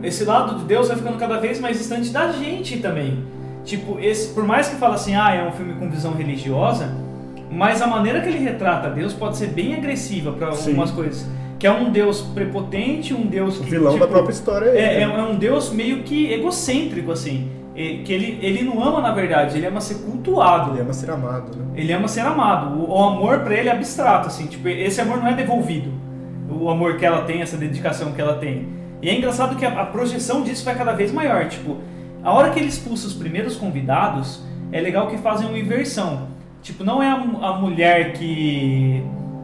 Esse 0.03 0.25
lado 0.25 0.55
de 0.59 0.65
Deus 0.65 0.89
vai 0.89 0.97
ficando 0.97 1.17
cada 1.17 1.37
vez 1.39 1.61
mais 1.61 1.77
distante 1.77 2.09
da 2.11 2.31
gente 2.33 2.79
também. 2.79 3.23
Tipo, 3.65 3.99
esse, 3.99 4.33
por 4.33 4.45
mais 4.45 4.69
que 4.69 4.75
fala 4.75 4.95
assim, 4.95 5.15
ah, 5.15 5.33
é 5.33 5.45
um 5.45 5.51
filme 5.51 5.73
com 5.73 5.89
visão 5.89 6.13
religiosa, 6.13 6.95
mas 7.49 7.81
a 7.81 7.87
maneira 7.87 8.21
que 8.21 8.29
ele 8.29 8.37
retrata 8.37 8.89
Deus 8.89 9.13
pode 9.13 9.37
ser 9.37 9.47
bem 9.47 9.73
agressiva 9.73 10.31
para 10.31 10.47
algumas 10.47 10.91
coisas. 10.91 11.27
Que 11.57 11.65
é 11.65 11.71
um 11.71 11.89
Deus 11.89 12.21
prepotente, 12.21 13.13
um 13.13 13.25
Deus 13.25 13.59
O 13.59 13.63
que. 13.63 13.71
vilão 13.71 13.93
tipo, 13.93 14.05
da 14.05 14.11
própria 14.11 14.33
história 14.33 14.69
é 14.69 14.77
é, 14.77 14.93
é, 14.99 15.01
é 15.03 15.23
um 15.23 15.35
Deus 15.35 15.71
meio 15.71 16.03
que 16.03 16.31
egocêntrico, 16.31 17.11
assim. 17.11 17.49
Que 17.73 18.13
ele, 18.13 18.39
ele 18.41 18.63
não 18.63 18.81
ama, 18.81 19.01
na 19.01 19.11
verdade, 19.11 19.57
ele 19.57 19.65
ama 19.65 19.81
ser 19.81 19.95
cultuado. 19.95 20.71
Ele 20.71 20.81
ama 20.81 20.93
ser 20.93 21.09
amado, 21.11 21.57
né? 21.57 21.65
Ele 21.75 21.91
ama 21.91 22.07
ser 22.07 22.21
amado. 22.21 22.77
O, 22.77 22.91
o 22.91 23.03
amor 23.03 23.39
pra 23.39 23.55
ele 23.55 23.67
é 23.67 23.71
abstrato, 23.71 24.27
assim. 24.27 24.47
Tipo, 24.47 24.67
esse 24.67 25.01
amor 25.01 25.17
não 25.17 25.27
é 25.27 25.33
devolvido. 25.33 25.91
O 26.49 26.69
amor 26.69 26.97
que 26.97 27.05
ela 27.05 27.23
tem, 27.23 27.41
essa 27.41 27.57
dedicação 27.57 28.11
que 28.11 28.21
ela 28.21 28.35
tem. 28.35 28.67
E 29.01 29.09
é 29.09 29.15
engraçado 29.15 29.55
que 29.55 29.65
a, 29.65 29.81
a 29.81 29.85
projeção 29.85 30.41
disso 30.41 30.63
vai 30.63 30.75
cada 30.75 30.93
vez 30.93 31.11
maior. 31.11 31.47
Tipo, 31.47 31.77
a 32.25 32.31
hora 32.31 32.49
que 32.49 32.59
ele 32.59 32.67
expulsa 32.67 33.05
os 33.05 33.13
primeiros 33.13 33.55
convidados, 33.55 34.43
é 34.71 34.81
legal 34.81 35.05
que 35.07 35.17
fazem 35.17 35.47
uma 35.47 35.59
inversão. 35.59 36.27
Tipo, 36.63 36.83
não 36.83 37.01
é 37.01 37.07
a, 37.07 37.13
a 37.13 37.53
mulher 37.53 38.13
que, 38.13 39.03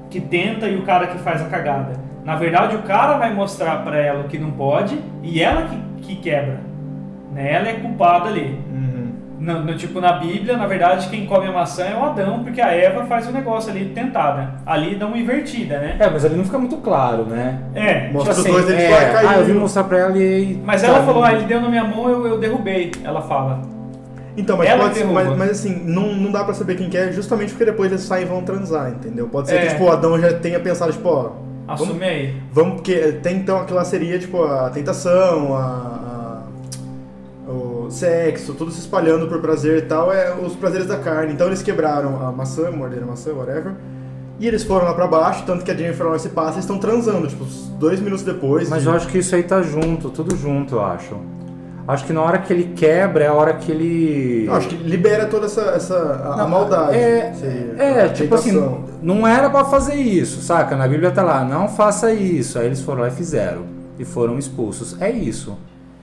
que 0.10 0.20
tenta 0.20 0.68
e 0.68 0.76
o 0.76 0.82
cara 0.82 1.06
que 1.06 1.20
faz 1.20 1.44
a 1.44 1.46
cagada. 1.46 1.94
Na 2.26 2.36
verdade, 2.36 2.76
o 2.76 2.82
cara 2.82 3.18
vai 3.18 3.32
mostrar 3.36 3.84
pra 3.84 4.00
ela 4.00 4.22
o 4.22 4.28
que 4.28 4.40
não 4.40 4.50
pode 4.50 5.00
e 5.22 5.44
ela 5.44 5.68
que, 5.68 6.08
que 6.08 6.16
quebra. 6.16 6.60
Né? 7.32 7.54
Ela 7.54 7.70
é 7.70 7.74
culpada 7.74 8.30
ali. 8.30 8.60
No, 9.42 9.64
no- 9.66 9.76
tipo, 9.76 10.00
na 10.00 10.14
Bíblia, 10.14 10.56
na 10.56 10.68
verdade, 10.68 11.10
quem 11.10 11.26
come 11.26 11.48
a 11.48 11.52
maçã 11.52 11.84
é 11.84 11.96
o 11.96 12.04
Adão, 12.04 12.44
porque 12.44 12.62
a 12.62 12.72
Eva 12.72 13.06
faz 13.06 13.28
o 13.28 13.32
negócio 13.32 13.72
ali 13.72 13.86
tentada. 13.86 14.54
Ali 14.66 14.96
dá 14.96 15.08
uma 15.08 15.18
invertida, 15.18 15.80
né? 15.80 15.96
É, 16.00 16.08
mas 16.10 16.24
ali 16.24 16.36
não 16.36 16.46
fica 16.46 16.60
muito 16.60 16.78
claro, 16.78 17.26
né? 17.26 17.60
É. 17.74 18.12
Mostra 18.12 18.36
Tipo 18.36 18.48
os 18.48 18.54
dois, 18.54 18.70
eles 18.70 18.84
é, 18.84 18.90
falam, 18.92 19.14
caiu. 19.14 19.30
Ah, 19.30 19.36
eu 19.40 19.46
vim 19.46 19.54
mostrar 19.54 19.84
pra 19.86 19.98
ela 19.98 20.18
e. 20.18 20.62
Mas 20.64 20.84
ela 20.84 20.94
sabe? 20.94 21.06
falou, 21.08 21.24
ah, 21.24 21.34
ele 21.34 21.46
deu 21.46 21.60
na 21.60 21.70
minha 21.70 21.84
mão, 21.84 22.08
eu, 22.08 22.28
eu 22.28 22.38
derrubei. 22.40 22.92
Ela 23.04 23.22
fala. 23.24 23.62
Então, 24.38 24.56
mas, 24.58 24.70
Ela 24.70 24.88
pode 24.88 25.04
mas, 25.06 25.38
mas 25.38 25.50
assim, 25.52 25.82
não, 25.86 26.14
não 26.16 26.32
dá 26.32 26.44
pra 26.44 26.54
saber 26.54 26.76
quem 26.76 26.88
que 26.90 26.98
é, 26.98 27.12
justamente 27.12 27.50
porque 27.50 27.66
depois 27.66 27.92
eles 27.92 28.04
saem 28.04 28.24
e 28.24 28.28
vão 28.28 28.42
transar, 28.44 28.90
entendeu? 28.92 29.28
Pode 29.28 29.50
ser 29.50 29.56
É. 29.56 29.62
que 29.62 29.68
tipo, 29.74 29.84
o 29.84 29.92
Adão 29.92 30.18
já 30.20 30.32
tenha 30.34 30.58
pensado, 30.60 30.92
tipo, 30.94 31.10
ó, 31.10 31.32
Assume 31.68 32.04
aí. 32.06 32.36
vamos, 32.54 32.76
porque 32.76 33.16
até 33.20 33.32
então 33.32 33.58
aquilo 33.60 33.78
lá 33.78 33.84
seria, 33.84 34.18
tipo, 34.20 34.42
a 34.44 34.70
tentação, 34.70 35.54
a, 35.54 36.11
sexo, 37.94 38.54
tudo 38.54 38.72
se 38.72 38.80
espalhando 38.80 39.28
por 39.28 39.40
prazer 39.40 39.78
e 39.80 39.82
tal, 39.84 40.12
é 40.12 40.34
os 40.34 40.56
prazeres 40.56 40.88
da 40.88 40.98
carne. 40.98 41.34
Então 41.34 41.48
eles 41.48 41.62
quebraram 41.62 42.26
a 42.26 42.32
maçã, 42.32 42.70
morderam 42.72 43.04
a 43.04 43.12
maçã, 43.12 43.32
whatever. 43.34 43.74
E 44.40 44.48
eles 44.48 44.64
foram 44.64 44.86
lá 44.86 44.94
pra 44.94 45.06
baixo, 45.06 45.44
tanto 45.46 45.64
que 45.64 45.70
a 45.70 45.76
Jennifer 45.76 46.04
Lawrence 46.06 46.28
passa 46.30 46.58
e 46.58 46.62
estão 46.62 46.78
transando, 46.80 47.28
tipo, 47.28 47.46
dois 47.78 48.00
minutos 48.00 48.24
depois. 48.26 48.70
Mas 48.70 48.82
de- 48.82 48.88
eu 48.88 48.94
acho 48.96 49.08
que 49.08 49.20
isso 49.20 49.36
aí 49.36 49.44
tá 49.44 49.62
junto, 49.62 50.10
tudo 50.10 50.36
junto, 50.36 50.76
eu 50.76 50.84
acho. 50.84 51.16
Acho 51.88 52.06
que 52.06 52.14
na 52.14 52.22
hora 52.22 52.38
que 52.38 52.54
ele 52.54 52.74
quebra 52.76 53.24
é 53.24 53.28
a 53.28 53.34
hora 53.34 53.54
que 53.56 53.72
ele. 53.72 54.48
Acho 54.52 54.70
que 54.70 54.76
libera 54.76 55.26
toda 55.26 55.46
essa, 55.48 55.62
essa 55.62 55.96
a, 55.98 56.34
a 56.34 56.38
Não, 56.38 56.50
maldade. 56.50 56.96
É, 56.96 57.34
é 57.78 58.02
a 58.04 58.10
tipo 58.10 58.34
assim, 58.36 58.52
não 59.02 59.28
era 59.28 59.50
pra 59.50 59.66
fazer 59.66 59.96
isso, 59.96 60.42
saca? 60.42 60.76
Na 60.76 60.88
Bíblia 60.88 61.12
tá 61.12 61.22
lá, 61.24 61.44
não 61.44 61.68
faça 61.68 62.12
isso. 62.14 62.58
Aí 62.58 62.68
eles 62.68 62.82
foram 62.82 63.02
lá 63.02 63.08
e 63.10 63.12
fizeram. 63.12 63.64
E 64.00 64.06
foram 64.06 64.38
expulsos. 64.40 65.00
É 65.02 65.10
isso. 65.12 65.58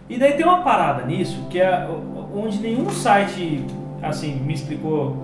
E 0.09 0.18
daí 0.18 0.33
tem 0.33 0.44
uma 0.44 0.62
parada 0.62 1.05
nisso, 1.05 1.47
que 1.51 1.61
é 1.61 1.87
onde 2.35 2.59
nenhum 2.59 2.88
site, 2.90 3.64
assim, 4.03 4.37
me 4.40 4.55
explicou 4.55 5.16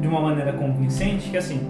de 0.00 0.06
uma 0.08 0.20
maneira 0.20 0.52
convincente, 0.52 1.30
que 1.30 1.36
assim, 1.36 1.68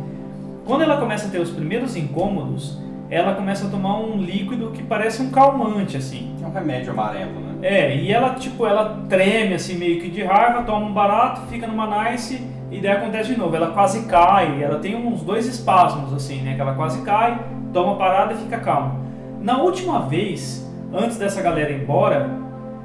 quando 0.64 0.82
ela 0.82 0.96
começa 0.96 1.26
a 1.26 1.30
ter 1.30 1.40
os 1.40 1.50
primeiros 1.50 1.96
incômodos, 1.96 2.80
ela 3.11 3.35
começa 3.35 3.66
a 3.66 3.70
tomar 3.70 3.98
um 3.98 4.16
líquido 4.16 4.70
que 4.70 4.82
parece 4.82 5.20
um 5.20 5.30
calmante, 5.30 5.98
assim. 5.98 6.35
É 6.42 6.46
um 6.46 6.50
remédio 6.50 6.92
amarelo, 6.92 7.32
né? 7.40 7.52
É, 7.61 7.96
e 7.96 8.11
ela, 8.11 8.30
tipo, 8.37 8.66
ela 8.66 9.04
treme 9.08 9.52
assim 9.52 9.76
meio 9.76 10.00
que 10.00 10.08
de 10.08 10.22
raiva, 10.22 10.62
toma 10.62 10.87
um 10.87 10.94
barato, 10.94 11.42
fica 11.42 11.66
numa 11.66 12.04
nice 12.04 12.40
e 12.70 12.80
daí 12.80 12.92
acontece 12.92 13.35
de 13.35 13.38
novo. 13.38 13.54
Ela 13.54 13.72
quase 13.72 14.06
cai, 14.06 14.62
ela 14.62 14.78
tem 14.78 14.96
uns 14.96 15.20
dois 15.20 15.46
espasmos 15.46 16.12
assim, 16.14 16.40
né? 16.40 16.54
Que 16.54 16.61
ela 16.62 16.74
quase 16.74 17.02
cai, 17.02 17.38
toma 17.72 17.96
parada 17.96 18.32
e 18.32 18.37
fica 18.38 18.58
calma. 18.58 18.98
Na 19.42 19.58
última 19.58 20.00
vez, 20.00 20.66
antes 20.90 21.18
dessa 21.18 21.42
galera 21.42 21.70
ir 21.70 21.82
embora, 21.82 22.30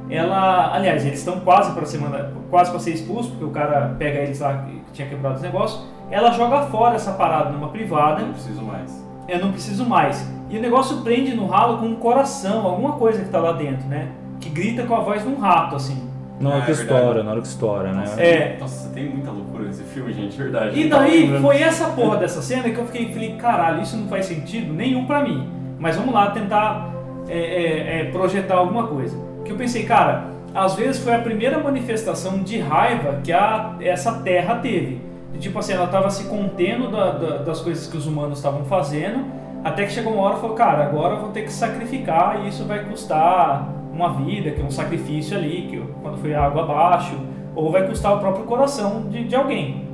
ela, 0.09 0.73
aliás, 0.73 1.05
eles 1.05 1.19
estão 1.19 1.39
quase 1.41 1.71
para 1.73 1.85
ser 1.85 1.97
manda- 1.99 2.31
quase 2.49 2.69
para 2.71 2.79
ser 2.79 2.91
expulsos, 2.91 3.29
porque 3.31 3.45
o 3.45 3.49
cara 3.49 3.95
pega 3.99 4.19
eles 4.19 4.39
lá 4.39 4.53
que 4.59 4.81
tinha 4.93 5.07
quebrado 5.07 5.35
os 5.35 5.41
negócios. 5.41 5.85
Ela 6.09 6.31
joga 6.31 6.61
fora 6.67 6.95
essa 6.95 7.11
parada 7.13 7.49
numa 7.49 7.67
privada. 7.69 8.21
Não 8.21 8.31
preciso 8.33 8.61
mais. 8.61 9.05
eu 9.27 9.39
não 9.39 9.51
preciso 9.51 9.85
mais. 9.85 10.25
E 10.49 10.57
o 10.57 10.61
negócio 10.61 11.01
prende 11.01 11.35
no 11.35 11.47
ralo 11.47 11.79
com 11.79 11.85
um 11.87 11.95
coração, 11.97 12.65
alguma 12.65 12.93
coisa 12.93 13.21
que 13.21 13.29
tá 13.29 13.39
lá 13.39 13.51
dentro, 13.51 13.85
né? 13.89 14.07
Que 14.39 14.47
grita 14.49 14.83
com 14.83 14.95
a 14.95 15.01
voz 15.01 15.21
de 15.21 15.27
um 15.27 15.37
rato, 15.37 15.75
assim. 15.75 16.07
Na 16.39 16.49
hora 16.51 16.59
Ah, 16.59 16.61
que 16.61 16.71
é 16.71 16.73
estoura, 16.73 17.23
na 17.23 17.31
hora 17.31 17.41
que 17.41 17.47
estoura, 17.47 17.91
né? 17.91 18.05
É. 18.17 18.57
Nossa, 18.57 18.87
tem 18.93 19.09
muita 19.09 19.29
loucura 19.31 19.65
nesse 19.65 19.83
filme, 19.83 20.13
gente, 20.13 20.37
verdade. 20.37 20.79
E 20.79 20.87
daí 20.87 21.41
foi 21.41 21.61
essa 21.61 21.89
porra 21.89 22.15
dessa 22.23 22.41
cena 22.41 22.69
que 22.69 22.77
eu 22.77 22.85
fiquei, 22.85 23.11
falei, 23.11 23.35
caralho, 23.35 23.81
isso 23.81 23.97
não 23.97 24.07
faz 24.07 24.27
sentido 24.27 24.71
nenhum 24.71 25.05
pra 25.05 25.21
mim. 25.21 25.49
Mas 25.77 25.97
vamos 25.97 26.13
lá 26.13 26.31
tentar 26.31 26.89
é, 27.27 27.37
é, 27.37 27.99
é, 27.99 28.03
projetar 28.11 28.55
alguma 28.55 28.87
coisa. 28.87 29.17
Que 29.47 29.53
eu 29.53 29.57
pensei, 29.57 29.83
cara, 29.85 30.25
às 30.53 30.75
vezes 30.75 31.01
foi 31.03 31.15
a 31.15 31.19
primeira 31.19 31.57
manifestação 31.57 32.39
de 32.43 32.59
raiva 32.59 33.19
que 33.23 33.31
a, 33.31 33.75
essa 33.81 34.11
terra 34.19 34.55
teve. 34.55 35.01
E, 35.33 35.37
tipo 35.37 35.57
assim, 35.59 35.73
ela 35.73 35.87
tava 35.87 36.09
se 36.09 36.25
contendo 36.25 36.89
da- 36.91 37.11
da- 37.11 37.37
das 37.37 37.61
coisas 37.61 37.87
que 37.87 37.97
os 37.97 38.05
humanos 38.05 38.37
estavam 38.39 38.63
fazendo, 38.65 39.25
até 39.63 39.85
que 39.85 39.91
chegou 39.91 40.13
uma 40.13 40.23
hora 40.23 40.37
e 40.37 40.41
falou, 40.41 40.55
cara, 40.55 40.83
agora 40.83 41.15
eu 41.15 41.21
vou 41.21 41.29
ter 41.31 41.43
que 41.43 41.51
sacrificar 41.51 42.43
e 42.43 42.49
isso 42.49 42.65
vai 42.65 42.83
custar 42.85 43.69
uma 43.91 44.13
vida, 44.13 44.51
que 44.51 44.61
é 44.61 44.63
um 44.63 44.69
sacrifício 44.71 45.35
ali, 45.37 45.67
que 45.69 45.83
quando 46.01 46.17
foi 46.17 46.33
água 46.35 46.63
abaixo, 46.63 47.15
ou 47.55 47.71
vai 47.71 47.87
custar 47.87 48.15
o 48.15 48.19
próprio 48.19 48.45
coração 48.45 49.03
de, 49.09 49.23
de 49.25 49.35
alguém. 49.35 49.87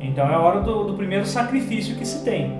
Então 0.00 0.28
é 0.28 0.34
a 0.34 0.38
hora 0.38 0.60
do, 0.60 0.84
do 0.84 0.94
primeiro 0.94 1.24
sacrifício 1.26 1.96
que 1.96 2.06
se 2.06 2.24
tem. 2.24 2.58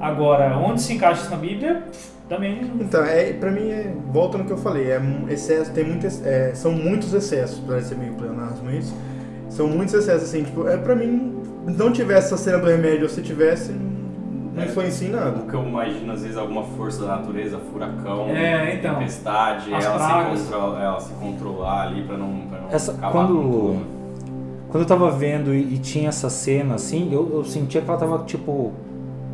Agora, 0.00 0.56
onde 0.58 0.80
se 0.80 0.94
encaixa 0.94 1.22
isso 1.22 1.30
na 1.30 1.36
Bíblia, 1.36 1.82
também 2.30 2.64
não- 2.64 2.80
Então, 2.82 3.04
é, 3.04 3.32
pra 3.34 3.50
mim, 3.50 3.68
é, 3.68 3.92
volta 4.10 4.38
no 4.38 4.44
que 4.44 4.52
eu 4.52 4.56
falei, 4.56 4.90
é 4.90 4.98
um 4.98 5.28
excesso, 5.28 5.70
tem 5.72 5.84
muito, 5.84 6.06
é, 6.24 6.52
são 6.54 6.72
muitos 6.72 7.12
excessos, 7.12 7.58
para 7.58 7.82
ser 7.82 7.96
meio 7.96 8.14
pleonasmo 8.14 8.70
isso. 8.70 8.94
São 9.50 9.66
muitos 9.66 9.92
excessos, 9.94 10.28
assim, 10.30 10.44
tipo, 10.44 10.66
é, 10.66 10.76
pra 10.78 10.94
mim, 10.94 11.34
não 11.66 11.92
tivesse 11.92 12.32
essa 12.32 12.36
cena 12.42 12.58
do 12.58 12.66
remédio, 12.66 13.02
ou 13.02 13.08
se 13.08 13.20
tivesse, 13.20 13.72
não 13.72 14.62
É. 14.62 14.66
influencia 14.66 15.08
em 15.08 15.10
nada. 15.10 15.40
O 15.40 15.46
que 15.46 15.54
eu 15.54 15.62
imagino, 15.66 16.12
às 16.12 16.22
vezes, 16.22 16.36
alguma 16.36 16.62
força 16.62 17.02
da 17.02 17.16
natureza, 17.16 17.58
furacão, 17.72 18.28
É, 18.30 18.76
então. 18.76 18.94
tempestade, 18.94 19.72
ela 19.72 19.80
pragas. 19.96 20.38
se, 20.38 20.44
controla, 20.46 20.82
ela 20.82 21.00
se 21.00 21.12
controlar 21.14 21.82
ali 21.88 22.02
pra 22.04 22.16
não, 22.16 22.46
pra 22.48 22.60
não 22.60 22.68
Essa- 22.70 22.92
acabar 22.92 23.12
quando- 23.12 23.34
com 23.34 23.42
tudo. 23.42 24.00
Quando 24.70 24.82
eu 24.84 24.86
tava 24.86 25.10
vendo 25.10 25.52
e, 25.52 25.74
e 25.74 25.78
tinha 25.78 26.08
essa 26.10 26.30
cena 26.30 26.76
assim, 26.76 27.12
eu, 27.12 27.28
eu 27.32 27.44
sentia 27.44 27.80
que 27.82 27.90
ela 27.90 27.98
tava 27.98 28.18
tipo. 28.24 28.72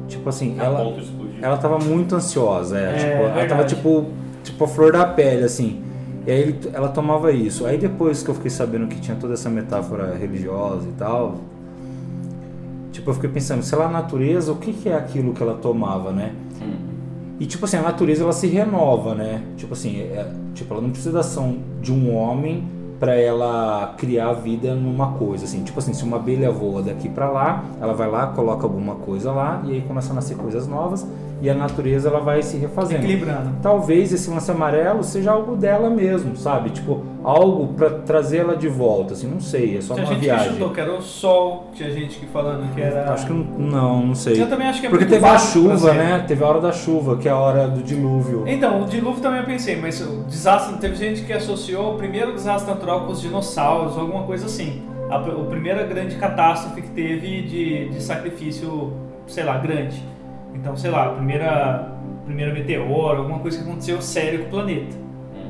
Tipo 0.09 0.29
assim, 0.31 0.59
A 0.59 0.65
ela, 0.65 0.79
ponto. 0.85 1.01
Ela 1.41 1.57
tava 1.57 1.79
muito 1.79 2.15
ansiosa, 2.15 2.79
é, 2.79 2.83
É, 2.83 2.97
tipo, 2.97 3.23
ela 3.39 3.47
tava 3.49 3.65
tipo, 3.65 4.07
tipo 4.43 4.65
a 4.65 4.69
flor 4.69 4.93
da 4.93 5.07
pele, 5.07 5.45
assim. 5.45 5.83
E 6.27 6.31
aí 6.31 6.59
ela 6.73 6.89
tomava 6.89 7.31
isso. 7.33 7.67
Aí 7.67 7.79
depois 7.79 8.23
que 8.23 8.29
eu 8.29 8.35
fiquei 8.35 8.51
sabendo 8.51 8.87
que 8.89 9.01
tinha 9.01 9.17
toda 9.17 9.35
essa 9.35 9.49
metáfora 9.49 10.15
religiosa 10.17 10.89
e 10.89 10.93
tal, 10.93 11.37
tipo, 12.91 13.11
eu 13.11 13.15
fiquei 13.15 13.31
pensando, 13.31 13.63
sei 13.63 13.79
lá, 13.79 13.87
a 13.87 13.91
natureza, 13.91 14.51
o 14.53 14.57
que, 14.57 14.73
que 14.73 14.89
é 14.89 14.95
aquilo 14.95 15.33
que 15.33 15.43
ela 15.43 15.55
tomava, 15.55 16.11
né? 16.13 16.33
Hum. 16.61 16.75
E 17.39 17.47
tipo 17.47 17.65
assim, 17.65 17.77
a 17.77 17.83
natureza 17.83 18.23
ela 18.25 18.33
se 18.33 18.47
renova, 18.47 19.15
né? 19.15 19.43
Tipo 19.57 19.75
assim, 19.75 20.01
é- 20.01 20.33
tipo, 20.55 20.73
ela 20.73 20.83
não 20.83 20.91
precisa 20.91 21.13
da 21.13 21.21
ação 21.21 21.59
de 21.83 21.93
um 21.93 22.15
homem 22.15 22.65
para 22.99 23.15
ela 23.15 23.95
criar 23.99 24.33
vida 24.33 24.75
numa 24.75 25.13
coisa, 25.13 25.45
assim. 25.45 25.63
Tipo 25.63 25.79
assim, 25.79 25.93
se 25.93 26.03
uma 26.03 26.17
abelha 26.17 26.51
voa 26.51 26.83
daqui 26.83 27.09
para 27.11 27.29
lá, 27.29 27.63
ela 27.81 27.93
vai 27.93 28.11
lá, 28.11 28.29
coloca 28.29 28.65
alguma 28.65 28.95
coisa 28.95 29.31
lá 29.33 29.63
e 29.67 29.73
aí 29.73 29.81
começa 29.83 30.13
a 30.13 30.15
nascer 30.15 30.37
coisas 30.37 30.67
novas 30.67 31.07
e 31.41 31.51
a 31.51 31.55
natureza 31.55 32.09
ela 32.09 32.21
vai 32.21 32.43
se 32.43 32.57
refazendo. 32.57 33.05
equilibrando. 33.05 33.57
Talvez 33.63 34.13
esse 34.13 34.31
lance 34.31 34.51
amarelo 34.51 35.03
seja 35.03 35.33
algo 35.33 35.57
dela 35.57 35.91
mesmo, 35.91 36.37
sabe? 36.37 36.71
Tipo, 36.71 37.03
algo 37.23 37.75
para 37.75 37.91
trazer 37.91 38.39
ela 38.39 38.57
de 38.57 38.69
volta, 38.69 39.13
assim, 39.13 39.29
não 39.29 39.41
sei, 39.41 39.77
é 39.77 39.81
só 39.81 39.95
Tinha 39.95 40.07
uma 40.07 40.15
gente 40.15 40.23
viagem. 40.23 40.47
que 40.47 40.53
chutou 40.55 40.71
que 40.71 40.81
era 40.81 40.93
o 40.93 41.03
sol, 41.03 41.71
tinha 41.75 41.91
gente 41.91 42.19
que 42.19 42.27
falando 42.27 42.73
que 42.75 42.81
era. 42.81 43.13
Acho 43.13 43.27
que 43.27 43.33
não, 43.33 44.07
não, 44.07 44.15
sei. 44.15 44.41
Eu 44.41 44.49
também 44.49 44.67
acho 44.67 44.81
que 44.81 44.87
é 44.87 44.91
Porque 44.91 45.05
teve 45.05 45.27
a 45.27 45.39
chuva, 45.39 45.93
né? 45.93 46.25
Teve 46.27 46.43
a 46.43 46.47
hora 46.47 46.61
da 46.61 46.73
chuva, 46.73 47.17
que 47.17 47.29
é 47.29 47.33
a 47.33 47.37
hora 47.37 47.69
do 47.69 47.83
dilúvio. 47.83 48.45
Então, 48.47 48.83
o 48.83 48.87
dilúvio 48.87 49.21
também 49.21 49.41
eu 49.41 49.47
pensei, 49.47 49.77
mas 49.77 50.01
o 50.01 50.25
desastre, 50.25 50.79
teve 50.79 50.95
gente 50.95 51.23
que 51.23 51.33
associou 51.33 51.95
o 51.95 51.97
primeiro 51.97 52.33
desastre 52.33 52.73
natural 52.73 53.03
com 53.03 53.13
os 53.13 53.21
dinossauros, 53.21 53.99
alguma 53.99 54.23
coisa 54.25 54.47
assim. 54.47 54.83
A, 55.11 55.17
a 55.17 55.45
primeira 55.45 55.85
grande 55.85 56.17
catástrofe 56.17 56.83
que 56.83 56.91
teve 56.91 57.43
de, 57.43 57.89
de 57.91 58.03
sacrifício, 58.03 58.93
sei 59.27 59.45
lá, 59.45 59.59
grande. 59.59 60.03
Então, 60.57 60.77
sei 60.77 60.91
lá, 60.91 61.07
a 61.07 61.11
primeira, 61.11 61.93
primeira 62.25 62.53
meteoro, 62.53 63.19
alguma 63.19 63.39
coisa 63.39 63.59
que 63.59 63.65
aconteceu 63.69 64.01
sério 64.03 64.41
com 64.41 64.47
o 64.47 64.51
planeta. 64.51 64.97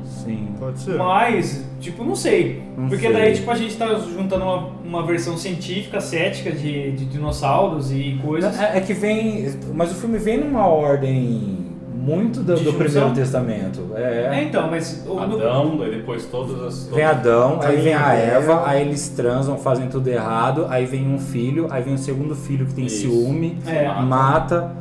Sim. 0.03 0.49
Pode 0.59 0.79
ser. 0.79 0.95
Mas, 0.97 1.65
tipo, 1.81 2.03
não 2.03 2.15
sei. 2.15 2.63
Não 2.77 2.87
Porque 2.87 3.05
sei. 3.07 3.13
daí, 3.13 3.33
tipo, 3.33 3.49
a 3.51 3.55
gente 3.55 3.75
tá 3.75 3.93
juntando 3.95 4.43
uma, 4.45 4.67
uma 4.85 5.05
versão 5.05 5.35
científica, 5.37 5.99
cética 5.99 6.51
de, 6.51 6.91
de 6.93 7.05
dinossauros 7.05 7.91
e 7.91 8.19
coisas. 8.23 8.57
É, 8.59 8.77
é 8.77 8.81
que 8.81 8.93
vem. 8.93 9.49
Mas 9.73 9.91
o 9.91 9.95
filme 9.95 10.17
vem 10.17 10.39
numa 10.39 10.65
ordem 10.65 11.65
muito 11.93 12.41
do, 12.41 12.55
do? 12.55 12.73
Primeiro 12.73 13.11
Testamento. 13.11 13.91
É, 13.95 14.29
É. 14.33 14.43
então, 14.43 14.69
mas... 14.71 15.05
o- 15.05 15.19
Adão, 15.19 15.75
daí 15.77 15.91
depois 15.91 16.23
todas 16.25 16.61
as... 16.63 16.87
Vem 16.95 17.03
Adão, 17.03 17.59
aí 17.61 17.75
vem 17.81 17.93
a 17.93 18.13
Eva, 18.13 18.53
Eva. 18.53 18.63
aí 18.69 18.81
eles 18.83 19.09
transam, 19.09 19.57
fazem 19.57 19.89
tudo 19.89 20.07
errado, 20.07 20.67
aí 20.69 20.85
vem 20.85 21.05
um 21.13 21.19
filho, 21.19 21.67
aí 21.69 21.83
vem 21.83 21.95
o 21.95 21.97
segundo 21.97 22.33
filho 22.33 22.65
que 22.65 22.73
tem 22.75 22.85
Isso. 22.85 23.01
ciúme, 23.01 23.57
É. 23.67 23.87
mata. 24.01 24.71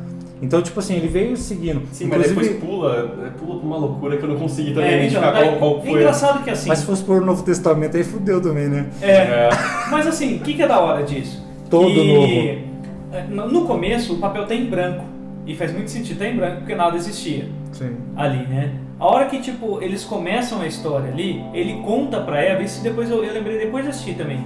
Então, 0.46 0.62
tipo 0.62 0.78
assim, 0.80 0.94
ele 0.96 1.08
veio 1.08 1.36
seguindo. 1.36 1.82
Sim, 1.92 2.06
mas 2.06 2.30
Inclusive, 2.30 2.54
depois 2.54 2.70
pula, 2.70 3.32
pula 3.38 3.58
pra 3.58 3.66
uma 3.66 3.76
loucura 3.76 4.16
que 4.16 4.22
eu 4.24 4.28
não 4.28 4.36
consegui 4.36 4.72
também 4.72 4.84
É, 4.90 4.92
então, 4.94 5.00
identificar 5.20 5.32
daí- 5.32 5.48
qual, 5.58 5.58
qual 5.58 5.78
é 5.78 5.90
foi. 5.90 6.00
engraçado 6.00 6.44
que 6.44 6.50
assim... 6.50 6.68
mas 6.68 6.78
se 6.78 6.86
fosse 6.86 7.04
por 7.04 7.20
Novo 7.20 7.42
Testamento, 7.42 7.96
aí 7.96 8.04
fudeu 8.04 8.40
também, 8.40 8.68
né? 8.68 8.86
É, 9.02 9.10
É. 9.12 9.48
mas 9.90 10.06
assim, 10.06 10.36
o 10.36 10.40
que, 10.40 10.54
que 10.54 10.62
é 10.62 10.66
da 10.68 10.78
hora 10.80 11.02
disso? 11.02 11.44
Todo 11.68 11.92
que, 11.92 12.64
é, 13.12 13.24
no- 13.28 13.48
No 13.48 13.64
começo, 13.66 14.14
o 14.14 14.18
papel 14.18 14.46
tá 14.46 14.54
em 14.54 14.64
branco. 14.66 15.04
E 15.46 15.54
faz 15.54 15.72
muito 15.72 15.90
sentido 15.90 16.18
tá 16.18 16.26
em 16.28 16.36
branco, 16.36 16.56
porque 16.58 16.74
nada 16.74 16.96
existia 16.96 17.44
Sim. 17.72 17.96
ali, 18.16 18.46
né? 18.48 18.72
A 18.98 19.06
hora 19.06 19.26
que, 19.26 19.38
tipo, 19.40 19.80
eles 19.82 20.02
começam 20.04 20.60
a 20.60 20.66
história 20.66 21.08
ali, 21.12 21.40
ele 21.54 21.74
conta 21.84 22.20
pra 22.20 22.40
Eva, 22.42 22.62
isso 22.62 22.82
depois 22.82 23.08
eu, 23.10 23.22
eu 23.22 23.32
lembrei 23.32 23.58
depois 23.58 23.84
de 23.84 23.90
assistir 23.90 24.14
também. 24.14 24.44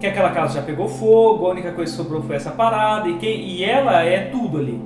Que 0.00 0.06
aquela 0.06 0.30
casa 0.30 0.54
já 0.54 0.62
pegou 0.62 0.88
fogo, 0.88 1.46
a 1.46 1.50
única 1.50 1.72
coisa 1.72 1.90
que 1.90 1.96
sobrou 1.96 2.22
foi 2.22 2.36
essa 2.36 2.50
parada, 2.52 3.08
e, 3.08 3.18
quem, 3.18 3.40
e 3.40 3.64
ela 3.64 4.02
é 4.04 4.20
tudo 4.30 4.58
ali. 4.58 4.80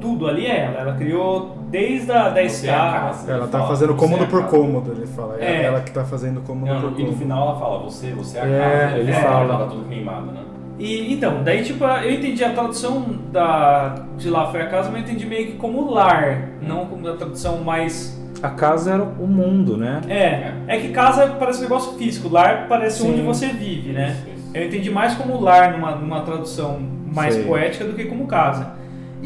Tudo 0.00 0.26
ali 0.28 0.46
é 0.46 0.60
ela. 0.64 0.80
Ela 0.80 0.94
criou 0.94 1.56
desde 1.70 2.10
a 2.12 2.28
da 2.30 2.42
escada. 2.42 3.14
Ela 3.30 3.46
tá 3.48 3.58
fala, 3.58 3.68
fazendo 3.68 3.94
cômodo 3.94 4.24
é 4.24 4.26
por 4.26 4.44
cômodo, 4.46 4.92
ele 4.92 5.06
fala. 5.06 5.36
É, 5.40 5.44
É. 5.44 5.62
ela 5.64 5.80
que 5.80 5.90
tá 5.90 6.04
fazendo 6.04 6.40
cômodo 6.42 6.72
Não, 6.72 6.80
por 6.80 6.88
e 6.88 6.90
no 6.90 6.96
cômodo. 6.96 7.16
final 7.16 7.48
ela 7.50 7.58
fala, 7.58 7.78
você, 7.82 8.10
você 8.12 8.38
é 8.38 8.42
a 8.42 8.46
É, 8.46 8.80
casa. 8.86 8.98
ele 8.98 9.10
É, 9.10 9.14
fala. 9.14 9.44
Ela 9.44 9.58
tá 9.58 9.66
tudo 9.66 9.88
queimado, 9.88 10.26
né? 10.32 10.40
E 10.78 11.12
então, 11.14 11.42
daí 11.42 11.64
tipo, 11.64 11.82
eu 11.84 12.12
entendi 12.12 12.44
a 12.44 12.50
tradução 12.52 13.02
da, 13.32 13.94
de 14.18 14.28
lá 14.28 14.50
foi 14.50 14.60
a 14.60 14.66
casa, 14.66 14.90
mas 14.90 14.98
eu 15.02 15.08
entendi 15.08 15.24
meio 15.26 15.46
que 15.46 15.52
como 15.54 15.90
lar, 15.90 16.50
não 16.60 16.84
como 16.86 17.08
a 17.08 17.14
tradução 17.14 17.58
mais. 17.64 18.14
A 18.42 18.50
casa 18.50 18.92
era 18.92 19.02
o 19.02 19.26
mundo, 19.26 19.78
né? 19.78 20.02
É, 20.06 20.52
é 20.68 20.78
que 20.78 20.88
casa 20.90 21.26
parece 21.38 21.60
um 21.60 21.62
negócio 21.62 21.92
físico, 21.96 22.28
lar 22.28 22.66
parece 22.68 23.00
Sim. 23.00 23.12
onde 23.12 23.22
você 23.22 23.46
vive, 23.46 23.92
né? 23.92 24.10
Isso, 24.10 24.28
isso. 24.36 24.50
Eu 24.52 24.66
entendi 24.66 24.90
mais 24.90 25.14
como 25.14 25.40
lar 25.40 25.72
numa, 25.72 25.92
numa 25.92 26.20
tradução 26.20 26.78
mais 27.14 27.32
Sei. 27.34 27.44
poética 27.44 27.84
do 27.86 27.94
que 27.94 28.04
como 28.04 28.26
casa. 28.26 28.66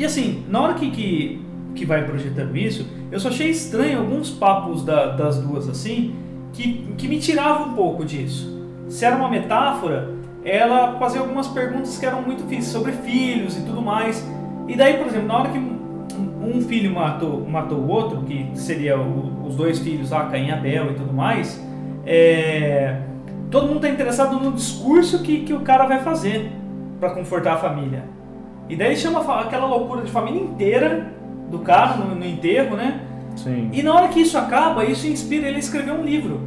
E 0.00 0.04
assim, 0.06 0.44
na 0.48 0.62
hora 0.62 0.72
que, 0.72 0.90
que, 0.90 1.42
que 1.74 1.84
vai 1.84 2.02
projetando 2.06 2.56
isso, 2.56 2.86
eu 3.12 3.20
só 3.20 3.28
achei 3.28 3.50
estranho 3.50 3.98
alguns 3.98 4.30
papos 4.30 4.82
da- 4.82 5.08
das 5.08 5.36
duas 5.42 5.68
assim, 5.68 6.14
que, 6.54 6.94
que 6.96 7.06
me 7.06 7.18
tiravam 7.18 7.68
um 7.68 7.74
pouco 7.74 8.02
disso. 8.02 8.66
Se 8.88 9.04
era 9.04 9.14
uma 9.14 9.28
metáfora, 9.28 10.08
ela 10.42 10.98
fazia 10.98 11.20
algumas 11.20 11.48
perguntas 11.48 11.98
que 11.98 12.06
eram 12.06 12.22
muito 12.22 12.42
difíceis 12.44 12.68
sobre 12.72 12.92
filhos 12.92 13.58
e 13.58 13.60
tudo 13.60 13.82
mais. 13.82 14.26
E 14.66 14.74
daí, 14.74 14.96
por 14.96 15.06
exemplo, 15.06 15.28
na 15.28 15.36
hora 15.36 15.50
que 15.50 15.58
um 15.58 16.62
filho 16.62 16.94
matou, 16.94 17.46
matou 17.46 17.76
o 17.80 17.88
outro, 17.88 18.22
que 18.22 18.50
seria 18.54 18.98
o- 18.98 19.46
os 19.46 19.54
dois 19.54 19.80
filhos 19.80 20.08
lá, 20.12 20.24
Caim 20.30 20.46
e 20.46 20.50
Abel 20.50 20.92
e 20.92 20.94
tudo 20.94 21.12
mais, 21.12 21.62
é, 22.06 23.02
todo 23.50 23.66
mundo 23.66 23.76
está 23.84 23.90
interessado 23.90 24.40
no 24.40 24.52
discurso 24.52 25.22
que, 25.22 25.40
que 25.42 25.52
o 25.52 25.60
cara 25.60 25.84
vai 25.86 25.98
fazer 26.00 26.50
para 26.98 27.10
confortar 27.10 27.52
a 27.52 27.58
família. 27.58 28.18
E 28.70 28.76
daí 28.76 28.96
chama 28.96 29.20
aquela 29.40 29.66
loucura 29.66 30.02
de 30.02 30.10
família 30.12 30.40
inteira 30.40 31.12
do 31.50 31.58
cara 31.58 31.96
no, 31.96 32.14
no 32.14 32.24
enterro, 32.24 32.76
né? 32.76 33.00
Sim. 33.34 33.68
E 33.72 33.82
na 33.82 33.92
hora 33.92 34.08
que 34.08 34.20
isso 34.20 34.38
acaba, 34.38 34.84
isso 34.84 35.08
inspira 35.08 35.48
ele 35.48 35.56
a 35.56 35.58
escrever 35.58 35.90
um 35.90 36.04
livro. 36.04 36.40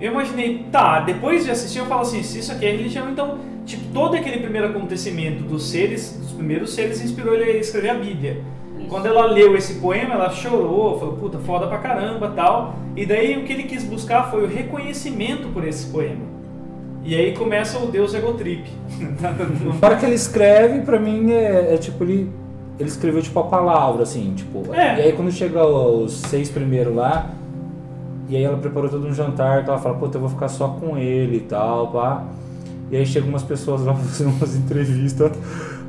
Eu 0.00 0.12
imaginei, 0.12 0.64
tá, 0.72 1.00
depois 1.00 1.44
de 1.44 1.50
assistir 1.50 1.80
eu 1.80 1.84
falo 1.84 2.00
assim, 2.00 2.22
se 2.22 2.38
isso 2.38 2.50
aqui 2.50 2.64
é 2.64 2.70
religião, 2.70 3.10
então, 3.10 3.38
tipo, 3.66 3.92
todo 3.92 4.16
aquele 4.16 4.38
primeiro 4.38 4.68
acontecimento 4.68 5.42
dos 5.42 5.68
seres, 5.68 6.16
dos 6.18 6.32
primeiros 6.32 6.72
seres, 6.72 7.04
inspirou 7.04 7.34
ele 7.34 7.44
a 7.44 7.56
escrever 7.58 7.90
a 7.90 7.94
Bíblia. 7.94 8.42
Quando 8.88 9.04
ela 9.04 9.26
leu 9.26 9.54
esse 9.54 9.74
poema, 9.74 10.14
ela 10.14 10.30
chorou, 10.30 10.98
falou, 10.98 11.16
puta, 11.16 11.38
foda 11.40 11.66
pra 11.66 11.76
caramba 11.76 12.32
tal. 12.34 12.74
E 12.96 13.04
daí 13.04 13.36
o 13.36 13.44
que 13.44 13.52
ele 13.52 13.64
quis 13.64 13.84
buscar 13.84 14.30
foi 14.30 14.44
o 14.44 14.48
reconhecimento 14.48 15.48
por 15.48 15.68
esse 15.68 15.86
poema. 15.92 16.29
E 17.02 17.14
aí 17.14 17.34
começa 17.34 17.78
o 17.78 17.86
Deus 17.86 18.14
Egotrip. 18.14 18.64
Na 19.80 19.86
hora 19.86 19.96
que 19.96 20.04
ele 20.04 20.14
escreve, 20.14 20.80
pra 20.80 20.98
mim, 20.98 21.30
é, 21.32 21.74
é 21.74 21.76
tipo, 21.78 22.04
ele, 22.04 22.30
ele 22.78 22.88
escreveu 22.88 23.22
tipo 23.22 23.38
a 23.40 23.44
palavra, 23.44 24.02
assim, 24.02 24.34
tipo. 24.34 24.74
É. 24.74 24.98
E 24.98 25.02
aí 25.02 25.12
quando 25.12 25.32
chega 25.32 25.64
os 25.64 26.12
seis 26.12 26.50
primeiros 26.50 26.94
lá, 26.94 27.30
e 28.28 28.36
aí 28.36 28.44
ela 28.44 28.58
preparou 28.58 28.88
todo 28.88 29.06
um 29.06 29.14
jantar, 29.14 29.64
que 29.64 29.70
ela 29.70 29.78
fala, 29.78 29.96
puta, 29.96 30.16
eu 30.16 30.20
vou 30.20 30.30
ficar 30.30 30.48
só 30.48 30.68
com 30.68 30.96
ele 30.96 31.38
e 31.38 31.40
tal, 31.40 31.88
pá. 31.88 32.24
E 32.90 32.96
aí 32.96 33.06
chegam 33.06 33.28
umas 33.28 33.42
pessoas 33.42 33.82
lá 33.82 33.94
fazendo 33.96 34.36
umas 34.36 34.54
entrevistas. 34.54 35.32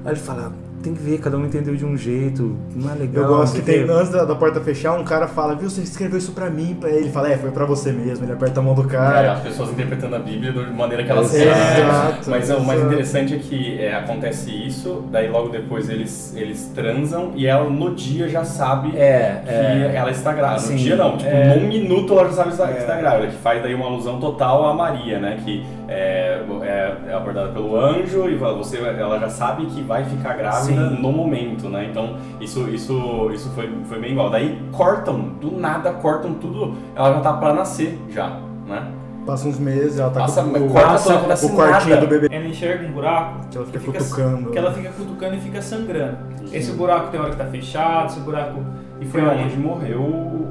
Aí 0.05 0.11
ele 0.11 0.19
fala, 0.19 0.51
tem 0.81 0.93
que 0.93 1.01
ver, 1.01 1.19
cada 1.19 1.37
um 1.37 1.45
entendeu 1.45 1.75
de 1.75 1.85
um 1.85 1.95
jeito, 1.97 2.55
não 2.75 2.91
é 2.91 2.95
legal. 2.95 3.23
Eu 3.23 3.29
gosto 3.29 3.55
que 3.55 3.61
tem, 3.61 3.85
quê." 3.85 3.91
antes 3.91 4.09
da, 4.11 4.25
da 4.25 4.35
porta 4.35 4.59
fechar, 4.61 4.93
um 4.99 5.03
cara 5.03 5.27
fala, 5.27 5.55
viu, 5.55 5.69
você 5.69 5.81
escreveu 5.81 6.17
isso 6.17 6.31
pra 6.31 6.49
mim, 6.49 6.75
pra 6.79 6.89
ele. 6.89 7.01
Ele 7.01 7.09
fala, 7.11 7.31
é, 7.31 7.37
foi 7.37 7.51
pra 7.51 7.65
você 7.65 7.91
mesmo. 7.91 8.25
Ele 8.25 8.33
aperta 8.33 8.59
a 8.59 8.63
mão 8.63 8.73
do 8.75 8.83
É, 8.83 8.87
cara. 8.87 9.31
as 9.33 9.39
pessoas 9.41 9.71
interpretando 9.71 10.15
a 10.15 10.19
Bíblia 10.19 10.51
de 10.51 10.71
maneira 10.73 11.03
que 11.03 11.11
elas 11.11 11.33
Exato, 11.33 11.55
querem. 11.55 11.85
Mas 12.27 12.49
o 12.49 12.59
mais 12.61 12.79
exato. 12.79 12.93
interessante 12.93 13.35
é 13.35 13.37
que 13.39 13.79
é, 13.79 13.95
acontece 13.95 14.49
isso, 14.51 15.03
daí 15.11 15.29
logo 15.29 15.49
depois 15.49 15.89
eles, 15.89 16.33
eles 16.35 16.71
transam 16.75 17.31
e 17.35 17.45
ela 17.47 17.69
no 17.69 17.93
dia 17.95 18.27
já 18.29 18.43
sabe 18.43 18.95
É, 18.97 19.41
que 19.45 19.49
é. 19.51 19.91
ela 19.95 20.11
está 20.11 20.33
grávida. 20.33 20.59
Sim, 20.61 20.73
no 20.73 20.79
dia 20.79 20.95
não, 20.95 21.17
tipo, 21.17 21.29
é. 21.29 21.55
num 21.55 21.67
minuto 21.67 22.13
ela 22.13 22.25
já 22.25 22.33
sabe 22.33 22.47
que 22.49 22.53
está- 22.55 22.67
que 22.67 22.79
está 22.79 22.95
grávida, 22.97 23.27
que 23.27 23.37
faz 23.37 23.61
daí 23.61 23.73
uma 23.73 23.85
alusão 23.85 24.19
total 24.19 24.65
a 24.69 24.73
Maria, 24.73 25.19
né? 25.19 25.39
Que 25.43 25.63
é, 25.91 26.41
é, 26.63 26.97
é 27.11 27.13
abordada 27.13 27.49
pelo 27.51 27.75
anjo 27.77 28.29
e 28.29 28.35
você, 28.35 28.77
ela 28.79 29.19
já 29.19 29.29
sabe 29.29 29.65
que 29.65 29.81
vai 29.81 30.05
ficar 30.05 30.33
grávida 30.37 30.89
Sim. 30.89 31.01
no 31.01 31.11
momento, 31.11 31.67
né? 31.67 31.87
Então 31.89 32.15
isso, 32.39 32.69
isso, 32.69 33.29
isso 33.33 33.49
foi, 33.51 33.69
foi 33.85 33.99
bem 33.99 34.11
igual. 34.13 34.29
Daí 34.29 34.57
cortam, 34.71 35.19
do 35.41 35.51
nada 35.59 35.91
cortam 35.93 36.33
tudo, 36.35 36.75
ela 36.95 37.13
já 37.15 37.19
tá 37.19 37.33
pra 37.33 37.53
nascer 37.53 37.99
já, 38.09 38.39
né? 38.67 38.87
Passa 39.25 39.47
uns 39.47 39.59
meses, 39.59 39.99
ela 39.99 40.09
tá 40.09 40.21
Passa, 40.21 40.41
com 40.43 40.49
o, 40.49 40.69
corta 40.71 41.13
acontece 41.13 41.45
o 41.45 41.49
quartinho 41.55 41.95
nada. 41.95 42.07
do 42.07 42.09
bebê. 42.09 42.27
Ela 42.35 42.45
enxerga 42.45 42.87
um 42.87 42.91
buraco 42.91 43.47
Que 43.51 43.57
ela 43.57 43.65
fica 43.67 43.79
fica- 43.79 43.97
cutucando. 43.99 44.49
que 44.49 44.57
ela 44.57 44.71
fica 44.73 44.89
cutucando 44.89 45.35
e 45.35 45.39
fica 45.39 45.61
sangrando. 45.61 46.17
Esse 46.51 46.71
buraco 46.71 47.11
tem 47.11 47.19
hora 47.19 47.29
que 47.29 47.35
tá 47.37 47.45
fechado, 47.45 48.07
esse 48.07 48.19
buraco. 48.21 48.59
E 48.99 49.05
foi 49.05 49.21
onde? 49.23 49.55
morreu 49.57 49.99
o. 49.99 50.03
o- 50.03 50.50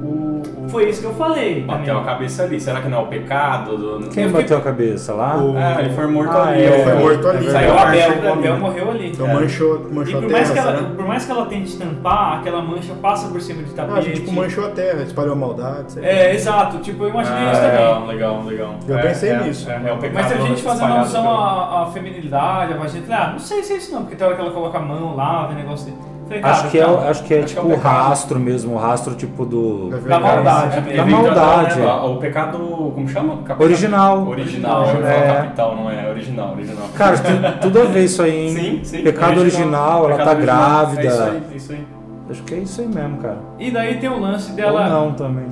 Foi 0.71 0.89
isso 0.89 1.01
que 1.01 1.07
eu 1.07 1.13
falei. 1.13 1.61
Bateu 1.63 1.97
a 1.97 2.03
cabeça 2.03 2.43
ali. 2.43 2.59
Será 2.59 2.81
que 2.81 2.87
não 2.87 2.99
é 2.99 3.01
o 3.01 3.07
pecado? 3.07 3.77
Do... 3.77 4.07
Quem 4.09 4.23
Eu 4.23 4.29
fiquei- 4.29 4.41
bateu 4.43 4.57
a 4.57 4.61
cabeça 4.61 5.13
lá? 5.13 5.35
O- 5.37 5.55
Ah, 5.57 5.81
ele 5.81 5.89
foi 5.93 6.07
morto 6.07 6.31
Ah, 6.37 6.47
ali. 6.49 6.63
é, 6.63 6.79
ó. 6.79 6.83
foi 6.83 6.93
morto 6.95 7.27
ali. 7.27 7.51
Saiu 7.51 7.69
É 7.69 7.71
o 7.71 7.75
verdade. 7.89 8.01
Abel, 8.19 8.33
Abel 8.33 8.57
morreu 8.57 8.91
ali. 8.91 9.09
Então 9.11 9.29
É. 9.29 9.33
manchou, 9.33 9.87
E 9.89 9.93
manchou 9.93 10.19
a 10.19 10.21
por 10.21 10.27
terra, 10.29 10.39
mais, 10.39 10.51
que 10.51 10.59
ela, 10.59 10.73
por 10.95 11.05
mais 11.07 11.25
que 11.25 11.31
ela 11.31 11.45
tente 11.45 11.77
tampar, 11.77 12.39
aquela 12.39 12.61
mancha 12.61 12.93
passa 13.01 13.27
por 13.27 13.41
cima 13.41 13.63
de 13.63 13.71
Ah, 13.71 13.75
tapete. 13.75 13.97
a 13.97 14.01
gente 14.01 14.21
tipo, 14.21 14.31
manchou 14.33 14.65
a 14.65 14.69
terra, 14.69 15.01
espalhou 15.03 15.33
a 15.33 15.35
maldade, 15.35 15.91
sei. 15.91 16.03
É, 16.05 16.33
exato. 16.33 16.77
Tipo, 16.79 17.03
eu 17.03 17.09
imaginei 17.09 17.37
Ah, 17.47 17.51
isso 17.51 17.61
também. 17.61 17.77
legal, 17.79 18.05
legal, 18.07 18.43
legal. 18.45 18.75
Eu 18.87 18.97
É, 18.97 19.01
pensei 19.01 19.29
é, 19.31 19.43
nisso. 19.43 19.69
É, 19.69 19.73
é 19.89 19.93
o 19.93 19.97
pecado 19.97 20.13
Mas 20.13 20.27
teve 20.31 20.41
gente 20.47 20.61
fazendo 20.63 20.93
alusão 20.93 21.29
à, 21.29 21.89
feminilidade, 21.93 22.73
à 22.73 22.77
vagina. 22.77 23.05
Ah, 23.11 23.29
não 23.31 23.39
sei 23.39 23.61
se 23.63 23.73
é 23.73 23.77
isso 23.77 23.91
não, 23.93 24.01
porque 24.03 24.15
tem 24.15 24.25
hora 24.25 24.35
que 24.35 24.41
ela 24.41 24.51
coloca 24.51 24.77
a 24.77 24.81
mão 24.81 25.15
lá, 25.15 25.47
vê 25.47 25.55
negócio 25.55 25.85
dele. 25.87 25.97
Falei, 26.31 26.41
cara, 26.41 26.53
Acho 26.53 26.69
que, 26.69 26.79
é, 26.79 26.83
acho 26.83 26.93
que 26.95 27.03
é 27.03 27.09
Acho 27.09 27.23
que 27.23 27.33
é 27.33 27.43
tipo 27.43 27.67
o 27.67 27.73
o 27.73 27.77
rastro 27.77 28.39
mesmo, 28.39 28.75
o 28.75 28.77
rastro 28.77 29.15
tipo 29.15 29.45
do. 29.45 29.89
Da 29.89 29.97
Da 29.97 30.19
maldade. 30.19 30.89
É, 30.89 30.97
Da 30.97 31.05
maldade. 31.05 31.79
né, 31.79 31.91
O 31.91 32.15
pecado, 32.15 32.57
como 32.95 33.07
chama? 33.09 33.37
Capital. 33.43 33.59
Original. 33.59 34.27
Original, 34.27 34.81
Original, 34.83 35.05
é. 35.11 35.17
é. 35.17 35.33
capital, 35.33 35.75
não 35.75 35.89
é? 35.89 36.09
Original, 36.09 36.51
original. 36.53 36.87
Cara, 36.95 37.17
tem 37.17 37.41
tudo 37.61 37.81
a 37.81 37.85
ver 37.85 38.05
isso 38.05 38.21
aí, 38.21 38.47
hein? 38.47 38.55
sim, 38.55 38.79
sim. 38.83 39.03
Pecado 39.03 39.41
original, 39.41 40.05
ela 40.05 40.17
Pecado 40.17 40.25
tá 40.25 40.31
original. 40.31 40.57
grávida. 40.69 41.01
É 41.01 41.05
isso 41.07 41.21
aí, 41.23 41.41
é 41.51 41.55
isso 41.57 41.71
aí. 41.73 41.87
Acho 42.29 42.43
que 42.43 42.53
é 42.53 42.57
isso 42.59 42.79
aí 42.81 42.87
mesmo, 42.87 43.17
cara. 43.17 43.37
E 43.59 43.71
daí 43.71 43.97
tem 43.97 44.09
o 44.09 44.17
lance 44.19 44.53
dela. 44.53 44.83
Ou 44.83 44.89
não 44.89 45.11
também. 45.13 45.47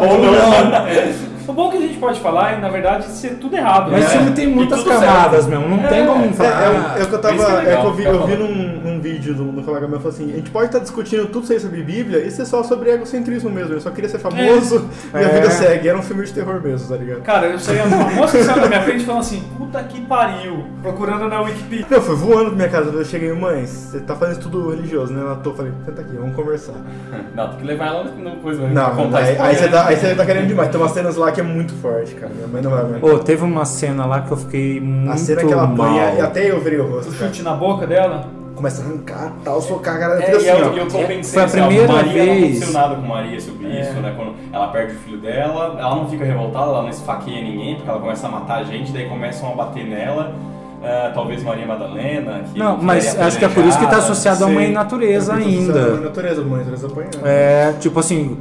Ou 0.00 0.18
não. 0.18 1.29
O 1.50 1.52
bom 1.52 1.68
que 1.70 1.76
a 1.78 1.80
gente 1.80 1.98
pode 1.98 2.20
falar 2.20 2.52
é, 2.52 2.58
na 2.58 2.68
verdade, 2.68 3.04
ser 3.06 3.30
tudo 3.40 3.56
errado. 3.56 3.90
Mas 3.90 4.00
né? 4.00 4.06
esse 4.06 4.16
filme 4.18 4.30
tem 4.32 4.46
muitas 4.46 4.78
tudo 4.84 4.90
camadas 4.90 5.46
mesmo, 5.46 5.68
não 5.68 5.78
tem 5.88 6.06
como 6.06 6.24
É, 6.24 6.32
falar. 6.32 6.48
é, 6.64 6.68
o- 6.68 6.72
ah, 6.72 6.94
é 6.98 7.02
o 7.02 7.06
que 7.08 7.14
eu 7.14 7.20
tava. 7.20 7.34
isso 7.34 7.44
é 7.46 7.50
É, 7.50 7.56
legal, 7.58 7.80
que 7.80 7.86
eu 7.86 7.92
vi, 7.94 8.04
eu 8.04 8.26
vi 8.26 8.36
num, 8.36 8.54
num 8.92 9.00
vídeo 9.00 9.34
do, 9.34 9.44
do 9.52 9.62
colega 9.62 9.88
meu 9.88 9.98
falou 9.98 10.12
assim: 10.14 10.32
a 10.32 10.36
gente 10.36 10.50
pode 10.50 10.66
estar 10.66 10.78
discutindo 10.78 11.26
tudo 11.26 11.42
isso 11.44 11.52
aí 11.52 11.60
sobre 11.60 11.82
Bíblia, 11.82 12.20
isso 12.24 12.40
é 12.40 12.44
só 12.44 12.62
sobre 12.62 12.90
egocentrismo 12.90 13.50
mesmo. 13.50 13.74
Eu 13.74 13.80
só 13.80 13.90
queria 13.90 14.08
ser 14.08 14.18
famoso 14.18 14.88
e 15.12 15.16
a 15.16 15.20
É. 15.20 15.28
vida 15.28 15.50
segue. 15.50 15.88
Era 15.88 15.98
um 15.98 16.02
filme 16.02 16.24
de 16.24 16.32
terror 16.32 16.60
mesmo, 16.62 16.88
tá 16.88 16.96
ligado? 16.96 17.22
Cara, 17.22 17.46
eu 17.46 17.58
saía, 17.58 17.82
uma 17.84 18.10
moça 18.10 18.38
que 18.38 18.44
saiu 18.44 18.60
na 18.62 18.68
minha 18.68 18.82
frente 18.82 19.04
falando 19.04 19.20
assim, 19.22 19.42
puta 19.58 19.82
que 19.82 20.00
pariu, 20.02 20.64
procurando 20.82 21.26
na 21.28 21.40
Wikipedia. 21.40 21.86
Eu 21.90 22.02
fui 22.02 22.14
voando 22.14 22.46
pra 22.50 22.56
minha 22.56 22.68
casa, 22.68 22.90
eu 22.90 23.04
cheguei, 23.04 23.32
mãe, 23.32 23.66
você 23.66 23.98
tá 24.00 24.14
fazendo 24.14 24.36
estudo 24.38 24.70
religioso, 24.70 25.12
né? 25.12 25.20
Ela 25.20 25.36
tô, 25.36 25.52
falei, 25.54 25.72
senta 25.84 26.00
aqui, 26.00 26.14
vamos 26.16 26.36
conversar. 26.36 26.74
Não, 27.34 27.48
tem 27.48 27.58
que 27.58 27.64
levar 27.64 27.86
ela 27.88 28.04
no 28.04 28.36
coisa. 28.36 28.62
né? 28.62 28.70
Não, 28.72 28.94
contar 28.94 29.18
aí, 29.18 29.36
aí 29.38 29.54
você 29.56 29.64
né? 29.66 29.68
tá, 29.72 29.86
aí 29.86 29.96
você 29.96 30.14
tá 30.14 30.26
querendo 30.26 30.46
demais. 30.48 30.68
Tem 30.70 30.80
umas 30.80 30.92
cenas 30.92 31.16
lá 31.16 31.32
que 31.32 31.39
é 31.40 31.42
muito 31.42 31.72
forte, 31.74 32.14
cara. 32.14 32.32
Minha 32.34 32.46
mãe 32.46 32.62
não 32.62 32.70
vai 32.70 32.80
aguentar. 32.80 33.10
Ô, 33.10 33.18
teve 33.18 33.42
uma 33.44 33.64
cena 33.64 34.06
lá 34.06 34.20
que 34.22 34.30
eu 34.30 34.36
fiquei 34.36 34.80
muito 34.80 35.12
A 35.12 35.16
cena 35.16 35.42
que 35.44 35.52
ela 35.52 35.66
mal. 35.66 35.86
apanha, 35.86 36.14
e 36.14 36.20
até 36.20 36.50
eu 36.50 36.60
virei 36.60 36.78
o 36.80 36.86
rosto, 36.88 37.10
O 37.10 37.14
cara. 37.14 37.26
chute 37.26 37.42
na 37.42 37.54
boca 37.54 37.86
dela. 37.86 38.24
Começa 38.54 38.82
a 38.82 38.84
arrancar, 38.84 39.32
tal, 39.42 39.58
socar 39.62 39.96
a 39.96 39.98
cara, 39.98 40.14
É, 40.22 40.26
fica 40.26 40.32
e 40.32 40.36
assim, 40.50 40.60
eu, 40.62 40.76
eu 40.76 40.86
tô 40.88 40.98
É, 40.98 41.04
pensando 41.04 41.32
foi 41.32 41.40
a 41.42 41.44
assim, 41.46 41.60
primeira 41.62 41.92
Maria 41.92 42.06
não 42.12 42.12
vez. 42.12 42.44
aconteceu 42.56 42.72
nada 42.74 42.94
com 42.94 43.00
Maria 43.02 43.40
sobre 43.40 43.80
isso, 43.80 43.92
né? 43.94 44.12
Quando 44.14 44.34
ela 44.52 44.68
perde 44.68 44.92
o 44.92 44.98
filho 44.98 45.16
dela, 45.18 45.76
ela 45.78 45.96
não 45.96 46.08
fica 46.10 46.24
revoltada, 46.26 46.66
ela 46.66 46.82
não 46.82 46.90
esfaqueia 46.90 47.42
ninguém, 47.42 47.76
porque 47.76 47.88
ela 47.90 48.00
começa 48.00 48.26
a 48.26 48.30
matar 48.30 48.58
a 48.58 48.64
gente, 48.64 48.92
daí 48.92 49.08
começam 49.08 49.50
a 49.50 49.54
bater 49.54 49.86
nela. 49.86 50.34
Ah, 50.82 51.10
talvez 51.14 51.42
Maria 51.42 51.66
Madalena. 51.66 52.40
Que, 52.52 52.58
Não, 52.58 52.76
mas 52.76 53.14
é 53.14 53.22
acho 53.22 53.38
que 53.38 53.44
é 53.44 53.48
por 53.48 53.64
isso 53.64 53.78
que 53.78 53.86
tá 53.86 53.96
associado 53.98 54.44
à 54.44 54.48
mãe 54.48 54.70
natureza 54.72 55.32
É 55.32 55.36
A 55.36 55.38
ainda. 55.38 55.96
natureza, 55.96 56.40
a 56.42 56.44
mãe 56.44 56.58
natureza 56.58 56.86
apanhando. 56.86 57.20
É, 57.24 57.72
tipo 57.80 57.98
assim, 58.00 58.38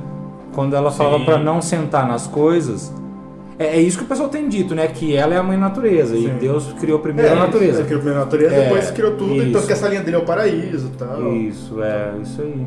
quando 0.54 0.76
ela 0.76 0.92
fala 0.92 1.20
Sim. 1.20 1.26
pra 1.26 1.38
não 1.38 1.62
sentar 1.62 2.08
nas 2.08 2.28
coisas, 2.28 2.94
é, 3.58 3.78
é 3.78 3.82
isso 3.82 3.98
que 3.98 4.04
o 4.04 4.08
pessoal 4.08 4.30
tem 4.30 4.48
dito, 4.48 4.74
né? 4.74 4.88
Que 4.88 5.16
ela 5.16 5.34
é 5.34 5.38
a 5.38 5.44
mãe 5.44 5.58
natureza 5.58 6.16
e 6.16 6.24
Sim. 6.24 6.38
Deus 6.40 6.74
criou 6.80 7.00
primeiro 7.00 7.32
a 7.32 7.36
É, 7.36 7.40
natureza. 7.40 7.80
Ele 7.80 7.86
criou 7.88 8.00
primeiro 8.02 8.22
a 8.22 8.26
natureza, 8.26 8.56
É, 8.56 8.64
depois 8.64 8.92
criou 8.92 9.12
tudo, 9.18 9.36
isso. 9.36 9.46
então 9.48 9.62
que 9.62 9.72
essa 9.74 9.88
linha 9.90 10.02
dele 10.02 10.16
é 10.18 10.20
o 10.20 10.26
paraíso 10.26 10.88
e 10.94 10.98
tal. 10.98 11.34
Isso, 11.36 11.82
é, 11.84 12.14
isso 12.22 12.42
aí. 12.42 12.66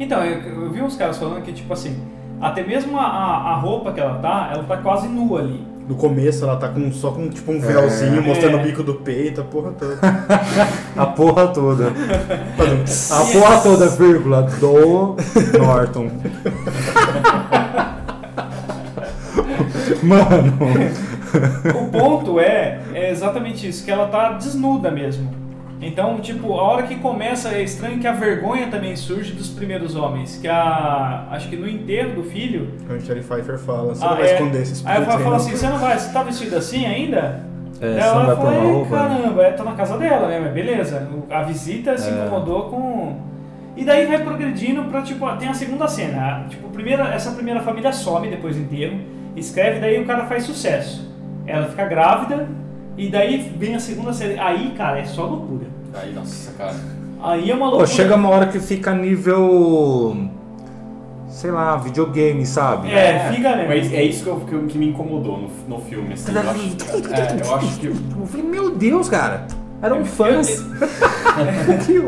Então, 0.00 0.24
eu, 0.24 0.62
eu 0.64 0.70
vi 0.70 0.80
uns 0.80 0.96
caras 0.96 1.18
falando 1.18 1.42
que, 1.42 1.52
tipo 1.52 1.72
assim, 1.72 1.96
até 2.40 2.64
mesmo 2.64 2.96
a, 2.98 3.02
a, 3.02 3.50
a 3.52 3.54
roupa 3.56 3.92
que 3.92 4.00
ela 4.00 4.14
tá, 4.18 4.50
ela 4.52 4.62
tá 4.64 4.76
quase 4.76 5.08
nua 5.08 5.40
ali. 5.40 5.60
No 5.88 5.94
começo 5.94 6.44
ela 6.44 6.56
tá 6.56 6.68
com, 6.68 6.92
só 6.92 7.10
com 7.12 7.30
tipo 7.30 7.50
um 7.50 7.58
véuzinho 7.58 8.22
mostrando 8.22 8.58
É. 8.58 8.60
o 8.60 8.62
bico 8.62 8.82
do 8.82 8.96
peito, 8.96 9.40
a 9.40 9.44
porra 9.44 9.70
toda. 9.72 9.96
A 10.96 11.06
porra 11.06 11.48
toda. 11.48 11.86
A 11.88 13.24
porra 13.32 13.58
toda, 13.62 13.86
vírgula, 13.88 14.42
do 14.42 15.16
Norton. 15.58 16.10
Mano, 20.02 20.58
O 21.74 21.88
ponto 21.90 22.40
é, 22.40 22.80
é 22.94 23.10
exatamente 23.10 23.68
isso, 23.68 23.84
que 23.84 23.90
ela 23.90 24.06
tá 24.08 24.32
desnuda 24.32 24.90
mesmo. 24.90 25.28
Então, 25.80 26.18
tipo, 26.20 26.52
a 26.54 26.62
hora 26.62 26.82
que 26.84 26.96
começa 26.96 27.50
é 27.50 27.62
estranho 27.62 28.00
que 28.00 28.06
a 28.06 28.12
vergonha 28.12 28.66
também 28.66 28.96
surge 28.96 29.32
dos 29.32 29.48
primeiros 29.48 29.94
homens. 29.94 30.36
Que 30.40 30.48
a. 30.48 31.28
Acho 31.30 31.48
que 31.48 31.56
no 31.56 31.68
enterro 31.68 32.14
do 32.16 32.24
filho. 32.24 32.74
A 32.88 32.94
Michelle 32.94 33.20
Pfeiffer 33.22 33.58
fala, 33.58 33.94
você 33.94 34.04
ah, 34.04 34.08
não 34.10 34.16
vai 34.16 34.28
é, 34.28 34.34
esconder 34.34 34.62
esses 34.62 34.84
Aí 34.86 34.96
ela 34.96 35.06
fala 35.06 35.24
não. 35.24 35.36
assim: 35.36 35.50
você 35.52 35.66
não 35.68 35.78
vai, 35.78 35.96
você 35.98 36.12
tá 36.12 36.22
vestido 36.24 36.56
assim 36.56 36.84
ainda? 36.84 37.46
É, 37.80 37.86
não 37.94 37.98
ela 38.00 38.24
vai 38.26 38.36
fala, 38.36 38.50
uma 38.50 38.64
"Ei, 38.66 38.72
roupa?" 38.72 38.96
caramba, 38.96 39.42
é, 39.44 39.50
tá 39.52 39.62
na 39.64 39.72
casa 39.72 39.96
dela, 39.98 40.26
né? 40.26 40.40
Mas 40.42 40.52
beleza. 40.52 41.08
O- 41.12 41.32
A 41.32 41.42
visita 41.44 41.96
se 41.96 42.08
É. 42.10 42.12
incomodou 42.12 42.62
com. 42.70 43.16
E 43.76 43.84
daí 43.84 44.04
vai 44.06 44.18
progredindo 44.18 44.82
pra, 44.84 45.02
tipo, 45.02 45.24
tem 45.36 45.48
a 45.48 45.54
segunda 45.54 45.86
cena. 45.86 46.44
Tipo, 46.48 46.68
primeira, 46.70 47.04
essa 47.14 47.30
primeira 47.30 47.60
família 47.60 47.92
some 47.92 48.26
depois 48.28 48.56
do 48.56 48.62
enterro, 48.62 48.98
escreve, 49.36 49.78
daí 49.78 50.02
o 50.02 50.04
cara 50.06 50.24
faz 50.24 50.42
sucesso. 50.42 51.08
Ela 51.46 51.66
fica 51.66 51.86
grávida, 51.86 52.48
e 52.98 53.08
daí 53.08 53.52
vem 53.56 53.74
a 53.74 53.80
segunda 53.80 54.12
cena. 54.12 54.42
Aí, 54.44 54.74
cara, 54.76 54.98
é 54.98 55.04
só 55.04 55.24
loucura. 55.24 55.66
Aí, 55.94 56.12
nossa, 56.12 56.52
cara. 56.52 56.74
Aí 57.22 57.50
é 57.50 57.54
uma 57.54 57.66
Pô, 57.66 57.70
loucura. 57.76 57.86
chega 57.86 58.14
uma 58.16 58.28
hora 58.28 58.46
que 58.46 58.58
fica 58.60 58.92
nível. 58.94 60.28
Sei 61.28 61.50
lá, 61.52 61.76
videogame, 61.76 62.44
sabe? 62.44 62.90
É, 62.90 63.30
fica 63.32 63.54
mesmo. 63.54 63.68
Mas 63.68 63.92
é 63.92 64.02
isso 64.02 64.24
que, 64.24 64.52
eu- 64.54 64.66
que, 64.66 64.76
me 64.76 64.88
incomodou 64.88 65.38
no, 65.38 65.76
no 65.76 65.80
filme. 65.84 66.14
Assim, 66.14 66.32
eu, 66.34 66.40
acho, 66.40 66.76
é, 67.14 67.46
eu 67.48 67.54
acho 67.54 67.78
que. 67.78 67.86
Eu 67.86 68.26
falei, 68.26 68.46
meu 68.46 68.70
Deus, 68.70 69.08
cara. 69.08 69.46
Eram 69.80 69.98
Eu- 69.98 70.04
fãs. 70.04 70.48
que. 71.86 72.00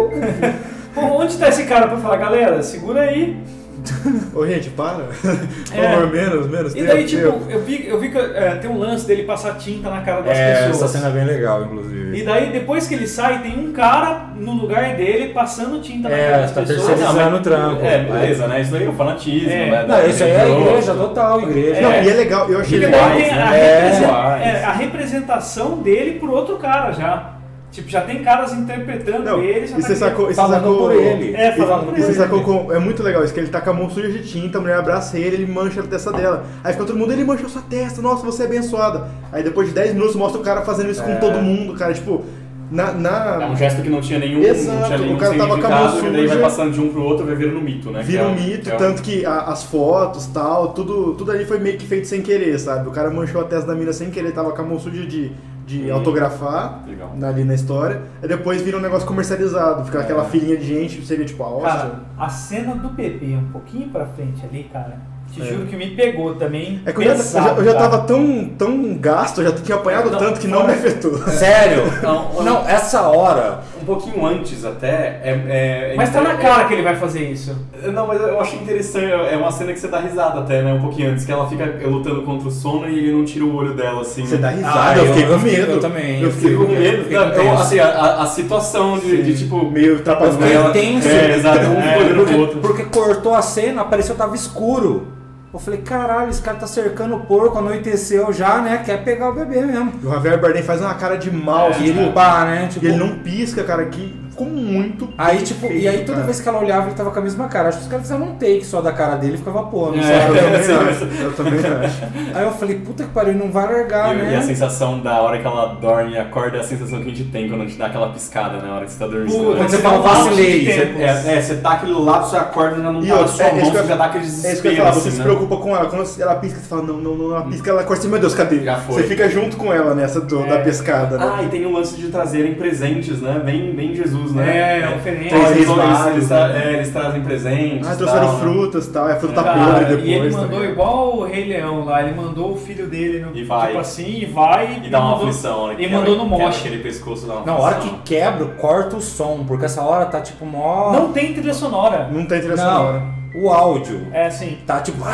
Pô, 0.94 1.00
onde 1.02 1.36
tá 1.38 1.48
esse 1.48 1.64
cara 1.64 1.86
pra 1.86 1.98
falar, 1.98 2.16
galera, 2.16 2.62
segura 2.62 3.02
aí. 3.02 3.38
Ô 4.34 4.46
gente, 4.46 4.70
para. 4.70 5.04
Por 5.14 5.78
É. 5.78 5.90
favor, 5.94 6.10
menos, 6.10 6.46
menos. 6.48 6.74
E 6.74 6.82
daí, 6.82 7.04
tempo, 7.04 7.08
tipo, 7.08 7.32
tempo. 7.32 7.50
eu 7.50 7.60
vi, 7.62 7.86
eu 7.86 7.98
vi 8.00 8.10
que 8.10 8.18
é, 8.18 8.50
tem 8.60 8.70
um 8.70 8.78
lance 8.78 9.06
dele 9.06 9.22
passar 9.24 9.54
tinta 9.56 9.88
na 9.90 10.00
cara 10.02 10.22
das 10.22 10.36
É, 10.38 10.54
pessoas. 10.68 10.76
essa 10.82 10.88
cena 10.88 11.08
é 11.08 11.12
bem 11.12 11.24
legal, 11.24 11.64
inclusive. 11.64 12.18
E 12.18 12.22
daí, 12.24 12.50
depois 12.50 12.86
que 12.86 12.94
ele 12.94 13.06
sai, 13.06 13.40
tem 13.42 13.58
um 13.58 13.72
cara 13.72 14.26
no 14.36 14.52
lugar 14.52 14.96
dele 14.96 15.32
passando 15.32 15.80
tinta 15.80 16.08
na 16.08 16.16
É, 16.16 16.30
cara 16.30 16.42
das 16.42 16.52
tá 16.52 16.60
pessoas. 16.62 16.86
terceirizando. 16.86 17.30
mas- 17.30 17.40
o 17.40 17.42
trampo. 17.42 17.84
É, 17.84 17.98
beleza, 17.98 18.46
né? 18.48 18.60
Isso 18.60 18.72
daí 18.72 18.84
é 18.84 18.88
o 18.88 18.92
fanatismo, 18.92 19.50
É. 19.50 19.70
né? 19.70 19.84
Não, 19.86 20.06
isso 20.06 20.24
aí 20.24 20.30
é 20.30 20.38
religioso. 20.38 20.68
igreja 20.68 20.94
total, 20.94 21.42
igreja. 21.42 21.80
Não, 21.80 21.92
É. 21.92 22.04
e 22.04 22.08
é 22.08 22.12
legal, 22.14 22.48
eu 22.50 22.60
achei 22.60 22.78
legal. 22.78 23.10
tem 23.16 23.30
a, 23.30 23.56
É, 23.56 24.60
é, 24.60 24.64
a 24.64 24.72
representação 24.72 25.78
dele 25.78 26.18
pro 26.18 26.30
outro 26.32 26.56
cara 26.56 26.92
já. 26.92 27.39
Tipo, 27.70 27.88
já 27.88 28.00
tem 28.00 28.22
caras 28.24 28.52
interpretando 28.52 29.22
Não, 29.24 29.40
ele. 29.42 29.66
Já 29.68 29.78
e 29.78 29.80
tá 29.80 29.86
você 29.88 29.96
sacou, 29.96 30.30
e 30.30 30.34
sacou, 30.34 30.76
por 30.76 30.92
ele. 30.92 31.34
É, 31.36 31.52
falando 31.52 31.82
E 31.82 31.86
por 31.86 31.98
E 31.98 32.02
você 32.02 32.08
ele. 32.08 32.14
sacou 32.18 32.42
com, 32.42 32.72
é 32.72 32.78
muito 32.80 33.00
legal 33.02 33.22
isso, 33.24 33.32
que 33.32 33.38
ele 33.38 33.48
tá 33.48 33.60
com 33.60 33.70
a 33.70 33.72
mão 33.72 33.88
suja 33.88 34.08
de 34.08 34.22
tinta, 34.28 34.58
a 34.58 34.60
mulher 34.60 34.76
abraça 34.78 35.16
ele, 35.18 35.36
ele 35.36 35.46
mancha 35.52 35.80
a 35.80 35.84
testa 35.84 36.12
dela. 36.12 36.44
Aí 36.64 36.72
fica 36.72 36.84
todo 36.84 36.98
mundo, 36.98 37.12
ele 37.12 37.22
manchou 37.24 37.48
sua 37.48 37.62
testa, 37.62 38.02
nossa, 38.02 38.24
você 38.26 38.42
é 38.42 38.46
abençoada. 38.46 39.08
Aí 39.30 39.42
depois 39.44 39.68
de 39.68 39.74
10 39.74 39.94
minutos 39.94 40.16
mostra 40.16 40.40
o 40.40 40.44
cara 40.44 40.62
fazendo 40.62 40.90
isso 40.90 41.02
com 41.02 41.12
É. 41.12 41.16
todo 41.16 41.38
mundo, 41.40 41.74
cara, 41.74 41.94
tipo, 41.94 42.24
Na, 42.72 42.92
na- 42.92 43.38
É 43.42 43.46
um 43.48 43.56
gesto 43.56 43.82
que 43.82 43.88
não 43.88 44.00
tinha 44.00 44.20
nenhum, 44.20 44.44
Exato, 44.44 44.78
não 44.78 44.86
tinha 44.86 44.98
nenhum 44.98 45.16
o 45.16 45.18
cara 45.18 45.34
tava 45.36 45.58
com 45.58 45.66
a 45.66 45.70
mão 45.70 45.98
e 45.98 46.02
daí 46.02 46.12
vai 46.12 46.28
suja. 46.28 46.38
passando 46.40 46.70
de 46.72 46.80
um 46.80 46.88
pro 46.92 47.02
outro, 47.02 47.26
vai 47.26 47.34
virando 47.34 47.60
mito, 47.60 47.90
né? 47.90 48.00
Vira 48.00 48.22
é 48.22 48.26
um 48.28 48.32
mito, 48.36 48.70
é 48.70 48.74
o- 48.76 48.78
tanto 48.78 49.02
que 49.02 49.26
a- 49.26 49.40
as 49.40 49.64
fotos 49.64 50.26
tal, 50.26 50.68
tudo, 50.68 51.14
tudo 51.14 51.32
ali 51.32 51.44
foi 51.44 51.58
meio 51.58 51.76
que 51.76 51.84
feito 51.84 52.06
sem 52.06 52.22
querer, 52.22 52.56
sabe? 52.60 52.86
O 52.88 52.92
cara 52.92 53.10
manchou 53.10 53.40
a 53.40 53.44
testa 53.44 53.66
da 53.66 53.74
mina 53.74 53.92
sem 53.92 54.08
querer, 54.10 54.30
tava 54.30 54.52
com 54.52 54.62
a 54.62 54.64
mão 54.64 54.78
suja 54.78 55.04
de, 55.04 55.32
de 55.66 55.90
Hum. 55.90 55.94
autografar 55.94 56.80
Legal. 56.86 57.12
ali 57.22 57.44
na 57.44 57.54
história, 57.54 58.02
e 58.22 58.26
depois 58.28 58.60
vira 58.62 58.76
um 58.76 58.80
negócio 58.80 59.06
comercializado, 59.06 59.84
fica 59.84 60.00
aquela 60.00 60.24
filinha 60.24 60.56
de 60.56 60.64
gente, 60.66 61.04
seria 61.06 61.24
tipo 61.24 61.42
a 61.42 61.48
hóstia. 61.48 61.70
Cara, 61.70 61.90
a 62.18 62.28
cena 62.28 62.74
do 62.74 62.88
Pepe 62.90 63.34
um 63.36 63.52
pouquinho 63.52 63.88
pra 63.88 64.06
frente 64.06 64.44
ali, 64.44 64.68
cara, 64.72 64.98
te 65.32 65.44
juro 65.44 65.66
que 65.66 65.76
me 65.76 65.94
pegou 65.94 66.34
também. 66.34 66.82
É 66.84 66.92
que 66.92 66.98
eu 67.00 67.04
já, 67.04 67.10
eu 67.12 67.16
já, 67.22 67.48
eu 67.54 67.64
já 67.64 67.72
cara. 67.74 67.88
tava 67.88 67.98
tão, 68.04 68.46
tão 68.58 68.94
gasto, 68.98 69.40
eu 69.40 69.44
já 69.50 69.52
tinha 69.56 69.76
apanhado 69.78 70.10
Não, 70.10 70.18
tanto 70.18 70.40
que 70.40 70.48
não 70.48 70.66
me 70.66 70.74
fora- 70.74 70.88
afetou. 70.88 71.18
Sério? 71.30 71.84
Não, 72.02 72.42
Não, 72.42 72.68
essa 72.68 73.02
hora. 73.02 73.60
Um 73.90 73.94
pouquinho 73.94 74.24
antes 74.24 74.64
até, 74.64 75.20
é... 75.24 75.90
é- 75.90 75.94
Mas 75.96 76.12
tá 76.12 76.20
na 76.20 76.34
cara 76.34 76.64
que 76.66 76.74
ele 76.74 76.82
vai 76.82 76.94
fazer 76.94 77.24
isso. 77.28 77.56
Não, 77.92 78.06
mas 78.06 78.20
eu 78.20 78.40
achei 78.40 78.60
interessante, 78.60 79.10
é 79.10 79.36
uma 79.36 79.50
cena 79.50 79.72
que 79.72 79.80
você 79.80 79.88
dá 79.88 79.98
risada 79.98 80.38
até, 80.40 80.62
né? 80.62 80.72
Um 80.72 80.80
pouquinho 80.80 81.10
antes, 81.10 81.24
que 81.24 81.32
ela 81.32 81.48
fica 81.48 81.64
lutando 81.86 82.22
contra 82.22 82.46
o 82.46 82.50
sono 82.52 82.88
e 82.88 82.96
ele 82.98 83.12
não 83.12 83.24
tira 83.24 83.44
o 83.44 83.54
olho 83.56 83.74
dela, 83.74 84.02
assim. 84.02 84.24
Você 84.24 84.36
dá 84.36 84.50
risada, 84.50 84.80
Ah, 84.92 84.96
eu 84.96 85.04
eu- 85.06 85.14
fiquei 85.14 85.28
eu 85.28 85.38
com 85.38 85.44
medo. 85.44 85.72
eu 85.72 85.80
também, 85.80 86.20
Eu 86.20 86.26
eu 86.28 86.32
fiquei 86.32 86.50
Fico 86.50 86.66
com 86.66 86.72
medo. 86.72 87.04
tenso. 87.08 87.62
assim, 87.62 87.78
a, 87.80 88.22
a- 88.22 88.26
situação 88.26 88.98
de, 88.98 89.22
de, 89.24 89.38
tipo... 89.38 89.68
meio 89.70 89.98
trapalhão. 90.02 90.34
fiquei 90.38 90.52
ela- 90.54 90.70
tenso. 90.70 91.08
É, 91.08 91.34
exato, 91.36 91.58
um 91.66 91.80
É, 91.80 91.96
olhando 91.98 92.14
pro 92.14 92.24
Porque, 92.24 92.34
outro. 92.40 92.58
porque 92.60 92.82
cortou 92.84 93.34
a 93.34 93.42
cena, 93.42 93.84
pareceu 93.84 94.14
que 94.14 94.20
tava 94.20 94.36
escuro. 94.36 95.08
Eu 95.52 95.58
falei, 95.58 95.80
caralho, 95.80 96.30
esse 96.30 96.40
cara 96.40 96.58
tá 96.58 96.66
cercando 96.66 97.16
o 97.16 97.20
porco, 97.20 97.58
anoiteceu 97.58 98.32
já, 98.32 98.60
né? 98.60 98.82
Quer 98.84 99.02
pegar 99.02 99.30
o 99.30 99.34
bebê 99.34 99.62
mesmo. 99.62 99.92
E 100.00 100.06
o 100.06 100.10
Javier 100.10 100.40
Bardem 100.40 100.62
faz 100.62 100.80
uma 100.80 100.94
cara 100.94 101.16
de 101.16 101.28
mal, 101.30 101.68
É, 101.68 101.70
assim, 101.70 101.84
E 101.86 101.92
tipo, 101.92 102.12
pá, 102.12 102.44
né? 102.44 102.68
Tipo, 102.68 102.84
e 102.84 102.88
ele 102.88 102.96
não 102.96 103.18
pisca, 103.18 103.64
cara, 103.64 103.84
que 103.86 104.14
ficou 104.44 104.46
muito 104.62 105.08
Aí, 105.16 105.38
tipo, 105.42 105.66
feito, 105.66 105.82
e 105.82 105.88
aí 105.88 105.98
toda 105.98 106.12
cara. 106.14 106.24
vez 106.24 106.40
que 106.40 106.48
ela 106.48 106.58
olhava, 106.60 106.86
ele 106.86 106.94
tava 106.94 107.10
com 107.10 107.18
a 107.18 107.22
mesma 107.22 107.48
cara. 107.48 107.68
Acho 107.68 107.78
que 107.78 107.84
os 107.84 107.90
caras 107.90 108.06
fizeram 108.06 108.24
um 108.26 108.34
take 108.34 108.64
só 108.64 108.80
da 108.80 108.92
cara 108.92 109.16
dele 109.16 109.34
e 109.34 109.38
ficava 109.38 109.62
pô, 109.64 109.90
não 109.92 110.02
É. 110.02 110.28
Eu 110.28 110.34
também 110.34 110.62
Sim, 110.62 110.72
acho, 110.72 111.04
eu 111.22 111.32
também 111.34 111.58
acho. 111.60 112.02
Aí 112.34 112.44
eu 112.44 112.52
falei, 112.52 112.76
puta 112.78 113.04
que 113.04 113.10
pariu, 113.10 113.34
não 113.34 113.50
vai 113.50 113.66
largar, 113.72 114.14
E, 114.14 114.18
né? 114.18 114.32
e 114.32 114.36
a 114.36 114.42
sensação 114.42 115.00
da 115.00 115.20
hora 115.20 115.38
que 115.38 115.46
ela 115.46 115.74
dorme 115.80 116.12
e 116.12 116.18
acorda 116.18 116.56
é 116.58 116.60
a 116.60 116.64
sensação 116.64 116.98
que 117.00 117.06
a 117.10 117.14
gente 117.14 117.24
tem 117.30 117.48
quando 117.48 117.62
a 117.62 117.64
gente 117.66 117.78
dá 117.78 117.86
aquela 117.86 118.08
piscada 118.10 118.58
na 118.58 118.74
hora 118.74 118.84
que 118.84 118.92
você 118.92 118.98
tá 118.98 119.06
dormindo. 119.06 119.30
Puta, 119.36 119.50
né? 119.50 119.56
Quando 119.56 119.68
você 119.70 119.76
Você 119.76 119.82
fala 119.82 119.98
vacilei, 119.98 120.64
você-. 120.64 120.80
É, 120.80 121.36
é, 121.36 121.40
você 121.42 121.54
tá 121.56 121.70
aquele 121.72 121.92
lado, 121.92 122.28
você 122.30 122.36
acorda 122.36 122.76
e 122.78 122.82
já 122.82 122.92
não 122.92 123.02
E 123.04 123.08
tá 123.08 123.26
sua 123.26 123.44
é, 123.44 123.50
mão, 123.52 123.60
eu- 123.60 123.66
você 123.72 123.86
já 123.88 123.96
dá 123.96 124.04
aquele 124.06 124.24
É 124.24 124.26
isso 124.26 124.40
que 124.40 124.46
eu 124.46 124.50
desespero, 124.50 124.74
ia 124.74 124.78
falar, 124.80 124.90
assim, 124.90 125.00
você 125.00 125.10
se 125.10 125.18
né? 125.18 125.24
preocupa 125.24 125.56
com 125.56 125.76
ela. 125.76 125.86
Quando 125.86 126.20
ela 126.20 126.34
pisca, 126.36 126.60
você 126.60 126.66
fala, 126.68 126.82
não, 126.82 126.96
não, 126.98 127.14
não, 127.16 127.30
ela 127.36 127.42
pisca, 127.46 127.70
ela 127.70 127.82
corta 127.84 128.00
assim, 128.02 128.10
meu 128.10 128.18
Deus, 128.20 128.34
cadê? 128.34 128.60
Já 128.64 128.76
foi. 128.76 129.02
Você 129.02 129.08
fica 129.08 129.28
junto 129.28 129.56
com 129.56 129.72
ela 129.72 129.94
nessa 129.94 130.20
do- 130.20 130.46
da 130.46 130.58
pescada, 130.60 131.16
né? 131.18 131.32
Ah, 131.38 131.42
e 131.42 131.48
tem 131.48 131.64
o 131.66 131.72
lance 131.72 131.96
de 131.96 132.08
trazerem 132.08 132.54
presentes, 132.54 133.20
né? 133.20 133.40
Bem, 133.44 133.72
bem 133.74 133.94
Jesus, 133.94 134.29
né? 134.34 134.80
É, 134.80 134.88
oferenda. 134.96 135.24
Então, 135.26 135.38
eles, 135.38 135.50
Três 135.50 135.68
eles, 135.68 135.76
magos, 135.76 136.06
eles, 136.12 136.28
tra- 136.28 136.48
né? 136.48 136.64
é, 136.64 136.72
eles 136.74 136.90
trazem 136.90 137.20
presentes. 137.22 137.88
Ah, 137.88 137.92
e 137.92 137.96
trouxeram 137.96 138.26
tal, 138.26 138.34
né? 138.34 138.40
frutas 138.40 138.86
e 138.86 138.90
tal, 138.90 139.08
é 139.10 139.16
fruta 139.16 139.42
Cara, 139.42 139.58
podre 139.64 139.84
depois. 139.84 140.04
e 140.08 140.12
ele 140.12 140.30
mandou 140.30 140.58
ligado? 140.60 140.72
igual 140.72 141.16
o 141.18 141.24
Rei 141.24 141.44
Leão 141.48 141.84
lá, 141.84 142.02
ele 142.02 142.14
mandou 142.14 142.52
o 142.52 142.56
filho 142.56 142.86
dele 142.86 143.20
no, 143.20 143.36
E 143.36 143.44
vai. 143.44 143.68
tipo 143.68 143.78
assim, 143.80 144.06
e 144.20 144.26
vai 144.26 144.80
E 144.84 144.88
dá 144.90 144.98
uma 145.00 145.10
mandou- 145.10 145.28
aflição, 145.28 145.66
né? 145.68 145.74
E 145.74 145.76
Quebra- 145.78 145.98
mandou 145.98 146.16
no 146.16 146.26
moche. 146.26 146.58
aquele 146.66 146.82
pescoço 146.82 147.26
dá 147.26 147.34
uma 147.34 147.46
Na 147.46 147.56
hora 147.56 147.74
que 147.76 147.90
quebra, 148.04 148.44
corta 148.58 148.96
o 148.96 149.00
som, 149.00 149.44
porque 149.46 149.64
essa 149.66 149.82
hora 149.82 150.06
tá 150.06 150.20
tipo 150.20 150.44
mó. 150.46 150.92
Não 150.92 151.12
tem 151.12 151.32
trilha 151.32 151.54
sonora. 151.54 152.08
Não 152.10 152.24
tem 152.26 152.38
trilha 152.40 152.56
sonora. 152.56 153.02
o 153.34 153.48
áudio 153.48 154.08
É 154.12 154.26
assim. 154.26 154.58
tá 154.66 154.80
tipo. 154.80 154.98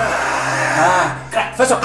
Ah, 0.78 1.16
faz 1.54 1.68
só. 1.70 1.78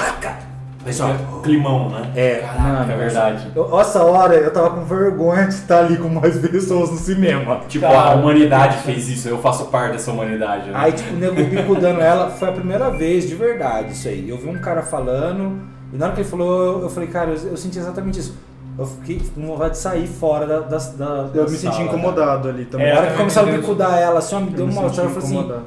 É 0.85 1.41
Climão, 1.43 1.89
né? 1.89 2.11
É, 2.15 2.35
Caraca, 2.37 2.59
mano, 2.59 2.91
é 2.91 2.97
verdade. 2.97 3.51
Eu, 3.55 3.79
essa 3.79 4.03
hora 4.03 4.35
eu 4.35 4.51
tava 4.51 4.71
com 4.71 4.83
vergonha 4.83 5.47
de 5.47 5.53
estar 5.53 5.79
ali 5.79 5.97
com 5.97 6.09
mais 6.09 6.37
pessoas 6.41 6.89
no 6.89 6.97
cinema. 6.97 7.61
Tipo, 7.67 7.85
Cara, 7.85 8.11
a 8.11 8.15
humanidade 8.15 8.77
fez 8.77 9.07
isso, 9.07 9.29
eu 9.29 9.37
faço 9.37 9.65
parte 9.65 9.93
dessa 9.93 10.11
humanidade, 10.11 10.69
né? 10.69 10.73
Aí, 10.75 10.91
tipo, 10.91 11.13
o 11.13 11.17
nego 11.17 11.35
bicudando 11.43 12.01
ela, 12.01 12.31
foi 12.31 12.49
a 12.49 12.51
primeira 12.51 12.89
vez, 12.89 13.27
de 13.27 13.35
verdade, 13.35 13.93
isso 13.93 14.07
aí. 14.07 14.27
Eu 14.27 14.37
vi 14.37 14.49
um 14.49 14.59
cara 14.59 14.81
falando, 14.81 15.59
e 15.93 15.97
na 15.97 16.05
hora 16.07 16.15
que 16.15 16.21
ele 16.21 16.29
falou, 16.29 16.81
eu, 16.81 16.89
falei, 16.89 17.09
cara, 17.09 17.31
eu, 17.31 17.49
eu 17.49 17.57
senti 17.57 17.77
exatamente 17.77 18.19
isso. 18.19 18.35
Eu 18.79 18.85
fiquei 18.85 19.21
com 19.35 19.45
vontade 19.45 19.71
de 19.71 19.77
sair 19.79 20.07
fora 20.07 20.47
da, 20.47 20.59
da, 20.61 20.77
da 20.77 21.05
Eu 21.35 21.45
da 21.45 21.51
me 21.51 21.57
senti 21.57 21.75
sala, 21.75 21.83
incomodado 21.83 22.49
ali 22.49 22.65
também. 22.65 22.87
É, 22.87 22.93
Na 22.93 22.99
hora 23.01 23.11
que 23.11 23.17
começaram 23.17 23.49
a 23.49 23.51
me 23.51 23.57
bicudar 23.59 23.99
ela, 23.99 24.19
assim, 24.19 24.35
ó, 24.35 24.39
me 24.39 24.47
Eu 24.47 24.53
deu 24.53 24.67
me 24.67 24.73
uma 24.73 24.89
senti 24.89 24.99
hora, 25.01 25.09
eu 25.09 25.21
falei 25.21 25.37
assim. 25.39 25.63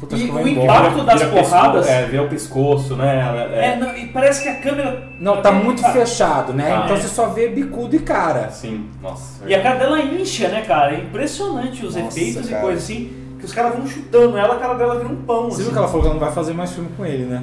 Puta, 0.00 0.16
E 0.16 0.30
o 0.30 0.48
impacto 0.48 1.04
das 1.04 1.20
Vira 1.22 1.30
porradas- 1.42 1.86
É, 1.88 2.06
vê 2.06 2.18
o 2.18 2.28
pescoço, 2.28 2.96
né? 2.96 3.48
É, 3.52 3.66
É, 3.72 3.76
não, 3.76 3.94
e 3.96 4.06
parece 4.06 4.42
que 4.42 4.48
a 4.48 4.56
câmera. 4.56 5.08
Não, 5.20 5.40
tá 5.42 5.52
muito 5.52 5.84
Ah, 5.84 5.90
fechado, 5.90 6.52
né? 6.52 6.68
Tá. 6.68 6.84
Então 6.84 6.96
você 6.96 7.08
só 7.08 7.26
vê 7.26 7.48
bicudo 7.48 7.94
e 7.94 7.98
cara. 8.00 8.50
Sim, 8.50 8.86
nossa. 9.02 9.44
E 9.46 9.54
a 9.54 9.62
cara 9.62 9.76
dela 9.76 10.00
incha, 10.00 10.48
né, 10.48 10.62
cara? 10.62 10.94
É 10.94 11.00
impressionante 11.00 11.84
os 11.86 11.94
Nossa, 11.94 12.18
efeitos 12.18 12.48
cara. 12.48 12.58
e 12.58 12.64
coisas 12.64 12.84
assim. 12.84 13.12
Que 13.38 13.44
os 13.46 13.52
caras 13.52 13.74
vão 13.74 13.86
chutando 13.86 14.36
ela, 14.36 14.54
a 14.54 14.58
cara 14.58 14.74
dela 14.74 14.96
vira 14.96 15.08
um 15.08 15.16
pão. 15.16 15.44
Você 15.44 15.54
assim. 15.54 15.62
viu 15.64 15.72
que 15.72 15.78
ela 15.78 15.86
falou 15.88 16.02
que 16.02 16.06
ela 16.08 16.14
não 16.18 16.24
vai 16.26 16.32
fazer 16.34 16.52
mais 16.52 16.72
filme 16.72 16.90
com 16.96 17.06
ele, 17.06 17.24
né? 17.24 17.42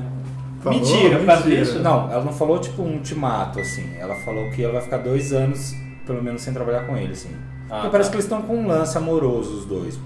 Falou? 0.61 0.79
Mentira, 0.79 1.17
por 1.17 1.25
causa 1.25 1.43
disso? 1.43 1.79
Não, 1.79 2.11
ela 2.11 2.23
não 2.23 2.33
falou 2.33 2.59
tipo 2.59 2.81
um 2.81 2.93
ultimato, 2.93 3.59
assim. 3.59 3.87
Ela 3.99 4.15
falou 4.15 4.49
que 4.51 4.63
ela 4.63 4.73
vai 4.73 4.81
ficar 4.81 4.97
dois 4.97 5.31
anos, 5.33 5.73
pelo 6.05 6.21
menos, 6.21 6.41
sem 6.41 6.53
trabalhar 6.53 6.81
com 6.85 6.95
ele, 6.97 7.13
assim. 7.13 7.29
Ah, 7.69 7.75
Porque 7.75 7.89
parece 7.89 8.09
tá. 8.09 8.11
que 8.11 8.15
eles 8.17 8.25
estão 8.25 8.41
com 8.43 8.57
um 8.57 8.67
lance 8.67 8.97
amoroso, 8.97 9.53
os 9.57 9.65
dois. 9.65 9.99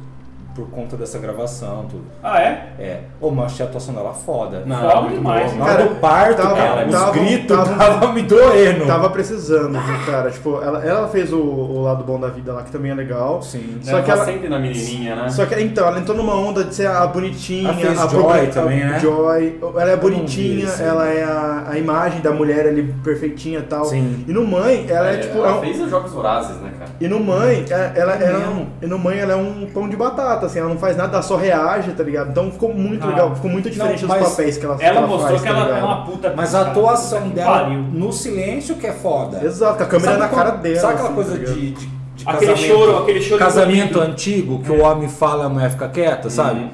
Por 0.54 0.70
conta 0.70 0.98
dessa 0.98 1.18
gravação, 1.18 1.86
tudo. 1.90 2.04
Ah, 2.22 2.42
é? 2.42 2.74
É. 2.78 3.00
Ô, 3.22 3.32
mas 3.32 3.54
achei 3.54 3.66
a 3.66 3.70
atuação 3.70 3.94
dela 3.96 4.14
foda. 4.14 4.64
Não, 4.66 4.82
Foda 4.82 5.02
muito 5.02 5.16
demais, 5.16 5.52
bom. 5.54 5.58
Na 5.60 5.64
hora 5.64 5.74
Cara, 5.78 5.88
do 5.88 5.96
parto, 5.96 6.42
tava- 6.42 6.56
cara, 6.58 6.86
os 6.88 6.92
tava- 6.92 7.12
gritos 7.12 7.58
tava- 7.58 7.76
tava 7.78 8.12
me 8.14 8.22
doendo. 8.24 8.86
Tava 8.86 9.10
precisando, 9.12 9.80
viu, 9.80 10.06
cara? 10.06 10.30
Tipo, 10.30 10.62
ela, 10.62 10.84
ela 10.86 11.08
fez 11.08 11.32
o, 11.32 11.40
o 11.40 11.82
lado 11.84 12.04
bom 12.04 12.20
da 12.20 12.28
vida 12.28 12.52
lá, 12.52 12.64
que 12.64 12.72
também 12.72 12.92
é 12.92 12.94
legal. 12.96 13.42
Sim. 13.42 13.80
Só 13.82 13.92
Ela 13.92 14.02
que 14.02 14.08
tá 14.08 14.14
ela- 14.18 14.26
sempre 14.26 14.50
na 14.50 14.60
menininha, 14.60 15.16
né? 15.16 15.30
Só 15.30 15.46
que, 15.46 15.56
então, 15.62 15.88
ela 15.88 15.98
entrou 16.00 16.18
numa 16.18 16.36
onda 16.36 16.66
de 16.66 16.76
ser 16.76 16.88
a 16.88 17.08
bonitinha, 17.08 17.70
Ela 17.70 17.78
fez 17.78 18.00
a 18.02 18.08
Joy 18.08 18.22
progra- 18.24 18.48
também, 18.48 18.84
a 18.84 18.88
né? 18.90 19.00
Joy. 19.00 19.60
Ela 19.62 19.90
é 19.92 19.96
vi 19.96 20.02
bonitinha, 20.02 20.68
ela 20.82 21.08
é 21.08 21.24
a, 21.24 21.66
a 21.70 21.78
imagem 21.78 22.20
da 22.20 22.32
mulher 22.32 22.68
ali 22.68 22.94
perfeitinha 23.04 23.60
e 23.60 23.64
tal. 23.64 23.86
Sim. 23.86 24.26
E 24.28 24.32
no 24.34 24.46
Mãe, 24.46 24.86
ela 24.90 25.12
é, 25.12 25.18
tipo. 25.18 25.38
ela 25.38 25.48
é 25.48 25.54
um- 25.54 25.62
fez 25.62 25.80
os 25.80 25.90
Jogos 25.90 26.12
Vorazes, 26.12 26.58
né? 26.58 26.71
E 27.02 27.08
no 27.08 27.20
Mãe, 27.20 27.66
é- 27.70 27.92
ela, 27.96 28.16
É 28.16 28.24
ela, 28.28 28.40
mesmo? 28.40 28.68
e 28.80 28.86
no 28.86 29.00
Mãe 29.00 29.18
ela 29.18 29.34
é 29.34 29.36
um 29.36 29.66
pão 29.74 29.90
de 29.90 29.98
batata, 29.98 30.46
assim, 30.46 30.60
ela 30.60 30.70
não 30.70 30.78
faz 30.78 30.96
nada, 30.96 31.14
ela 31.14 31.22
só 31.24 31.36
reage, 31.36 31.92
tá 31.94 32.04
ligado? 32.04 32.30
Então 32.30 32.52
ficou 32.52 32.72
muito 32.74 33.04
Ah. 33.04 33.10
legal, 33.10 33.36
ficou 33.36 33.50
muito 33.50 33.70
diferente 33.72 34.04
Não, 34.04 34.08
dos 34.10 34.18
mas 34.20 34.30
papéis 34.30 34.58
que 34.58 34.66
ela, 34.66 34.76
que 34.78 34.84
Ela 34.86 35.02
mostrou 35.02 35.30
faz, 35.30 35.42
que 35.42 35.48
tá 35.48 35.54
ela 35.58 35.78
é 35.80 35.84
uma 35.84 36.06
puta. 36.06 36.34
Mas 36.38 36.54
a 36.54 36.62
atuação 36.62 37.30
dela 37.30 37.64
pariu. 37.64 37.80
no 37.80 38.14
silêncio 38.14 38.76
que 38.76 38.86
é 38.86 38.94
foda. 38.94 39.44
Exato, 39.44 39.82
a 39.82 39.86
câmera 39.88 40.18
na 40.18 40.28
quando- 40.28 40.38
cara 40.46 40.52
dela. 40.58 40.76
Sabe 40.80 40.94
aquela 40.94 41.08
assim, 41.08 41.16
coisa 41.16 41.32
tá 41.32 41.38
de, 41.40 41.72
de, 41.72 41.72
de 41.72 41.90
Aquele 42.28 42.52
casamento, 42.52 42.68
choro, 42.78 42.98
aquele 43.00 43.22
choro 43.22 43.40
casamento 43.40 43.94
bonito. 43.96 44.12
antigo 44.12 44.60
que 44.60 44.72
o 44.72 44.82
homem 44.84 45.10
fala 45.10 45.44
e 45.44 45.46
a 45.48 45.50
mulher 45.50 45.72
fica 45.72 45.88
quieta, 45.90 46.30
sabe? 46.30 46.70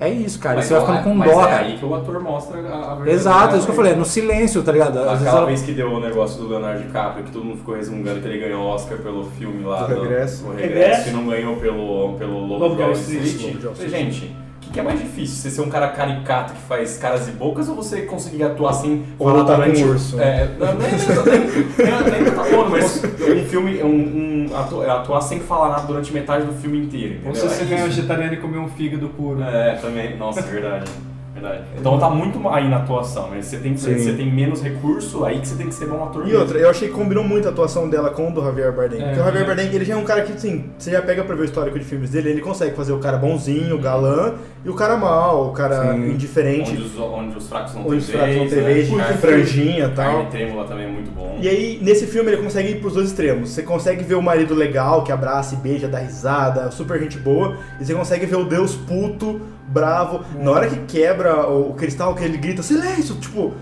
É 0.00 0.08
isso, 0.08 0.40
cara. 0.40 0.56
Mas 0.56 0.64
você 0.66 0.74
vai 0.74 0.80
ficando 0.86 1.04
com 1.04 1.14
mas 1.14 1.30
dó, 1.30 1.40
é 1.40 1.44
cara. 1.48 1.64
aí 1.64 1.78
que 1.78 1.84
o 1.84 1.94
ator 1.94 2.20
mostra 2.20 2.58
a, 2.58 2.94
verdade. 2.96 3.10
Exato, 3.10 3.54
é 3.54 3.58
isso 3.58 3.66
que 3.66 3.70
eu 3.72 3.76
falei, 3.76 3.92
é 3.92 3.96
no 3.96 4.04
silêncio, 4.04 4.60
tá 4.62 4.72
ligado? 4.72 4.98
Às 4.98 5.20
Aquela 5.22 5.38
ela- 5.38 5.46
vez 5.46 5.62
que 5.62 5.72
deu 5.72 5.88
o 5.88 6.00
negócio 6.00 6.42
do 6.42 6.48
Leonardo 6.48 6.82
DiCaprio, 6.82 7.24
que 7.24 7.30
todo 7.30 7.44
mundo 7.44 7.58
ficou 7.58 7.76
resmungando 7.76 8.20
que 8.20 8.26
ele 8.26 8.38
ganhou 8.38 8.62
o 8.64 8.66
Oscar 8.66 8.98
pelo 8.98 9.24
filme 9.30 9.64
lá 9.64 9.84
Do 9.84 9.94
Regresso. 10.02 10.46
o 10.46 10.50
Regresso. 10.54 10.74
Regresso, 10.74 11.08
e 11.08 11.12
não 11.12 11.26
ganhou 11.26 11.56
pelo, 11.56 12.14
pelo 12.18 12.40
Lobo 12.40 12.58
Lobo 12.64 12.74
de 12.76 12.82
Wall 12.82 12.92
Street. 12.92 13.22
Street. 13.24 13.46
Lobo 13.46 13.58
de 13.60 13.66
Wall 13.66 13.74
Falei, 13.76 13.90
Street. 13.92 14.12
Gente, 14.14 14.36
que, 14.74 14.80
que 14.80 14.80
é 14.80 14.82
mais 14.82 15.00
difícil? 15.00 15.36
Você 15.36 15.50
ser 15.50 15.60
um 15.60 15.68
cara 15.70 15.88
caricato 15.88 16.52
que 16.52 16.60
faz 16.62 16.96
caras 16.98 17.28
e 17.28 17.30
bocas 17.32 17.68
ou 17.68 17.74
você 17.76 18.02
conseguir 18.02 18.42
atuar 18.42 18.72
sem 18.72 19.04
Ou 19.18 19.28
falar 19.28 19.40
lutar 19.40 19.56
com 19.56 19.62
durante 19.62 19.84
um 19.84 19.88
urso. 19.90 20.20
É, 20.20 20.48
não, 20.58 20.74
nem, 20.74 20.90
nem, 20.90 22.10
nem, 22.10 22.22
nem 22.24 22.32
tá 22.32 22.44
falando, 22.44 22.70
mas 22.70 23.02
um 23.04 23.44
filme, 23.46 23.82
um, 23.82 24.48
um, 24.50 24.56
atu- 24.56 24.82
atuar 24.82 25.20
sem 25.20 25.40
falar 25.40 25.68
nada 25.70 25.86
durante 25.86 26.12
metade 26.12 26.44
do 26.46 26.52
filme 26.54 26.78
inteiro. 26.78 27.20
Ou 27.24 27.34
se 27.34 27.42
você 27.42 27.62
É 27.62 27.66
ganhar 27.66 27.84
vegetariano 27.86 28.34
e 28.34 28.36
comer 28.38 28.58
um 28.58 28.68
fígado 28.68 29.08
puro. 29.10 29.42
É, 29.42 29.76
também. 29.76 30.16
Nossa, 30.16 30.42
verdade. 30.42 30.90
Verdade. 31.34 31.64
Então 31.78 31.98
tá 31.98 32.08
muito 32.10 32.48
aí 32.48 32.68
na 32.68 32.78
atuação, 32.78 33.28
mas 33.30 33.46
você 33.46 33.58
tem, 33.58 33.76
Sim. 33.76 33.98
você 33.98 34.12
tem 34.12 34.32
menos 34.32 34.62
recurso, 34.62 35.24
aí 35.24 35.40
que 35.40 35.48
você 35.48 35.56
tem 35.56 35.66
que 35.68 35.74
ser 35.74 35.86
bom 35.86 36.02
ator 36.04 36.22
E 36.22 36.26
mesmo. 36.26 36.40
outra, 36.40 36.58
eu 36.58 36.70
achei 36.70 36.88
que 36.88 36.94
combinou 36.94 37.24
muito 37.24 37.46
a 37.48 37.50
atuação 37.50 37.88
dela 37.88 38.10
com 38.10 38.28
o 38.28 38.32
do 38.32 38.42
Javier 38.42 38.72
Bardem. 38.72 39.00
É, 39.02 39.04
porque 39.06 39.20
o 39.20 39.24
Javier 39.24 39.42
é. 39.42 39.46
Bardem, 39.46 39.66
ele 39.74 39.84
já 39.84 39.94
é 39.94 39.96
um 39.96 40.04
cara 40.04 40.22
que, 40.22 40.32
assim, 40.32 40.64
você 40.78 40.90
já 40.92 41.02
pega 41.02 41.24
pra 41.24 41.34
ver 41.34 41.42
o 41.42 41.44
histórico 41.44 41.78
de 41.78 41.84
filmes 41.84 42.10
dele, 42.10 42.30
ele 42.30 42.40
consegue 42.40 42.74
fazer 42.76 42.92
o 42.92 42.98
cara 42.98 43.16
bonzinho, 43.18 43.76
o 43.76 43.78
galã, 43.78 44.34
e 44.64 44.68
o 44.70 44.74
cara 44.74 44.96
mal, 44.96 45.48
o 45.48 45.52
cara 45.52 45.92
Sim. 45.92 46.12
indiferente, 46.12 46.70
Onde 46.72 46.82
os, 46.82 46.98
onde 46.98 47.36
os 47.36 47.48
fracos 47.48 47.74
não 47.74 47.82
onde 47.82 47.90
têm 47.90 47.98
os 47.98 48.10
fracos 48.10 48.28
não 48.36 48.48
vez, 48.48 48.88
têm 48.88 48.96
né? 48.96 49.04
vez, 49.04 49.20
franjinha 49.20 49.84
e 49.86 49.90
tal. 49.90 50.12
Carne 50.14 50.30
trêmula 50.30 50.64
também 50.64 50.84
é 50.86 50.88
muito 50.90 51.10
bom. 51.10 51.36
E 51.40 51.48
aí, 51.48 51.78
nesse 51.82 52.06
filme, 52.06 52.30
ele 52.32 52.42
consegue 52.42 52.70
ir 52.70 52.80
pros 52.80 52.94
dois 52.94 53.08
extremos. 53.08 53.50
Você 53.50 53.62
consegue 53.62 54.02
ver 54.04 54.14
o 54.14 54.22
marido 54.22 54.54
legal, 54.54 55.04
que 55.04 55.12
abraça 55.12 55.54
e 55.54 55.58
beija, 55.58 55.88
dá 55.88 55.98
risada, 55.98 56.70
super 56.70 56.98
gente 57.00 57.18
boa. 57.18 57.56
E 57.80 57.84
você 57.84 57.92
consegue 57.94 58.24
ver 58.24 58.36
o 58.36 58.44
Deus 58.44 58.74
puto, 58.74 59.40
bravo. 59.68 60.20
Na 60.38 60.50
hora 60.50 60.68
que 60.68 60.76
quebra 60.86 61.46
o, 61.48 61.74
cristal, 61.74 62.14
que 62.14 62.24
ele 62.24 62.36
grita, 62.36 62.62
silêncio! 62.62 63.14
Tipo, 63.16 63.52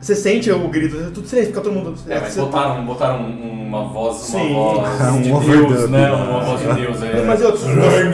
você 0.00 0.14
sente 0.14 0.50
o 0.50 0.68
grito, 0.68 0.96
tudo 1.12 1.26
silêncio, 1.26 1.50
fica 1.50 1.60
todo 1.60 1.72
mundo... 1.72 1.94
É, 2.08 2.20
mas 2.20 2.32
você- 2.32 2.40
botaram, 2.40 2.84
botaram 2.84 3.26
uma 3.26 3.84
voz, 3.88 4.16
uma 4.32 4.40
Sim. 4.40 4.54
voz 4.54 5.00
Um 5.10 5.40
de 5.40 5.46
Deus, 5.50 5.90
né? 5.90 6.08
né? 6.08 6.12
Uma 6.12 6.40
voz 6.40 6.60
de 6.60 6.72
Deus. 6.80 7.02
É. 7.02 7.22
Mas 7.24 7.42
outros, 7.42 7.64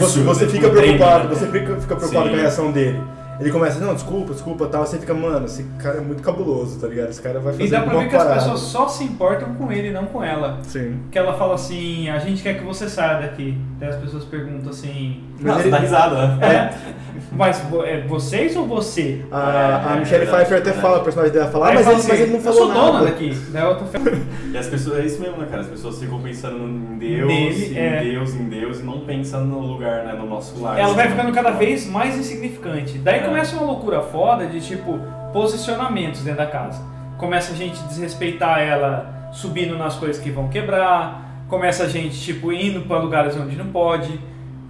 você, 0.00 0.20
você 0.20 0.46
fica 0.48 0.68
Silêncio, 0.68 0.70
preocupado, 0.98 1.28
você 1.28 1.46
fica, 1.46 1.76
fica 1.76 1.96
preocupado 1.96 2.26
Sim. 2.26 2.30
com 2.30 2.36
a 2.36 2.40
reação 2.40 2.72
dele. 2.72 3.00
Ele 3.40 3.50
começa, 3.50 3.80
não, 3.80 3.94
desculpa, 3.94 4.32
desculpa 4.32 4.66
tal. 4.66 4.86
Você 4.86 4.98
fica, 4.98 5.12
mano, 5.14 5.46
esse 5.46 5.64
cara 5.78 5.98
é 5.98 6.00
muito 6.00 6.22
cabuloso, 6.22 6.78
tá 6.80 6.86
ligado? 6.86 7.10
Esse 7.10 7.20
cara 7.20 7.40
vai 7.40 7.52
fazer 7.52 7.64
E 7.64 7.68
dá 7.70 7.80
pra 7.82 7.98
ver 7.98 8.08
que 8.08 8.16
as 8.16 8.34
pessoas 8.34 8.60
só 8.60 8.88
se 8.88 9.04
importam 9.04 9.54
com 9.54 9.72
ele, 9.72 9.90
não 9.90 10.06
com 10.06 10.22
ela. 10.22 10.58
Sim. 10.62 11.00
Que 11.10 11.18
ela 11.18 11.34
fala 11.34 11.54
assim, 11.54 12.08
a 12.08 12.18
gente 12.18 12.42
quer 12.42 12.58
que 12.58 12.64
você 12.64 12.88
saia 12.88 13.20
daqui. 13.20 13.58
Daí 13.78 13.88
as 13.88 13.96
pessoas 13.96 14.24
perguntam 14.24 14.70
assim. 14.70 15.22
Não, 15.40 15.54
você 15.54 15.68
dá 15.68 15.78
risada, 15.78 16.36
né? 16.36 16.46
É, 16.46 16.74
mas 17.32 17.60
é 17.84 18.00
vocês 18.06 18.56
ou 18.56 18.66
você? 18.66 19.24
A, 19.30 19.90
a 19.92 19.96
É, 19.96 20.00
Michelle 20.00 20.24
é 20.24 20.26
Pfeiffer 20.26 20.58
até 20.58 20.70
é 20.70 20.72
fala, 20.74 20.98
a 20.98 21.00
personagem 21.00 21.34
dela 21.34 21.50
fala, 21.50 21.70
ah, 21.70 21.74
mas, 21.74 21.84
fala 21.84 21.98
ele, 21.98 22.02
mas 22.02 22.12
assim, 22.12 22.22
ele 22.22 22.30
não 22.30 22.38
Eu 22.38 22.42
falou 22.44 22.58
sou 22.58 22.72
dona 22.72 22.92
nada. 22.92 23.04
daqui. 23.06 23.38
Daí 23.50 23.64
outra 23.64 23.86
fala, 23.86 24.16
E 24.52 24.56
as 24.56 24.66
pessoas, 24.68 24.98
é 25.00 25.06
isso 25.06 25.20
mesmo, 25.20 25.36
né, 25.38 25.46
cara? 25.50 25.62
As 25.62 25.66
pessoas 25.68 25.98
ficam 25.98 26.20
pensando 26.20 26.58
em 26.58 26.98
Deus, 26.98 27.26
Nele, 27.26 27.74
em 27.74 27.78
é. 27.78 28.04
Deus, 28.04 28.34
em 28.34 28.44
Deus, 28.44 28.80
e 28.80 28.82
não 28.84 29.00
pensam 29.00 29.44
no 29.44 29.58
lugar, 29.60 30.04
né, 30.04 30.12
no 30.12 30.26
nosso 30.26 30.60
lar. 30.62 30.78
Ela 30.78 30.94
vai 30.94 31.06
assim. 31.06 31.16
ficando 31.16 31.34
cada 31.34 31.50
vez 31.50 31.86
mais 31.88 32.16
insignificante. 32.16 32.98
Daí 32.98 33.18
É. 33.18 33.23
começa 33.24 33.56
uma 33.56 33.66
loucura 33.66 34.00
foda 34.00 34.46
de 34.46 34.60
tipo 34.60 34.98
posicionamentos 35.32 36.22
dentro 36.22 36.38
da 36.38 36.46
casa. 36.46 36.82
Começa 37.18 37.52
a 37.52 37.56
gente 37.56 37.80
desrespeitar 37.84 38.60
ela 38.60 39.30
subindo 39.32 39.76
nas 39.76 39.96
coisas 39.96 40.22
que 40.22 40.30
vão 40.30 40.48
quebrar. 40.48 41.22
Começa 41.48 41.84
a 41.84 41.88
gente 41.88 42.18
tipo 42.20 42.52
indo 42.52 42.82
para 42.82 42.98
lugares 42.98 43.36
onde 43.36 43.56
não 43.56 43.66
pode. 43.66 44.18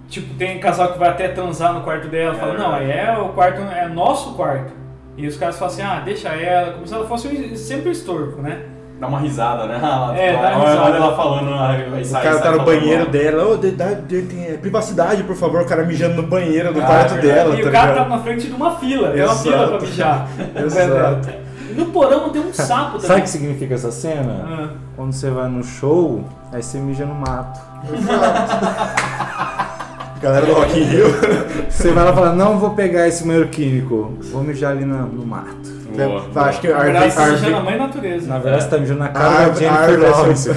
Tipo, 0.09 0.35
tem 0.35 0.59
casal 0.59 0.93
que 0.93 0.99
vai 0.99 1.09
até 1.09 1.27
transar 1.29 1.73
no 1.73 1.81
quarto 1.81 2.07
dela, 2.07 2.35
É 2.35 2.39
fala, 2.39 2.53
não, 2.53 2.75
é 2.75 3.17
o 3.17 3.29
quarto, 3.29 3.61
é 3.61 3.87
nosso 3.87 4.33
quarto. 4.35 4.71
E 5.17 5.25
os 5.25 5.37
caras 5.37 5.57
falam 5.57 5.73
assim, 5.73 5.81
ah, 5.81 6.01
deixa 6.03 6.29
ela, 6.29 6.73
como 6.73 6.87
se 6.87 6.93
ela 6.93 7.07
fosse 7.07 7.57
sempre 7.57 7.91
estorvo, 7.91 8.41
né? 8.41 8.65
Dá 8.99 9.07
uma 9.07 9.19
risada, 9.19 9.65
né? 9.65 9.77
Ah, 9.83 10.13
É, 10.15 10.33
dá 10.33 10.39
olha- 10.39 10.55
risada. 10.57 10.81
Olha 10.83 10.95
ela 10.95 11.15
falando, 11.15 11.53
ah, 11.53 11.67
vai 11.91 12.01
O 12.01 12.09
cara 12.11 12.33
sai 12.33 12.41
tá 12.41 12.51
no 12.51 12.63
banheiro 12.63 13.05
dela, 13.09 13.43
ô, 13.47 13.55
é, 13.55 14.57
privacidade, 14.57 15.23
por 15.23 15.35
favor, 15.35 15.61
o 15.61 15.65
cara 15.65 15.83
mijando 15.83 16.21
no 16.21 16.27
banheiro 16.27 16.73
do 16.73 16.81
Ah, 16.81 16.85
quarto 16.85 17.15
é 17.15 17.17
dela, 17.21 17.55
e 17.55 17.61
tá 17.63 17.69
o 17.69 17.71
cara 17.71 17.91
ligado? 17.91 18.03
tá 18.09 18.15
na 18.15 18.21
frente 18.23 18.47
de 18.47 18.53
uma 18.53 18.71
fila, 18.77 19.09
tem 19.09 19.21
uma 19.23 19.31
Exato. 19.33 19.43
fila 19.43 19.67
pra 19.67 19.79
mijar. 19.81 20.27
Exato. 20.65 21.29
E 21.69 21.73
no 21.73 21.85
porão 21.87 22.29
tem 22.29 22.41
um 22.41 22.53
sapo 22.53 22.91
Sabe 22.91 22.97
o 22.97 23.01
também. 23.01 23.23
que 23.23 23.29
significa 23.29 23.73
essa 23.75 23.91
cena? 23.91 24.45
Ah. 24.47 24.69
Quando 24.95 25.11
você 25.11 25.29
vai 25.29 25.49
no 25.49 25.61
show, 25.63 26.23
aí 26.53 26.63
você 26.63 26.77
mija 26.77 27.05
no 27.05 27.15
mato. 27.15 27.59
Galera 30.21 30.45
do 30.45 30.53
Rock 30.53 30.79
in 30.79 30.83
Rio. 30.83 31.07
Você 31.69 31.91
vai 31.91 32.05
lá 32.05 32.11
e 32.11 32.15
fala, 32.15 32.33
não 32.33 32.57
vou 32.57 32.69
pegar 32.71 33.07
esse 33.07 33.23
banheiro 33.25 33.49
químico, 33.49 34.13
vou 34.31 34.43
mijar 34.43 34.71
ali 34.71 34.85
no, 34.85 35.05
no 35.07 35.25
mato. 35.25 35.75
Boa, 35.95 36.23
Tá, 36.33 36.45
Acho 36.45 36.59
que 36.61 36.67
Na 36.67 36.79
verdade, 36.79 37.11
você 37.11 37.15
tá 37.15 37.23
Arvin, 37.23 37.33
mijando 37.35 37.55
a 37.55 37.57
Arvin, 37.57 37.69
mãe 37.69 37.77
natureza. 37.77 38.27
Na 38.27 38.39
verdade, 38.39 38.63
você 38.63 38.69
tá 38.69 38.77
mijando 38.77 38.99
na 38.99 39.05
A 39.05 39.09
cara 39.09 39.29
da 39.29 39.45
Jennifer 39.53 39.71
a 39.71 39.81
árvore 39.81 40.03
é 40.03 40.09
Lawrence. 40.09 40.49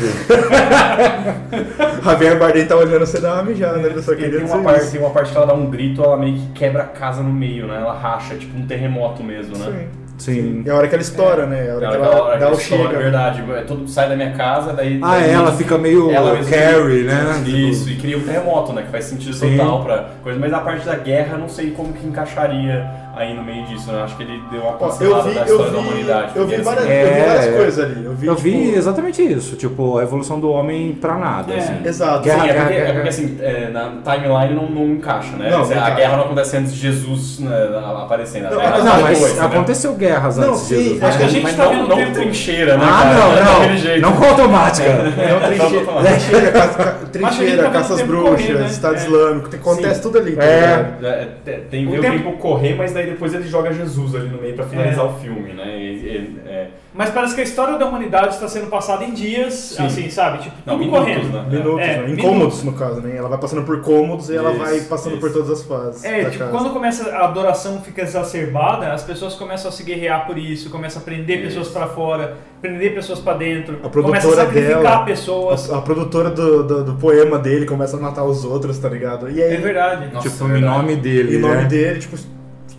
Javier 2.04 2.38
Bardem 2.38 2.66
tá 2.66 2.76
olhando 2.76 3.06
você 3.06 3.20
dar 3.20 3.34
uma 3.34 3.42
mijada, 3.44 3.78
ele 3.78 4.02
só 4.02 4.14
queria 4.14 4.40
tem 4.40 4.48
uma, 4.48 4.62
parte, 4.62 4.82
isso. 4.82 4.92
tem 4.92 5.00
uma 5.00 5.10
parte 5.10 5.30
que 5.30 5.36
ela 5.36 5.46
dá 5.46 5.54
um 5.54 5.70
grito, 5.70 6.02
ela 6.02 6.16
meio 6.16 6.34
que 6.34 6.46
quebra 6.52 6.82
a 6.82 6.86
casa 6.86 7.22
no 7.22 7.32
meio, 7.32 7.66
né? 7.66 7.76
Ela 7.76 7.94
racha, 7.96 8.34
tipo 8.34 8.58
um 8.58 8.66
terremoto 8.66 9.22
mesmo, 9.22 9.56
né? 9.58 9.66
Sim. 9.66 10.07
Sim. 10.18 10.62
É 10.66 10.70
a 10.70 10.74
hora 10.74 10.88
que 10.88 10.94
ela 10.94 11.02
estoura, 11.02 11.46
né? 11.46 11.66
É 11.66 11.70
a 11.70 11.74
hora 11.76 11.86
Na 11.86 11.90
que 11.92 11.96
hora 11.96 12.08
que 12.10 12.16
ela 12.16 12.36
dá 12.38 12.46
que 12.48 12.52
o 12.52 12.58
chega. 12.60 12.82
É 12.94 12.98
verdade, 13.02 13.44
é, 13.52 13.60
todo 13.62 13.88
sai 13.88 14.08
da 14.08 14.16
minha 14.16 14.32
casa, 14.32 14.72
daí. 14.72 14.98
Ah, 15.02 15.10
daí- 15.18 15.30
ela 15.30 15.52
fica 15.52 15.78
meio 15.78 16.10
ela 16.10 16.36
cria- 16.36 17.04
né? 17.04 17.42
Isso, 17.46 17.88
e 17.88 17.96
cria 17.96 18.18
um 18.18 18.22
terremoto, 18.22 18.72
né? 18.72 18.82
Que 18.82 18.88
faz 18.90 19.04
sentido 19.04 19.32
Sim. 19.34 19.56
total 19.56 19.82
pra 19.84 20.08
coisa. 20.22 20.38
Mas 20.38 20.52
a 20.52 20.58
parte 20.60 20.84
da 20.84 20.96
guerra, 20.96 21.36
não 21.38 21.48
sei 21.48 21.70
como 21.70 21.92
que 21.92 22.06
encaixaria 22.06 22.84
aí 23.18 23.34
no 23.34 23.42
meio 23.42 23.64
disso, 23.66 23.90
né? 23.92 24.02
Acho 24.02 24.16
que 24.16 24.22
ele 24.22 24.40
deu 24.50 24.62
uma 24.62 24.72
pincelada 24.74 25.28
vi, 25.28 25.34
da 25.34 25.40
eu 25.40 25.46
história 25.46 25.64
vi, 25.66 25.72
da 25.72 25.78
humanidade. 25.82 26.32
eu 26.36 26.46
vi 26.46 26.54
porque, 26.56 26.62
várias, 26.62 26.84
assim, 26.84 26.92
eu 26.94 27.06
vi 27.08 27.10
É, 27.20 27.26
várias 27.26 27.46
é. 27.46 27.56
coisas 27.56 27.84
ali. 27.84 28.04
Eu 28.04 28.12
vi, 28.14 28.26
Eu 28.26 28.34
vi 28.36 28.52
tipo, 28.66 28.76
exatamente 28.78 29.22
isso, 29.22 29.56
tipo, 29.56 29.98
a 29.98 30.02
evolução 30.02 30.38
do 30.40 30.50
homem 30.50 30.92
pra 31.00 31.16
nada, 31.18 31.52
É. 31.52 31.58
assim. 31.58 31.74
Exato. 31.84 32.22
Guerra, 32.22 32.42
Sim, 32.42 32.48
é 32.48 32.52
guerra, 32.52 32.64
porque, 32.66 32.80
é 32.80 32.92
porque, 32.92 33.08
assim, 33.08 33.38
é, 33.40 33.68
na 33.70 33.92
timeline 34.04 34.54
não, 34.54 34.68
não 34.70 34.86
encaixa, 34.94 35.36
né? 35.36 35.50
Não, 35.50 35.62
Assim, 35.62 35.74
não 35.74 35.84
a 35.84 35.90
guerra 35.90 36.16
não 36.16 36.24
acontece 36.24 36.56
antes 36.56 36.72
de 36.72 36.80
Jesus 36.80 37.40
né, 37.40 37.68
aparecendo. 38.02 38.50
Não, 38.50 38.56
Não, 38.56 38.84
sai 38.92 39.02
mas 39.02 39.36
né? 39.36 39.44
aconteceu 39.44 39.94
guerras 39.94 40.36
Não, 40.36 40.50
antes 40.50 40.68
de 40.68 40.74
sim, 40.76 40.84
Jesus. 40.84 41.02
acho 41.02 41.18
que 41.18 41.24
a 41.24 41.28
gente 41.28 41.42
mas 41.42 41.56
tá 41.56 41.64
não, 41.64 41.70
vendo 41.74 41.88
não 42.06 42.12
trincheira, 42.12 42.76
né? 42.76 42.84
Ah, 42.88 43.02
cara? 43.02 43.14
não, 43.14 44.02
não. 44.02 44.10
Não 44.10 44.12
com 44.16 44.24
automática. 44.24 44.88
Não, 44.88 45.48
trincheira, 45.48 45.82
Então, 45.82 47.08
trincheira, 47.12 47.62
tá 47.64 47.70
caças 47.70 48.02
bruxas, 48.02 48.48
né? 48.48 48.66
Estado 48.66 48.94
É. 48.94 48.98
Islâmico, 48.98 49.48
acontece 49.54 50.00
tudo 50.02 50.18
ali, 50.18 50.32
tá 50.36 50.44
É. 50.44 50.88
É, 51.02 51.52
tem 51.70 51.88
O 51.88 52.00
tempo 52.00 52.32
correr, 52.32 52.74
mas 52.76 52.92
daí 52.92 53.07
depois 53.10 53.34
ele 53.34 53.46
joga 53.48 53.72
Jesus 53.72 54.14
ali 54.14 54.28
no 54.28 54.40
meio 54.40 54.54
pra 54.54 54.64
finalizar 54.66 55.04
É. 55.04 55.08
o 55.08 55.12
filme, 55.14 55.52
né? 55.52 55.78
E- 55.78 55.92
e- 55.94 56.40
é. 56.46 56.68
Mas 56.94 57.10
parece 57.10 57.34
que 57.34 57.40
a 57.40 57.44
história 57.44 57.78
da 57.78 57.86
humanidade 57.86 58.34
está 58.34 58.48
sendo 58.48 58.66
passada 58.68 59.04
em 59.04 59.12
dias, 59.12 59.54
Sim. 59.54 59.86
assim, 59.86 60.10
sabe? 60.10 60.38
Tipo, 60.42 60.56
Não, 60.66 60.76
minutos, 60.78 60.98
correndo. 61.00 61.28
né? 61.32 61.46
Minutos, 61.58 61.80
É, 61.86 61.96
né? 62.02 62.10
incômodos 62.10 62.64
no 62.64 62.72
caso, 62.72 63.00
né? 63.00 63.14
Ela 63.16 63.28
vai 63.28 63.38
passando 63.38 63.62
por 63.62 63.80
cômodos 63.82 64.28
e 64.30 64.36
ela 64.36 64.50
Isso, 64.50 64.58
vai 64.58 64.80
passando 64.80 65.18
por 65.18 65.28
isso. 65.30 65.38
todas 65.38 65.60
as 65.60 65.62
fases. 65.66 66.04
É, 66.04 66.22
da 66.24 66.30
tipo, 66.30 66.44
casa. 66.44 66.50
quando 66.58 66.72
começa 66.72 67.10
a 67.10 67.24
adoração 67.26 67.80
fica 67.82 68.02
exacerbada, 68.02 68.92
as 68.92 69.04
pessoas 69.04 69.34
começam 69.34 69.68
a 69.68 69.72
se 69.72 69.82
guerrear 69.84 70.26
por 70.26 70.36
isso, 70.38 70.70
começam 70.70 71.00
a 71.00 71.04
prender 71.04 71.38
Isso. 71.38 71.46
pessoas 71.48 71.68
pra 71.68 71.86
fora, 71.86 72.36
prender 72.60 72.94
pessoas 72.94 73.20
pra 73.20 73.34
dentro, 73.34 73.76
A 73.84 73.88
começa 73.88 73.98
a 74.26 74.30
produtora 74.30 74.36
sacrificar 74.46 74.82
dela, 74.82 75.04
pessoas. 75.04 75.70
A, 75.72 75.78
a 75.78 75.82
produtora 75.82 76.30
do, 76.30 76.62
do, 76.64 76.84
do 76.84 76.94
poema 76.94 77.38
dele 77.38 77.66
começa 77.66 77.96
a 77.96 78.00
matar 78.00 78.24
os 78.24 78.44
outros, 78.44 78.76
tá 78.78 78.88
ligado? 78.88 79.30
E 79.30 79.40
aí, 79.42 79.54
É 79.54 79.56
verdade. 79.58 80.12
Nossa, 80.12 80.28
tipo, 80.28 80.42
é 80.44 80.46
em 80.48 80.50
verdade. 80.52 80.76
nome 80.78 80.96
dele, 80.96 81.36
em 81.36 81.40
nome 81.40 81.54
né? 81.56 81.64
dele, 81.64 81.98
tipo, 82.00 82.16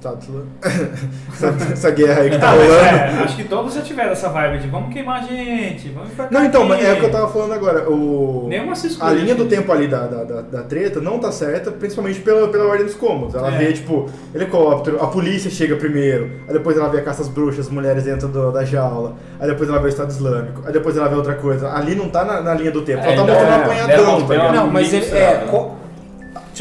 Islâmico. 0.07 0.47
essa, 1.33 1.73
essa 1.73 1.91
guerra 1.91 2.21
aí 2.21 2.29
que 2.29 2.37
tá 2.37 2.47
Tá, 2.47 2.51
rolando. 2.51 2.73
é, 2.73 3.23
acho 3.23 3.35
que 3.35 3.43
todos 3.43 3.73
já 3.73 3.81
tiveram 3.81 4.11
essa 4.11 4.29
vibe 4.29 4.59
de 4.59 4.67
vamos 4.67 4.93
queimar 4.93 5.21
a 5.21 5.25
gente, 5.25 5.89
vamos 5.89 6.09
enforcar 6.11 6.31
Não, 6.31 6.45
então, 6.45 6.65
mas 6.65 6.83
é 6.83 6.93
o 6.93 6.97
que 6.97 7.05
eu 7.05 7.11
tava 7.11 7.27
falando 7.27 7.53
agora. 7.53 7.89
O... 7.89 8.47
Nenhuma 8.49 8.75
se 8.75 8.87
A 8.87 8.89
escolhe, 8.89 9.21
linha 9.21 9.35
do 9.35 9.43
gente. 9.43 9.55
tempo 9.55 9.71
ali 9.71 9.87
da, 9.87 10.07
da, 10.07 10.23
da, 10.23 10.41
da 10.41 10.61
treta 10.63 10.99
não 11.01 11.19
tá 11.19 11.31
certa, 11.31 11.71
principalmente 11.71 12.19
pela, 12.21 12.47
pela 12.47 12.65
ordem 12.65 12.85
dos 12.85 12.95
cômodos. 12.95 13.35
Ela 13.35 13.53
É. 13.53 13.57
vê, 13.57 13.73
tipo, 13.73 14.09
helicóptero, 14.33 15.01
a 15.03 15.07
polícia 15.07 15.49
chega 15.51 15.75
primeiro, 15.75 16.31
aí 16.47 16.53
depois 16.53 16.77
ela 16.77 16.89
vê 16.89 16.99
a 16.99 17.03
caça 17.03 17.21
às 17.21 17.27
bruxas, 17.27 17.67
as 17.67 17.71
mulheres 17.71 18.03
dentro 18.03 18.27
do- 18.27 18.51
da 18.51 18.63
jaula, 18.63 19.15
aí 19.39 19.47
depois 19.47 19.69
ela 19.69 19.79
vê 19.79 19.85
o 19.85 19.89
Estado 19.89 20.09
Islâmico, 20.09 20.61
aí 20.65 20.73
depois 20.73 20.95
ela 20.97 21.07
vê 21.07 21.15
outra 21.15 21.35
coisa. 21.35 21.71
Ali 21.73 21.95
não 21.95 22.09
tá 22.09 22.23
na, 22.23 22.41
na 22.41 22.53
linha 22.53 22.71
do 22.71 22.81
tempo, 22.81 22.99
É, 23.03 23.13
ela 23.13 23.15
tá 23.15 23.23
então, 23.23 23.27
mostrando 23.27 23.49
um 23.49 23.53
é, 23.53 23.63
apanhadão, 23.63 23.87
dela- 24.05 24.05
tá 24.21 24.27
dela- 24.27 24.33
ligado? 24.47 24.55
Não, 24.55 24.67
mas 24.71 24.93
ele 24.93 25.05
é. 25.15 25.45
Co- 25.49 25.71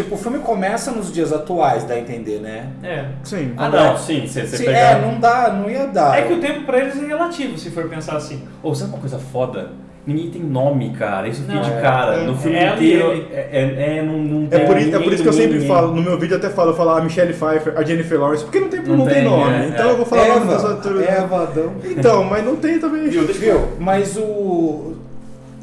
Tipo, 0.02 0.14
o 0.14 0.18
filme 0.18 0.38
começa 0.38 0.92
nos 0.92 1.12
dias 1.12 1.32
atuais, 1.32 1.82
dá 1.82 1.94
a 1.94 1.98
entender, 1.98 2.38
né? 2.40 2.68
É. 2.84 3.04
Sim. 3.24 3.52
Ah, 3.56 3.68
não, 3.68 3.96
sim, 3.98 4.26
você, 4.26 4.46
você 4.46 4.56
Se- 4.58 4.64
pegar... 4.64 4.78
É, 4.78 5.00
não 5.00 5.18
dá, 5.18 5.52
não 5.52 5.68
ia 5.68 5.86
dar. 5.88 6.16
É 6.16 6.22
que 6.22 6.32
o 6.34 6.40
tempo 6.40 6.62
pra 6.64 6.78
eles 6.78 7.02
é 7.02 7.06
relativo, 7.06 7.58
se 7.58 7.68
for 7.70 7.88
pensar 7.88 8.16
assim. 8.16 8.42
Ou 8.62 8.74
sabe 8.76 8.92
uma 8.92 9.00
coisa 9.00 9.18
foda? 9.18 9.70
Ninguém 10.06 10.30
tem 10.30 10.42
nome, 10.42 10.90
cara. 10.90 11.26
Isso 11.26 11.42
Não, 11.48 11.60
de 11.60 11.68
é. 11.70 11.80
cara. 11.80 12.14
É. 12.14 12.24
no 12.24 12.36
filme 12.36 12.56
É 12.56 12.72
inteiro. 12.72 13.10
ele. 13.10 13.26
É, 13.32 13.48
é, 13.52 13.98
é, 13.98 14.02
não, 14.02 14.18
não 14.18 14.46
É 14.46 14.56
tem 14.58 14.66
por, 14.66 14.76
isso, 14.76 14.86
é 14.88 14.90
ninguém, 14.92 15.02
por 15.02 15.12
isso 15.12 15.22
que 15.24 15.28
eu 15.28 15.32
sempre 15.32 15.52
ninguém. 15.54 15.68
falo, 15.68 15.92
no 15.94 16.00
meu 16.00 16.16
vídeo 16.16 16.34
eu 16.34 16.38
até 16.38 16.48
falo, 16.48 16.70
eu 16.70 16.76
falo 16.76 16.90
a 16.90 17.00
Michelle 17.02 17.32
Pfeiffer, 17.34 17.74
a 17.76 17.82
Jennifer 17.82 18.20
Lawrence, 18.20 18.44
porque 18.44 18.60
não 18.60 18.68
tem, 18.68 18.80
não 18.82 18.96
Não 18.98 19.04
tem, 19.04 19.14
tem, 19.16 19.24
nome. 19.24 19.52
é, 19.52 19.66
então 19.66 19.88
é. 19.88 19.90
eu 19.90 19.96
vou 19.96 20.06
falar 20.06 20.22
o 20.22 20.28
nome 20.40 20.52
Eva, 20.54 20.72
atores. 20.74 21.08
Eva, 21.08 21.42
Adão. 21.42 21.72
Então, 21.84 22.24
mas 22.24 22.44
não 22.44 22.54
tem 22.56 22.78
também. 22.78 23.08
Viu? 23.08 23.24
Deixa 23.26 23.44
eu 23.44 23.58
Viu? 23.58 23.68
Mas 23.80 24.16
o. 24.16 24.94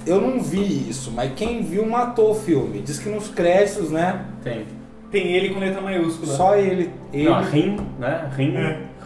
Eu 0.06 0.22
não 0.22 0.40
vi 0.40 0.90
isso, 0.90 1.12
mas 1.12 1.32
quem 1.36 1.62
viu 1.64 1.86
matou 1.86 2.32
o 2.32 2.36
filme. 2.36 2.80
Diz 2.82 3.00
que 3.00 3.10
nos 3.10 3.28
créditos, 3.30 3.90
né? 3.92 4.22
Tem. 4.44 4.66
Tem 5.12 5.28
ele 5.34 5.50
com 5.54 5.60
letra 5.60 5.82
maiúscula. 5.82 6.34
Só 6.34 6.56
ele. 6.56 6.92
ele 7.14 7.30
Não, 7.30 7.42
Rim, 7.44 7.78
né? 8.00 8.30
Rim. 8.36 8.56
É. 8.56 8.60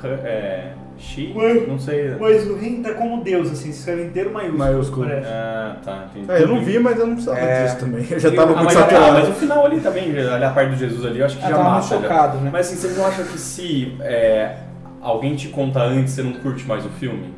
r- 0.04 0.20
É. 0.24 0.72
Xi. 0.98 1.34
Não 1.66 1.80
sei. 1.80 2.14
Mas 2.20 2.46
o 2.46 2.56
Rim 2.58 2.82
tá 2.82 2.94
como 2.94 3.24
Deus, 3.24 3.50
assim, 3.50 3.72
se 3.72 3.80
escreve 3.80 4.04
inteiro 4.04 4.34
maiúsculo. 4.34 4.60
Maiúsculo. 4.60 5.08
parece. 5.08 5.28
Ah, 5.30 5.76
tá. 5.82 6.06
Entendi. 6.14 6.30
É, 6.30 6.44
eu 6.44 6.48
não 6.50 6.62
vi, 6.62 6.78
mas 6.78 7.00
eu 7.00 7.08
não 7.08 7.14
precisava 7.14 7.40
É. 7.40 7.64
disso 7.64 7.78
também. 7.80 8.06
Eu 8.10 8.20
já 8.20 8.32
tava 8.32 8.52
Ah, 8.54 8.58
muito 8.58 8.74
saturado. 8.74 9.14
mas 9.14 9.30
o 9.30 9.34
final 9.34 9.66
ali 9.66 9.80
também, 9.80 10.10
ali 10.20 10.44
a 10.44 10.50
parte 10.50 10.72
do 10.72 10.76
Jesus 10.76 11.06
ali, 11.06 11.20
eu 11.20 11.26
acho 11.26 11.38
que 11.38 11.46
Ah, 11.46 11.50
já 11.50 11.56
tava 11.56 11.70
mata. 11.70 11.82
já. 11.88 12.02
chocado, 12.02 12.38
né? 12.40 12.50
Mas 12.52 12.68
assim, 12.68 12.76
você 12.76 13.00
não 13.00 13.08
acha 13.08 13.24
que 13.24 13.38
se 13.38 13.96
é, 14.02 14.58
alguém 15.02 15.36
te 15.38 15.48
conta 15.48 15.82
antes, 15.82 16.12
você 16.16 16.22
não 16.22 16.34
curte 16.34 16.68
mais 16.68 16.86
o 16.86 16.90
filme? 16.90 17.34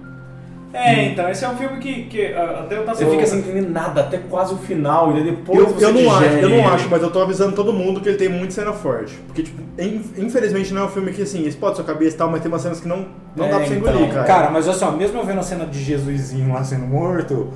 É, 0.73 1.05
então, 1.05 1.29
esse 1.29 1.43
é 1.43 1.49
um 1.49 1.57
filme 1.57 1.79
que, 1.79 2.03
que 2.03 2.27
ah, 2.33 2.61
até 2.63 2.77
eu 2.77 2.85
tava 2.85 2.97
Você 2.97 3.05
fica 3.05 3.25
sem 3.25 3.39
entender 3.39 3.61
nada 3.69 4.01
até 4.01 4.17
quase 4.17 4.53
o 4.53 4.57
final, 4.57 5.15
e 5.17 5.23
depois 5.23 5.59
Eu, 5.59 5.67
você 5.67 5.85
eu, 5.85 5.93
não 5.93 6.09
acho, 6.11 6.23
digere 6.23 6.41
eu 6.43 6.49
não 6.49 6.67
acho, 6.67 6.89
mas 6.89 7.01
eu 7.01 7.11
tô 7.11 7.21
avisando 7.21 7.53
todo 7.55 7.73
mundo 7.73 7.99
que 7.99 8.07
ele 8.07 8.17
tem 8.17 8.29
muita 8.29 8.53
cena 8.53 8.71
forte. 8.71 9.13
Porque, 9.27 9.43
tipo, 9.43 9.61
in- 9.77 10.01
infelizmente 10.17 10.73
não 10.73 10.83
é 10.83 10.85
um 10.85 10.89
filme 10.89 11.11
que, 11.11 11.21
assim, 11.23 11.45
explode 11.45 11.75
sua 11.75 11.85
cabeça 11.85 12.15
e 12.15 12.17
tal, 12.17 12.29
mas 12.31 12.41
tem 12.41 12.49
umas 12.51 12.61
cenas 12.61 12.79
que 12.79 12.87
não, 12.87 13.05
não 13.35 13.45
É, 13.45 13.49
dá 13.49 13.57
pra 13.57 13.67
você 13.67 13.75
então. 13.75 13.91
engolir, 13.93 14.13
cara. 14.13 14.25
Cara, 14.25 14.49
mas 14.49 14.67
olha 14.67 14.77
só, 14.77 14.91
mesmo 14.91 15.19
eu 15.19 15.25
vendo 15.25 15.39
a 15.39 15.43
cena 15.43 15.65
de 15.65 15.81
Jesusinho 15.83 16.53
lá 16.53 16.63
sendo 16.63 16.85
morto, 16.87 17.49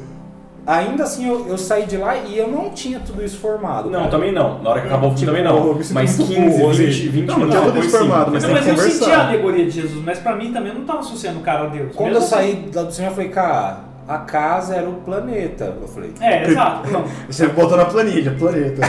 ainda 0.65 1.03
assim 1.03 1.27
eu, 1.27 1.47
eu 1.47 1.57
saí 1.57 1.85
de 1.85 1.97
lá 1.97 2.15
e 2.17 2.37
eu 2.37 2.47
não 2.47 2.69
tinha 2.71 2.99
tudo 2.99 3.23
isso 3.23 3.37
formado. 3.39 3.89
Não, 3.89 3.99
cara. 3.99 4.11
também 4.11 4.31
não. 4.31 4.61
Na 4.61 4.69
hora 4.71 4.81
que 4.81 4.87
acabou 4.87 5.11
o 5.11 5.17
filme 5.17 5.33
Tipo, 5.37 5.47
também 5.49 5.65
não. 5.75 5.83
sinto 5.83 5.93
Mas 5.93 6.17
muito 6.17 6.33
15, 6.33 6.57
burro, 6.59 6.73
20, 6.73 6.89
assim. 6.89 7.09
20 7.09 7.27
Não, 7.27 7.35
minutos 7.37 7.59
tinha 7.59 7.71
tudo 7.71 7.85
isso 7.85 7.97
formado, 7.97 8.31
mas 8.31 8.43
Não, 8.43 8.51
mas 8.51 8.67
eu 8.67 8.77
senti 8.77 9.11
a 9.11 9.27
alegoria 9.27 9.65
de 9.65 9.71
Jesus, 9.71 10.03
mas 10.05 10.19
pra 10.19 10.35
mim 10.35 10.51
também 10.51 10.69
eu 10.73 10.79
não 10.79 10.85
tava 10.85 10.99
associando 10.99 11.39
o 11.39 11.41
cara 11.43 11.63
a 11.63 11.67
Deus. 11.67 11.95
Quando 11.95 12.09
Mesmo 12.13 12.19
eu 12.19 12.25
assim- 12.25 12.35
saí 12.35 12.69
lá 12.73 12.83
do 12.83 12.91
cinema, 12.93 13.11
eu 13.11 13.15
falei, 13.15 13.29
cara, 13.31 13.77
a 14.07 14.17
casa 14.19 14.75
era 14.75 14.87
o 14.87 14.93
planeta. 14.93 15.73
Eu 15.81 15.87
falei. 15.87 16.13
É, 16.21 16.47
exato. 16.47 16.89
Não. 16.91 17.05
Você 17.29 17.47
botou 17.47 17.75
na 17.77 17.85
planilha, 17.85 18.31
planeta. 18.37 18.81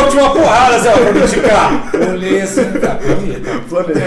Eu 0.00 0.08
tinha 0.08 0.22
uma 0.24 0.32
porrada, 0.32 0.78
Zé, 0.78 0.92
pra 0.92 1.12
me 1.12 1.20
indicar. 1.20 1.72
Eu 1.94 2.10
olhei 2.12 2.40
assim, 2.42 2.64
cara, 2.72 2.94
planeta. 2.96 3.60
planeta. 3.68 4.00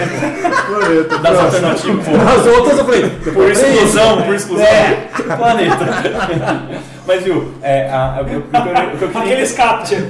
planeta. 0.66 1.18
Das 1.18 1.38
alternativas. 1.38 2.06
Nas 2.08 2.46
outras 2.46 2.78
eu 2.78 2.84
falei, 2.84 3.10
Por 3.10 3.50
exclusão, 3.50 4.22
por 4.22 4.34
exclusão. 4.34 4.64
É. 4.66 5.08
Planeta. 5.36 5.84
Mas 7.06 7.22
viu, 7.22 7.52
é, 7.62 7.90
a, 7.90 8.16
a- 8.16 8.22
o, 8.22 8.24
que 8.24 8.32
eu- 8.32 8.38
o 8.38 8.96
que 8.98 9.02
eu 9.04 9.08
queria 9.10 9.20
Aqueles 9.34 9.52
captcha. 9.52 10.02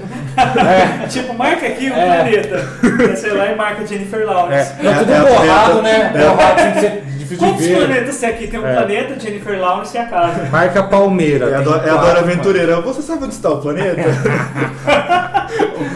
Tipo, 1.11 1.35
marca 1.35 1.66
aqui 1.66 1.91
o 1.91 1.93
É. 1.93 2.07
planeta. 2.07 3.16
Sei 3.16 3.33
lá 3.33 3.47
e 3.49 3.57
marca 3.57 3.85
Jennifer 3.85 4.25
Lawrence. 4.25 4.72
É, 4.81 4.93
tudo 4.95 5.12
É, 5.12 5.14
é 5.14 5.18
a 5.18 5.25
borrado, 5.25 5.81
treta. 5.81 5.83
né? 5.83 6.12
É. 6.14 6.29
Borrado 6.29 6.55
tem 6.62 6.72
que 6.72 6.81
ser 6.81 7.05
difícil 7.35 7.47
de 7.47 7.53
Quantos 7.53 7.66
ver. 7.66 7.87
planetas 7.87 8.18
tem 8.20 8.28
aqui? 8.30 8.47
Tem 8.49 8.61
um 8.61 8.66
É. 8.66 8.74
planeta, 8.74 9.20
Jennifer 9.20 9.61
Lawrence 9.61 9.97
e 9.97 10.01
a 10.01 10.07
casa. 10.07 10.45
Marca 10.51 10.82
Palmeira. 10.85 11.47
É 11.47 11.55
a 11.55 11.59
é 11.59 11.61
a 11.61 11.97
Dora. 11.97 12.20
Aventureira. 12.20 12.80
Você 12.80 13.03
sabe 13.03 13.24
onde 13.24 13.35
está 13.35 13.51
o 13.51 13.59
planeta? 13.61 14.01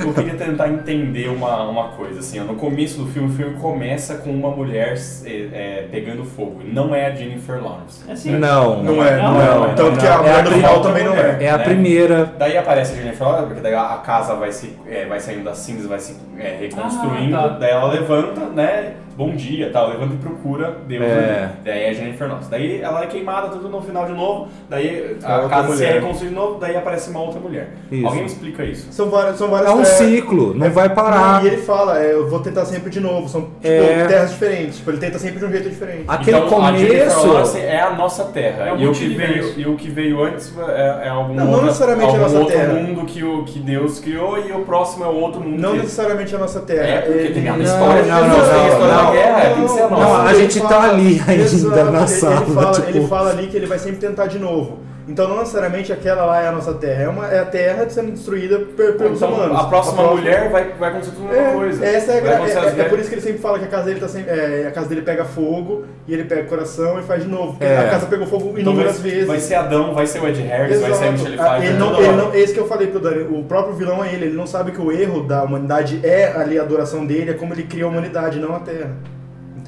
Eu 0.05 0.13
queria 0.15 0.35
tentar 0.35 0.69
entender 0.69 1.29
uma, 1.29 1.65
uma 1.65 1.89
coisa, 1.89 2.21
assim, 2.21 2.41
ó, 2.41 2.45
no 2.45 2.55
começo 2.55 2.99
do 2.99 3.07
filme, 3.11 3.29
o 3.29 3.33
filme 3.33 3.57
começa 3.59 4.15
com 4.17 4.31
uma 4.31 4.51
mulher 4.51 4.95
é, 5.25 5.31
é, 5.53 5.89
pegando 5.91 6.25
fogo, 6.25 6.61
não 6.65 6.95
é 6.95 7.07
a 7.07 7.15
Jennifer 7.15 7.63
Lawrence. 7.63 8.01
É 8.09 8.13
assim. 8.13 8.33
Não, 8.33 8.83
Não 8.83 9.05
é, 9.05 9.17
Não, 9.17 9.35
não, 9.35 9.41
é. 9.43 9.47
não, 9.69 9.75
Tanto 9.75 9.91
não, 9.93 9.97
que 9.99 10.07
a 10.07 10.15
é 10.15 10.17
mulher 10.19 10.39
a 10.39 10.43
do 10.43 10.57
mal 10.59 10.81
também 10.81 11.05
não 11.05 11.15
é. 11.15 11.37
É 11.41 11.51
a 11.51 11.59
né? 11.59 11.65
primeira. 11.65 12.33
Daí 12.39 12.57
aparece 12.57 12.93
a 12.93 12.97
Jennifer 12.97 13.23
Lawrence, 13.27 13.47
porque 13.47 13.61
daí 13.61 13.75
a 13.75 14.01
casa 14.05 14.35
vai, 14.35 14.53
se, 14.53 14.77
é, 14.89 15.07
vai 15.07 15.21
saindo 15.21 15.45
das 15.45 15.59
cinzas, 15.59 15.87
vai 15.87 15.99
se 15.99 16.17
é, 16.39 16.57
reconstruindo, 16.61 17.37
Ah, 17.37 17.43
tá. 17.43 17.49
daí 17.49 17.71
ela 17.71 17.89
levanta, 17.93 18.41
né, 18.55 18.93
bom 19.19 19.35
dia, 19.35 19.69
tal, 19.73 19.89
levanta 19.91 20.15
e 20.15 20.19
procura 20.19 20.77
Deus 20.87 21.03
É. 21.05 21.09
ali. 21.45 21.53
Daí 21.65 21.83
é 21.83 21.91
a 21.91 21.93
Jennifer 21.93 22.29
Lawrence. 22.29 22.49
Daí 22.49 22.81
ela 22.81 23.03
é 23.03 23.07
queimada 23.09 23.49
tudo 23.49 23.69
no 23.69 23.83
final 23.83 24.07
de 24.07 24.13
novo, 24.13 24.47
daí 24.71 24.87
É 25.21 25.27
a 25.27 25.35
outra 25.41 25.49
casa 25.49 25.69
se 25.71 25.75
mulher. 25.75 25.93
reconstrui 25.95 26.29
de 26.29 26.35
novo, 26.37 26.59
daí 26.61 26.77
aparece 26.77 27.11
uma 27.11 27.21
outra 27.21 27.41
mulher. 27.41 27.71
Isso. 27.91 28.07
Alguém 28.07 28.21
me 28.23 28.27
explica 28.29 28.65
isso? 28.65 28.87
São 28.93 29.11
várias, 29.11 29.37
são 29.37 29.49
várias 29.49 29.69
É 29.71 29.75
um 29.75 29.81
é, 29.81 29.85
ciclo, 29.85 30.55
não 30.55 30.71
vai 30.71 30.89
parar. 30.89 31.43
Não, 31.43 31.45
e 31.45 31.47
ele 31.49 31.57
fala, 31.63 32.01
é, 32.01 32.13
eu 32.13 32.29
vou 32.31 32.39
tentar 32.39 32.65
sempre 32.65 32.91
de 32.91 33.01
novo. 33.01 33.29
São 33.29 33.41
tipo, 33.43 33.57
É. 33.67 34.07
terras 34.07 34.31
diferentes. 34.31 34.77
Tipo, 34.77 34.91
ele 34.93 34.99
tenta 34.99 35.19
sempre 35.19 35.41
de 35.41 35.45
um 35.47 35.51
jeito 35.51 35.69
diferente. 35.69 36.05
Aquele 36.07 36.37
então, 36.37 36.47
a 36.65 36.67
começo. 36.73 37.27
Lawrence 37.27 37.59
é 37.59 37.81
a 37.81 37.91
nossa 37.91 38.25
terra. 38.27 38.69
É 38.69 38.73
o 38.73 38.77
e, 38.79 38.87
o 38.87 38.93
que 38.93 39.09
veio, 39.09 39.53
e 39.59 39.67
o 39.67 39.75
que 39.77 39.91
veio 39.91 40.23
antes 40.23 40.53
é, 40.69 41.07
é 41.07 41.09
algum, 41.09 41.35
Não, 41.35 41.45
não 41.47 41.63
necessariamente 41.65 42.05
a 42.11 42.13
algum 42.13 42.23
nossa 42.23 42.39
outro 42.39 42.55
terra. 42.57 42.73
mundo 42.75 43.05
que, 43.05 43.25
o, 43.25 43.43
que 43.45 43.59
Deus 43.59 43.99
criou 43.99 44.39
e 44.39 44.53
o 44.53 44.61
próximo 44.61 45.05
é 45.05 45.09
outro 45.09 45.41
mundo 45.41 45.61
Não 45.61 45.73
que... 45.73 45.79
necessariamente 45.79 46.35
a 46.37 46.39
nossa 46.39 46.61
terra. 46.61 46.87
É, 46.87 47.01
porque 47.01 47.19
Ele- 47.19 47.35
tem 47.35 47.49
a 47.49 47.57
Não, 47.57 47.65
história 47.65 48.03
de 48.05 48.09
não, 48.09 48.21
não, 48.21 48.25
a 48.25 48.29
não, 48.29 48.87
da 48.89 49.08
não. 49.09 49.13
guerra, 49.15 49.55
tem 49.55 49.63
que 49.65 49.71
ser 49.71 49.83
a 49.83 49.89
nossa. 49.89 50.05
Não, 50.05 50.27
a 50.27 50.35
gente 50.35 50.61
tá 50.61 50.83
ali 50.83 51.23
ainda 51.27 51.43
Exato, 51.45 51.91
na 51.93 51.99
ele- 51.99 52.09
sala, 52.09 52.43
Ele 52.47 52.55
fala, 52.55 52.71
tipo- 52.73 52.89
ele 52.89 53.07
fala 53.07 53.31
ali 53.31 53.47
que 53.49 53.57
ele 53.57 53.67
vai 53.67 53.79
sempre 53.79 53.97
tentar 53.99 54.27
de 54.27 54.39
novo. 54.39 54.79
Então 55.09 55.27
não 55.27 55.39
necessariamente 55.39 55.91
aquela 55.93 56.25
lá 56.27 56.43
é 56.43 56.49
a 56.49 56.53
nossa 56.53 56.75
terra. 56.75 57.03
É, 57.05 57.09
uma, 57.09 57.27
é 57.29 57.39
a 57.39 57.45
terra 57.47 57.89
sendo 57.89 58.13
destruída 58.13 58.59
per- 58.77 58.97
pelos 58.97 59.17
Então, 59.17 59.33
humanos. 59.33 59.59
a 59.59 59.65
próxima 59.65 60.03
mulher 60.03 60.51
vai, 60.51 60.73
vai 60.79 60.91
acontecer 60.91 61.13
tudo 61.13 61.29
a 61.29 61.33
mesma 61.33 61.49
É, 61.49 61.55
coisa. 61.55 61.87
essa 61.87 62.13
é, 62.13 62.15
a 62.15 62.19
é, 62.19 62.79
é, 62.79 62.81
é 62.81 62.85
por 62.89 62.99
isso 62.99 63.09
que 63.09 63.15
ele 63.15 63.23
sempre 63.23 63.39
fala 63.39 63.59
que 63.59 63.65
a 63.65 63.69
casa 63.69 63.85
dele 63.87 64.01
tá 64.01 64.09
sempre, 64.09 64.31
é, 64.31 64.67
a 64.69 64.71
casa 64.71 64.87
dele 64.89 65.01
pega 65.03 65.25
fogo 65.25 65.85
e 66.07 66.13
ele 66.13 66.25
pega 66.25 66.43
o 66.43 66.47
coração 66.47 66.99
e 66.99 67.03
faz 67.03 67.23
de 67.23 67.29
novo. 67.29 67.53
Porque 67.53 67.65
É. 67.65 67.79
a 67.79 67.89
casa 67.89 68.07
pegou 68.07 68.27
fogo 68.27 68.51
Então 68.51 68.55
vai, 68.57 68.85
inúmeras 68.85 69.01
vezes. 69.01 69.27
vai 69.27 69.39
ser 69.41 69.55
Adão, 69.55 69.95
vai 69.95 70.07
ser 70.07 70.21
o 70.21 70.29
Ed 70.29 70.43
Harris, 70.43 70.81
vai 70.81 70.93
ser 70.93 71.05
a 71.07 71.13
Michelle 71.13 71.41
Ah, 71.41 71.45
Pfeiffer. 71.45 71.69
ele 71.71 71.79
não, 71.79 71.99
ele 72.03 72.13
não, 72.13 72.35
esse 72.35 72.53
que 72.53 72.61
eu 72.61 72.69
falei 72.69 72.89
pro 72.89 73.01
Dani, 73.01 73.23
o 73.35 73.43
próprio 73.45 73.75
vilão 73.75 74.05
é 74.05 74.13
ele, 74.13 74.27
ele 74.27 74.37
não 74.37 74.47
sabe 74.47 74.73
que 74.73 74.81
o 74.81 74.93
erro 74.93 75.23
da 75.23 75.43
humanidade 75.43 76.01
é 76.05 76.33
ali 76.37 76.59
a 76.59 76.63
adoração 76.63 77.07
dele, 77.07 77.31
é 77.31 77.35
como 77.35 77.55
ele 77.55 77.63
cria 77.63 77.85
a 77.85 77.89
humanidade, 77.89 78.39
não 78.39 78.55
a 78.55 78.61
Terra. 78.61 78.91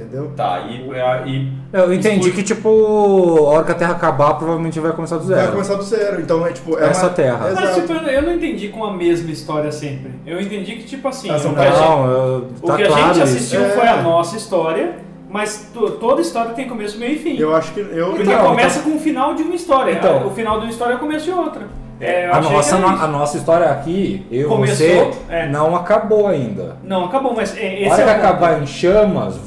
Entendeu? 0.00 0.32
Tá, 0.36 0.60
e, 0.68 1.30
e 1.30 1.52
Eu 1.72 1.92
entendi 1.92 2.28
Explica. 2.28 2.36
que, 2.36 2.42
tipo, 2.42 2.68
a 3.46 3.50
hora 3.50 3.64
que 3.64 3.72
a 3.72 3.74
Terra 3.74 3.92
acabar, 3.92 4.34
provavelmente 4.34 4.80
vai 4.80 4.92
começar 4.92 5.16
do 5.18 5.24
zero. 5.24 5.40
Vai 5.42 5.50
começar 5.52 5.74
do 5.74 5.82
zero, 5.82 6.20
então 6.20 6.46
é 6.46 6.52
tipo. 6.52 6.78
É 6.78 6.88
Essa 6.88 7.06
uma, 7.06 7.10
terra. 7.12 7.38
Mas 7.42 7.52
Exato. 7.60 7.80
tipo, 7.82 7.92
eu 7.92 8.22
não 8.22 8.32
entendi 8.34 8.68
com 8.68 8.84
a 8.84 8.92
mesma 8.94 9.30
história 9.30 9.70
sempre. 9.70 10.12
Eu 10.26 10.40
entendi 10.40 10.76
que 10.76 10.84
tipo 10.84 11.06
assim, 11.08 11.28
Ah, 11.30 11.36
o 11.36 11.40
que 11.54 11.60
a 11.60 11.70
gente- 11.70 11.80
Não, 11.80 12.10
eu- 12.10 12.46
o 12.62 12.66
tá 12.66 12.76
que 12.76 12.82
a 12.82 12.86
claro 12.86 13.02
gente 13.14 13.14
isso. 13.14 13.22
assistiu 13.36 13.60
É. 13.62 13.68
foi 13.70 13.86
a 13.88 14.02
nossa 14.02 14.36
história, 14.36 14.94
mas 15.28 15.68
to- 15.72 15.90
toda 15.92 16.20
história 16.20 16.52
tem 16.52 16.66
começo, 16.68 16.98
meio 16.98 17.12
e 17.12 17.18
fim. 17.18 17.36
Eu 17.38 17.54
acho 17.54 17.72
que. 17.72 17.80
Eu, 17.80 18.08
Porque 18.10 18.22
Então, 18.24 18.44
começa 18.46 18.80
com 18.80 18.96
o 18.96 18.98
final 18.98 19.34
de 19.34 19.42
uma 19.42 19.54
história. 19.54 19.92
Então. 19.92 20.26
o 20.26 20.30
final 20.30 20.58
de 20.58 20.64
uma 20.66 20.70
história 20.70 20.94
é 20.94 20.96
o 20.96 21.00
começo 21.00 21.24
de 21.26 21.30
outra. 21.32 21.62
É, 22.02 22.30
A 22.30 22.40
nossa, 22.40 22.78
que 22.78 22.82
a 22.82 23.06
nossa 23.06 23.36
história 23.36 23.66
aqui, 23.68 24.26
eu 24.32 24.46
e 24.46 24.48
Começou, 24.48 24.86
você, 24.86 25.10
é. 25.28 25.46
não 25.50 25.76
acabou 25.76 26.26
ainda. 26.28 26.78
Não, 26.82 27.04
acabou, 27.04 27.34
mas 27.34 27.54
é, 27.58 27.60
A 27.60 27.80
esse 27.80 27.90
hora 27.90 28.02
é 28.02 28.04
que 28.06 28.10
o 28.10 28.14
acabar 28.24 28.62
em 28.62 28.66
chamas, 28.66 29.38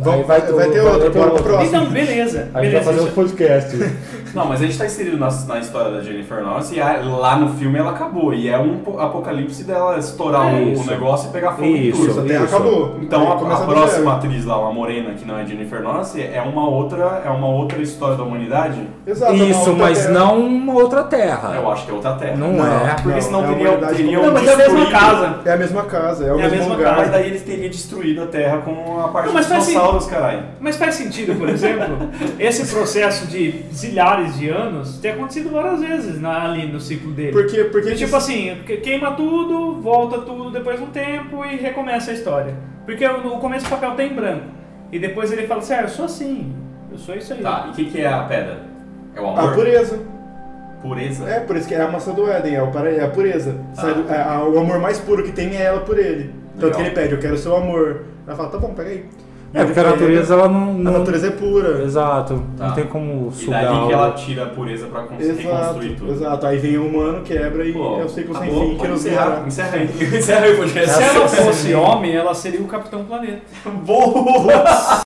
Vamos- 0.00 0.20
aí 0.20 0.26
vai, 0.26 0.40
vai 0.52 0.70
ter 0.70 0.80
outro, 0.80 1.10
bora 1.12 1.30
pro 1.30 1.42
próximo. 1.42 1.68
Então, 1.68 1.90
beleza. 1.90 2.38
A 2.38 2.42
gente 2.42 2.52
vai 2.52 2.62
beleza 2.62 2.84
fazer 2.84 2.96
isso- 2.96 3.06
outro 3.06 3.14
podcast. 3.14 3.76
Não, 4.34 4.46
mas 4.46 4.60
a 4.62 4.66
gente 4.66 4.78
tá 4.78 4.86
inserido 4.86 5.16
na, 5.18 5.28
na 5.46 5.58
história 5.58 5.90
da 5.90 6.00
Jennifer 6.02 6.42
Lawrence 6.42 6.74
e 6.74 6.80
a- 6.80 7.00
lá 7.04 7.36
no 7.36 7.52
filme 7.54 7.78
ela 7.78 7.90
acabou. 7.90 8.32
E 8.32 8.48
é 8.48 8.58
um 8.58 8.78
po- 8.78 8.98
apocalipse 8.98 9.64
dela 9.64 9.98
estourar 9.98 10.48
É 10.54 10.60
o, 10.62 10.84
negócio 10.84 11.28
e 11.28 11.32
pegar 11.32 11.52
fogo 11.52 11.64
em 11.66 11.88
Isso. 11.88 12.06
tudo. 12.06 12.20
a 12.20 12.34
Isso. 12.34 12.44
acabou. 12.44 12.96
Então 13.02 13.30
a, 13.30 13.34
a 13.34 13.38
próxima 13.38 13.86
zero. 13.88 14.08
atriz 14.10 14.44
lá, 14.44 14.58
uma 14.58 14.72
morena 14.72 15.14
que 15.14 15.24
não 15.26 15.38
é 15.38 15.44
Jennifer 15.46 15.82
Lawrence, 15.82 16.20
é 16.20 16.40
uma 16.42 16.68
outra, 16.68 17.22
é 17.24 17.30
uma 17.30 17.48
outra 17.48 17.80
história 17.82 18.16
da 18.16 18.22
humanidade. 18.22 18.80
Exato, 19.06 19.32
é 19.32 19.36
Isso, 19.36 19.72
mas 19.74 19.98
terra. 20.06 20.12
não 20.12 20.38
uma 20.46 20.74
outra 20.74 21.02
terra. 21.04 21.54
Eu 21.56 21.70
acho 21.70 21.84
que 21.84 21.90
é 21.90 21.94
outra 21.94 22.12
terra. 22.14 22.36
Não, 22.36 22.52
Não, 22.52 22.66
é. 22.66 22.94
Porque 22.94 23.08
Não, 23.08 23.20
senão 23.20 23.40
é 23.40 23.44
a 23.44 23.48
teriam, 23.48 23.68
humanidade 23.72 23.96
teriam 23.96 24.22
Não, 24.22 24.32
mas 24.32 24.46
é 24.48 24.52
a 24.52 24.56
mesma 24.56 24.86
casa. 24.90 25.38
É 25.44 25.52
a 25.52 25.56
mesma 25.56 25.82
casa, 25.84 26.24
é 26.26 26.32
o 26.32 26.38
É 26.40 26.46
a 26.46 26.48
mesmo 26.48 26.56
mesma 26.58 26.74
lugar. 26.74 26.90
casa. 26.90 27.00
Mas 27.02 27.10
daí 27.10 27.26
eles 27.26 27.42
teriam 27.42 27.70
destruído 27.70 28.22
a 28.22 28.26
Terra 28.26 28.58
com 28.58 29.00
a 29.00 29.08
parte 29.08 29.26
Não, 29.26 29.34
mas 29.34 29.46
dos 29.46 29.66
dinossauros, 29.66 30.06
caralho. 30.06 30.42
Mas 30.60 30.76
faz 30.76 30.94
sentido, 30.94 31.34
por 31.38 31.48
exemplo, 31.48 31.96
esse 32.38 32.66
processo 32.72 33.26
de 33.26 33.64
zilhares 33.72 34.19
de 34.28 34.48
anos 34.48 34.98
ter 34.98 35.10
acontecido 35.10 35.50
várias 35.50 35.80
vezes 35.80 36.20
na- 36.20 36.44
ali 36.44 36.66
no 36.70 36.80
ciclo 36.80 37.12
dele. 37.12 37.32
Porque, 37.32 37.64
porque 37.64 37.94
Tipo 37.94 38.16
assim, 38.16 38.56
que- 38.66 38.76
queima 38.78 39.12
tudo, 39.12 39.80
volta 39.80 40.18
tudo 40.22 40.50
depois 40.50 40.78
de 40.78 40.84
um 40.84 40.88
tempo 40.90 41.44
e 41.44 41.56
recomeça 41.56 42.10
a 42.10 42.14
história. 42.14 42.54
Porque 42.84 43.06
no 43.08 43.38
começo 43.38 43.66
o 43.66 43.70
papel 43.70 43.92
tá 43.92 44.04
em 44.04 44.14
branco. 44.14 44.44
E 44.92 44.98
depois 44.98 45.30
ele 45.32 45.46
fala 45.46 45.60
assim, 45.60 45.74
ah, 45.74 45.82
eu 45.82 45.88
sou 45.88 46.04
assim, 46.04 46.52
eu 46.90 46.98
sou 46.98 47.14
isso 47.14 47.32
aí. 47.32 47.40
Tá, 47.42 47.64
e 47.68 47.70
o 47.70 47.72
que, 47.74 47.84
que 47.86 48.00
é 48.00 48.06
a 48.12 48.22
pedra? 48.24 48.58
É 49.14 49.20
o 49.20 49.26
a 49.26 49.38
amor? 49.40 49.54
pureza. 49.54 49.98
Pureza? 50.82 51.28
É, 51.28 51.40
por 51.40 51.56
isso 51.56 51.68
que 51.68 51.74
é 51.74 51.80
a 51.82 51.88
maçã 51.90 52.12
do 52.12 52.28
Éden, 52.30 52.54
é, 52.54 52.62
o 52.62 52.68
para- 52.70 52.90
é 52.90 53.04
a 53.04 53.08
pureza. 53.08 53.54
Ah. 53.72 53.80
Sai 53.80 53.94
do- 53.94 54.10
é, 54.10 54.20
a- 54.22 54.42
o 54.44 54.58
amor 54.58 54.78
mais 54.78 54.98
puro 54.98 55.22
que 55.22 55.30
tem 55.32 55.54
é 55.56 55.62
ela 55.62 55.80
por 55.80 55.98
ele. 55.98 56.30
Tanto 56.54 56.64
Legal. 56.64 56.80
que 56.80 56.86
ele 56.86 56.90
pede, 56.94 57.12
eu 57.14 57.18
quero 57.20 57.34
o 57.34 57.38
seu 57.38 57.54
amor. 57.54 58.02
Ela 58.26 58.36
fala, 58.36 58.48
tá 58.48 58.58
bom, 58.58 58.72
pega 58.74 58.88
aí. 58.90 59.04
E 59.52 59.56
É, 59.56 59.60
ele 59.62 59.66
porque 59.66 59.80
a 59.80 59.90
natureza 59.90 60.34
ela 60.34 60.48
não. 60.48 60.70
A 60.70 60.72
não- 60.74 60.98
natureza 61.00 61.26
é 61.26 61.30
pura. 61.30 61.82
Exato. 61.82 62.40
Tá. 62.56 62.68
Não 62.68 62.74
tem 62.74 62.84
como 62.86 63.28
E 63.32 63.34
sugar. 63.34 63.64
daí 63.64 63.86
que 63.88 63.92
ela. 63.92 64.10
tira 64.12 64.42
a 64.44 64.46
pureza 64.46 64.86
pra 64.86 65.02
conseguir 65.02 65.42
reconstruir 65.42 65.96
tudo. 65.96 66.12
exato. 66.12 66.46
Aí 66.46 66.58
vem 66.58 66.78
o 66.78 66.86
humano, 66.86 67.22
quebra 67.24 67.64
e 67.64 67.72
Pô, 67.72 67.98
é 68.00 68.04
o 68.04 68.08
ciclo 68.08 68.34
sem 68.36 68.44
acabou, 68.44 68.68
fim 68.70 68.76
que 68.78 68.86
encerrar, 68.86 69.28
dará. 69.30 69.46
encerra 69.48 69.76
aí. 69.76 69.90
Encerra 70.18 70.44
aí 70.46 70.54
o 70.54 70.56
podcast. 70.58 70.94
Se 70.96 71.02
ela 71.16 71.28
fosse 71.28 71.74
homem, 71.74 72.14
ela 72.14 72.32
seria 72.34 72.60
o 72.60 72.66
Capitão 72.68 73.04
Planeta. 73.04 73.42
Boa! 73.84 75.00